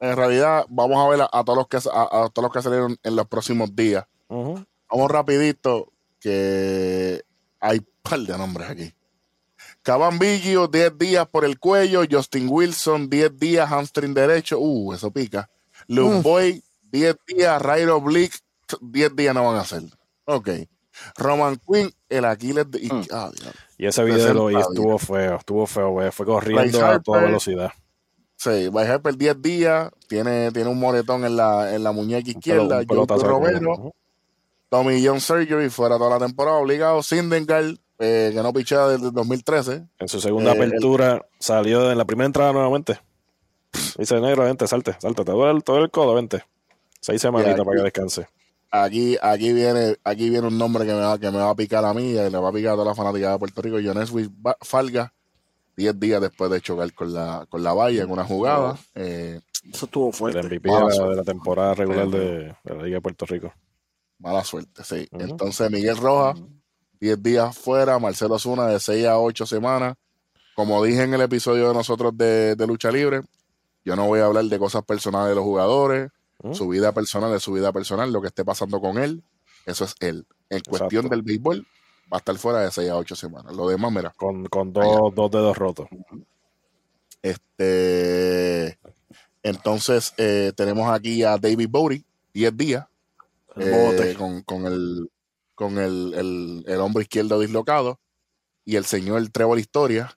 [0.00, 2.62] en realidad vamos a ver a, a todos los que a, a todos los que
[2.62, 4.04] salieron en los próximos días.
[4.28, 7.22] Vamos rapidito que
[7.60, 8.94] hay un par de nombres aquí.
[9.82, 12.02] Caban Biggio, 10 días por el cuello.
[12.08, 14.58] Justin Wilson, 10 días hamstring derecho.
[14.58, 15.48] Uh, eso pica.
[15.86, 16.62] Luke Boy,
[16.92, 17.62] 10 días.
[17.62, 18.36] Rairo Oblique,
[18.80, 19.82] 10 días no van a hacer.
[20.24, 20.48] Ok.
[21.16, 22.80] Roman Quinn, el Aquiles de...
[22.80, 23.02] Mm.
[23.12, 23.30] ah.
[23.78, 26.10] Y ese video de hoy 60 estuvo feo, estuvo feo, güey.
[26.10, 27.72] Fue corriendo a toda velocidad.
[28.36, 32.82] Sí, Bryce Harper 10 días, tiene, tiene un moretón en la, en la muñeca izquierda.
[32.88, 33.72] Joe de Romero.
[33.72, 33.92] Ujú.
[34.70, 37.02] Tommy John Surgery fuera toda la temporada, obligado.
[37.02, 39.82] Sindengal, eh, que no pichea desde el 2013.
[39.98, 42.98] En su segunda Eh, apertura salió en la primera entrada nuevamente.
[43.98, 46.44] Dice negro, vente, salte, salte, te duele todo el codo, vente.
[47.00, 48.26] Seis semanitas para que descanse.
[48.72, 51.84] Aquí, aquí viene, aquí viene un nombre que me va, que me va a picar
[51.84, 53.78] a mí y le va a picar a toda la fanática de Puerto Rico.
[53.82, 54.30] Joneswis
[54.60, 55.12] Falga,
[55.76, 58.78] 10 días después de chocar con la, con la valla en una jugada.
[58.94, 59.40] Eh,
[59.72, 60.42] Eso estuvo El fuerte.
[60.44, 61.10] MVP de la, suerte.
[61.10, 63.52] de la temporada regular de, de la Liga de Puerto Rico.
[64.18, 65.08] mala suerte, sí.
[65.12, 66.40] Entonces, Miguel Rojas,
[67.00, 67.98] 10 días fuera.
[67.98, 69.96] Marcelo Zuna, de 6 a 8 semanas.
[70.54, 73.22] Como dije en el episodio de nosotros de, de Lucha Libre,
[73.84, 76.10] yo no voy a hablar de cosas personales de los jugadores.
[76.54, 78.12] Su vida personal es su vida personal.
[78.12, 79.22] Lo que esté pasando con él,
[79.66, 80.26] eso es él.
[80.48, 81.66] En cuestión del béisbol,
[82.12, 83.54] va a estar fuera de 6 a 8 semanas.
[83.54, 85.88] Lo demás, mira, Con, con dos, dos dedos rotos.
[87.22, 88.78] Este,
[89.42, 92.04] entonces eh, tenemos aquí a David Bowie,
[92.34, 92.86] 10 días,
[93.56, 95.10] eh, con, con el
[95.54, 98.00] con el, el- el hombro izquierdo dislocado,
[98.64, 100.16] y el señor Trevor Historia,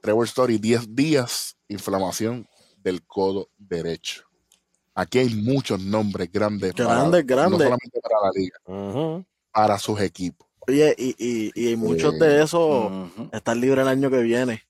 [0.00, 2.46] Trevor Story, 10 días, inflamación
[2.76, 4.23] del codo derecho.
[4.94, 7.62] Aquí hay muchos nombres grandes, Grandes, para, no grandes.
[7.62, 10.46] solamente para la liga, para sus equipos.
[10.66, 13.28] Oye, y, y, y muchos Eh, de esos Ujú.
[13.32, 14.62] están libres el año que viene.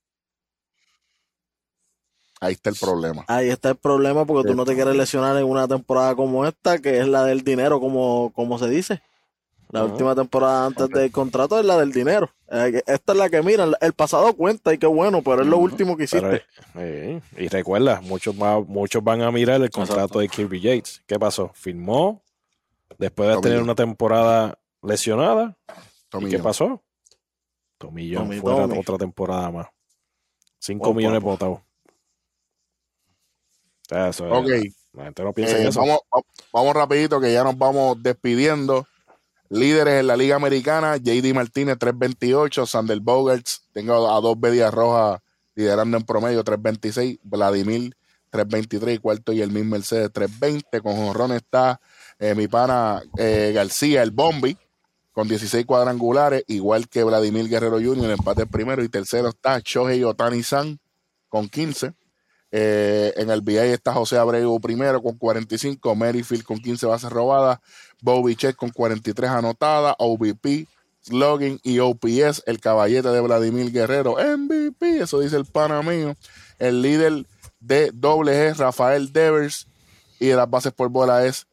[2.40, 3.24] Ahí está el problema.
[3.28, 6.78] Ahí está el problema porque tú no te quieres lesionar en una temporada como esta,
[6.78, 9.02] que es la del dinero, como, como se dice.
[9.70, 12.30] La última temporada antes del contrato es la del dinero.
[12.50, 13.72] Eh, Esta es la que miran.
[13.80, 16.46] El pasado cuenta y qué bueno, pero es lo último que Pero, hiciste.
[16.76, 20.18] eh, y recuerda, muchos, va- muchos van a mirar el contrato Exacto.
[20.20, 21.02] de Kirby Yates.
[21.06, 21.50] ¿Qué pasó?
[21.54, 22.22] Firmó
[22.98, 25.56] después de tener una temporada lesionada.
[26.20, 26.80] ¿Y qué pasó?
[27.78, 28.78] Tomillón Tommy, fuera Tommy.
[28.78, 29.66] otra temporada más.
[30.60, 31.60] Cinco millones votados.
[33.90, 34.26] Eso.
[34.30, 34.48] Ok.
[34.92, 35.80] La gente no piensa Eh, en eso.
[35.80, 36.22] vamos, va-
[36.52, 38.86] vamos rapidito que ya nos vamos despidiendo.
[39.50, 45.20] Líderes en la Liga Americana, JD Martínez 328, Sander Bogarts, tengo a dos medias rojas
[45.54, 47.94] liderando en promedio 326, Vladimir
[48.30, 50.80] 323 y cuarto y el mismo Mercedes 320.
[50.80, 51.80] Con Jonrón está
[52.18, 54.56] eh, mi pana eh, García, el Bombi,
[55.12, 60.42] con 16 cuadrangulares, igual que Vladimir Guerrero Jr., empate primero y tercero está Shohei Otani
[60.42, 60.80] San
[61.28, 61.92] con 15.
[62.56, 67.58] Eh, en el BA está José Abreu primero con 45, Merrifield con 15 bases robadas,
[68.04, 70.68] Bobby Check con 43 anotadas, OVP,
[71.00, 76.14] Slogan y OPS, el caballete de Vladimir Guerrero, MVP, eso dice el pana mío.
[76.58, 77.24] El líder
[77.60, 79.66] de doble G, Rafael Devers,
[80.20, 81.46] y de las bases por bola es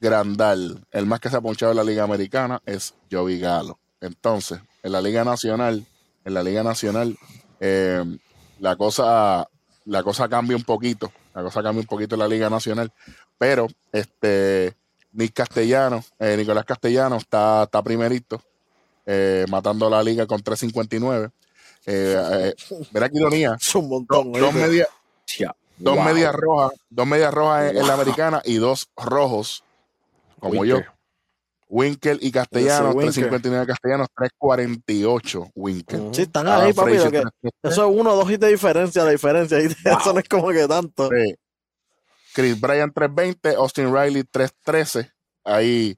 [0.00, 0.86] Grandal.
[0.92, 3.78] El más que se ha ponchado en la Liga Americana es Joey Galo.
[4.00, 5.84] Entonces, en la Liga Nacional,
[6.24, 7.18] en la Liga Nacional,
[7.58, 8.04] eh,
[8.60, 9.48] la cosa
[9.84, 12.92] la cosa cambia un poquito, la cosa cambia un poquito en la Liga Nacional,
[13.38, 14.76] pero este
[15.12, 18.40] Nick Castellano, eh, Nicolás Castellano está, está primerito,
[19.06, 21.30] eh, matando la liga con 3.59.
[21.86, 22.54] Eh, eh,
[22.90, 24.32] verá qué ironía, Es un dos, montón.
[24.32, 24.60] dos ¿oíste?
[24.60, 24.88] medias
[25.78, 26.04] dos wow.
[26.04, 29.62] medias rojas, dos medias rojas en, en la americana y dos rojos,
[30.40, 30.84] como Winker.
[30.84, 30.92] yo.
[31.70, 33.12] Winkel y Castellanos, Ese Winker.
[33.12, 36.08] 359 Castellanos, 348 Winkel.
[36.12, 36.90] Sí, están Adam ahí, papi.
[36.92, 37.72] Frazier, lo que- 333.
[37.72, 39.58] eso es uno o dos hits de diferencia, la diferencia.
[39.58, 39.76] ¿oíste?
[40.02, 41.08] Eso no es como que tanto.
[41.10, 41.34] Sí.
[42.38, 45.10] Chris Bryan 320, Austin Riley 313.
[45.42, 45.96] Ahí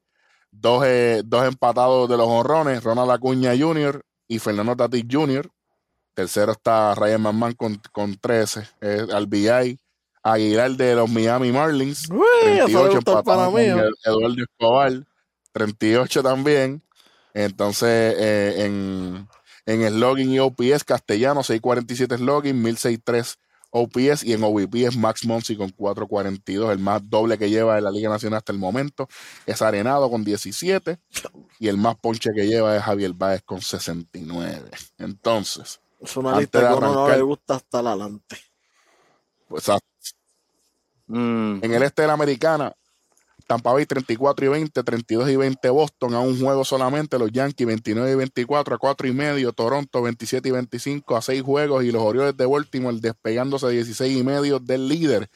[0.51, 4.03] dos, eh, dos empatados de los honrones, Ronald Acuña Jr.
[4.27, 5.51] y Fernando Tatis Jr.
[6.15, 8.67] Tercero está Ryan McMahon con, con 13.
[8.81, 9.79] eh, al BI.
[10.23, 12.09] Aguilar de los Miami Marlins.
[12.11, 13.79] Uy, eso le 38 gusta al pana empatado con mío.
[13.85, 14.93] Ed- Eduardo Escobar,
[15.53, 16.83] 38 también.
[17.35, 19.29] Entonces, eh, en,
[19.67, 23.39] en slogan y OPS, Castellano, 647 slogan, 1063
[23.71, 27.85] OPS y en OVP es Max Monsi con 442, el más doble que lleva en
[27.85, 29.09] la Liga Nacional hasta el momento.
[29.47, 30.99] Es Arenado con 17
[31.59, 34.71] y el más ponche que lleva es Javier Báez con 69.
[34.99, 38.37] Entonces, Es una lista de que a uno no arrancar- le gusta hasta adelante.
[39.49, 39.79] pues a-
[41.13, 41.59] Mm.
[41.65, 42.73] En el este de la americana,
[43.47, 47.67] Tampa Bay 34 y 20, 32 y 20 Boston a un juego solamente, los Yankees
[47.67, 51.93] 29 y 24 a 4 y medio, Toronto 27 y 25 a 6 juegos y
[51.93, 55.29] los Orioles de Baltimore despegándose a 16 y medio del líder.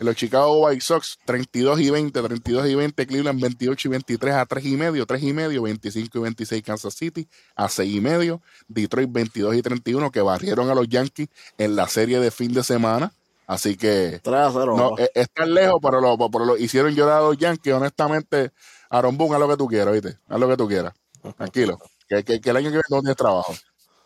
[0.00, 4.46] Los Chicago White Sox 32 y 20, 32 y 20 Cleveland 28 y 23 a
[4.46, 8.42] 3 y medio, 3 y medio, 25 y 26 Kansas City a 6 y medio,
[8.68, 11.28] Detroit 22 y 31 que barrieron a los Yankees
[11.58, 13.12] en la serie de fin de semana.
[13.46, 14.74] Así que 3 a 0.
[14.76, 17.74] no, es, es tan lejos, pero lo, pero lo hicieron llorar a los Yankees.
[17.74, 18.52] Honestamente,
[18.90, 20.18] Aaron Boone, haz lo que tú quieras, ¿viste?
[20.28, 20.92] Haz lo que tú quieras.
[21.36, 21.78] Tranquilo.
[22.08, 23.54] Que, que, que el año que viene no tienes trabajo.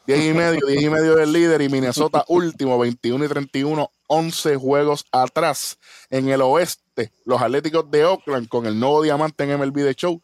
[0.06, 4.56] 10 y medio, 10 y medio del líder y Minnesota último, 21 y 31, 11
[4.56, 5.78] juegos atrás.
[6.08, 10.20] En el oeste, los Atléticos de Oakland con el nuevo diamante en MLB de Show,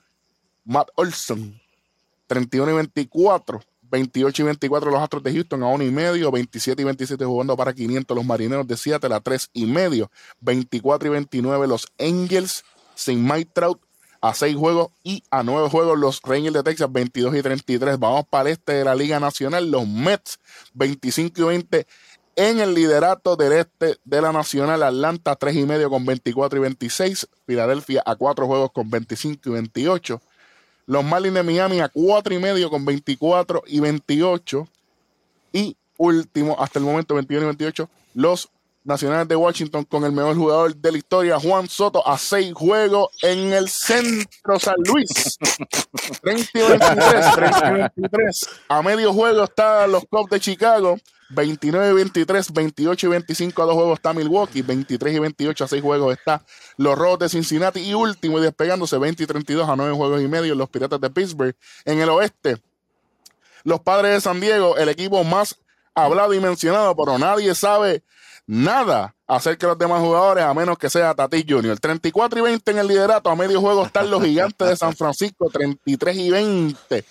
[0.64, 1.60] Matt Olson,
[2.26, 3.60] 31 y 24.
[3.91, 7.57] 28 y 24 los Astros de Houston a 1 y medio, 27 y 27 jugando
[7.57, 10.11] para 500 los Marineros de Seattle a 3 y medio,
[10.41, 12.65] 24 y 29 los Angels
[12.95, 13.81] sin Mike Trout
[14.21, 17.99] a 6 juegos y a 9 juegos los Rangers de Texas 22 y 33.
[17.99, 20.39] Vamos para el este de la Liga Nacional, los Mets
[20.75, 21.87] 25 y 20
[22.37, 26.63] en el liderato del este de la Nacional, Atlanta 3 y medio con 24 y
[26.63, 30.21] 26, Filadelfia a 4 juegos con 25 y 28.
[30.87, 34.69] Los Marlins de Miami a 4 y medio con 24 y 28.
[35.53, 38.51] Y último, hasta el momento 21 y 28, los
[38.87, 43.09] Nacionales de Washington con el mejor jugador de la historia, Juan Soto, a 6 juegos
[43.21, 45.37] en el centro San Luis.
[46.23, 48.49] 30 y 23, 30 y 23.
[48.69, 50.99] A medio juego están los Cubs de Chicago.
[51.31, 55.69] 29 y 23, 28 y 25 a dos juegos está Milwaukee, 23 y 28 a
[55.69, 56.43] seis juegos está
[56.77, 60.28] los Rojos de Cincinnati y último y despegándose 20 y 32 a nueve juegos y
[60.28, 61.57] medio los Piratas de Pittsburgh.
[61.85, 62.59] En el oeste,
[63.65, 65.59] los Padres de San Diego, el equipo más
[65.94, 68.03] hablado y mencionado, pero nadie sabe
[68.47, 71.81] nada acerca de los demás jugadores a menos que sea Tati Jr.
[71.81, 75.51] 34 y 20 en el liderato, a medio juego están los Gigantes de San Francisco,
[75.51, 77.05] 33 y 20.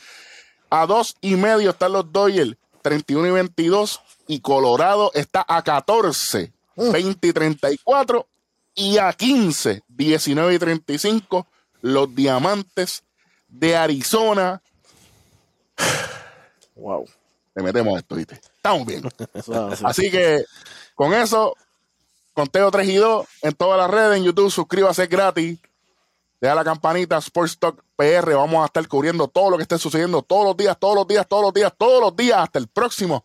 [0.70, 6.52] A dos y medio están los Dodgers, 31 y 22 y Colorado está a 14,
[6.76, 8.28] 20 y 34
[8.76, 11.48] y a 15, 19 y 35
[11.82, 13.04] los Diamantes
[13.48, 14.62] de Arizona.
[16.78, 17.06] Wow.
[17.56, 18.36] Le metemos esto, ¿viste?
[18.36, 19.10] Estamos bien.
[19.86, 20.44] Así que
[20.94, 21.56] con eso,
[22.34, 25.58] conteo 3 y 2 en todas las redes, en YouTube, suscríbase gratis.
[26.42, 28.36] Deja la campanita Sports Talk PR.
[28.36, 31.26] Vamos a estar cubriendo todo lo que esté sucediendo todos los días, todos los días,
[31.30, 33.24] todos los días, todos los días, hasta el próximo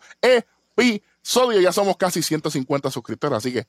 [0.81, 3.66] episodio Sodio, ya somos casi 150 suscriptores, así que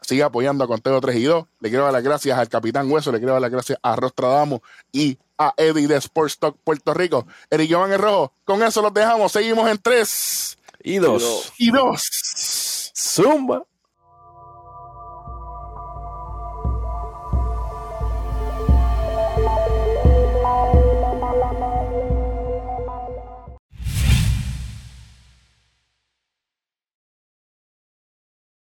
[0.00, 1.44] sigue apoyando a Conteo 3 y 2.
[1.60, 4.62] Le quiero dar las gracias al Capitán Hueso, le quiero dar las gracias a Rostradamo
[4.92, 7.26] y a Eddie de Sports Talk Puerto Rico.
[7.50, 9.32] Eric Giovanni el Rojo, con eso los dejamos.
[9.32, 11.52] Seguimos en 3 y 2.
[11.58, 12.92] Y 2.
[12.96, 13.64] Zumba.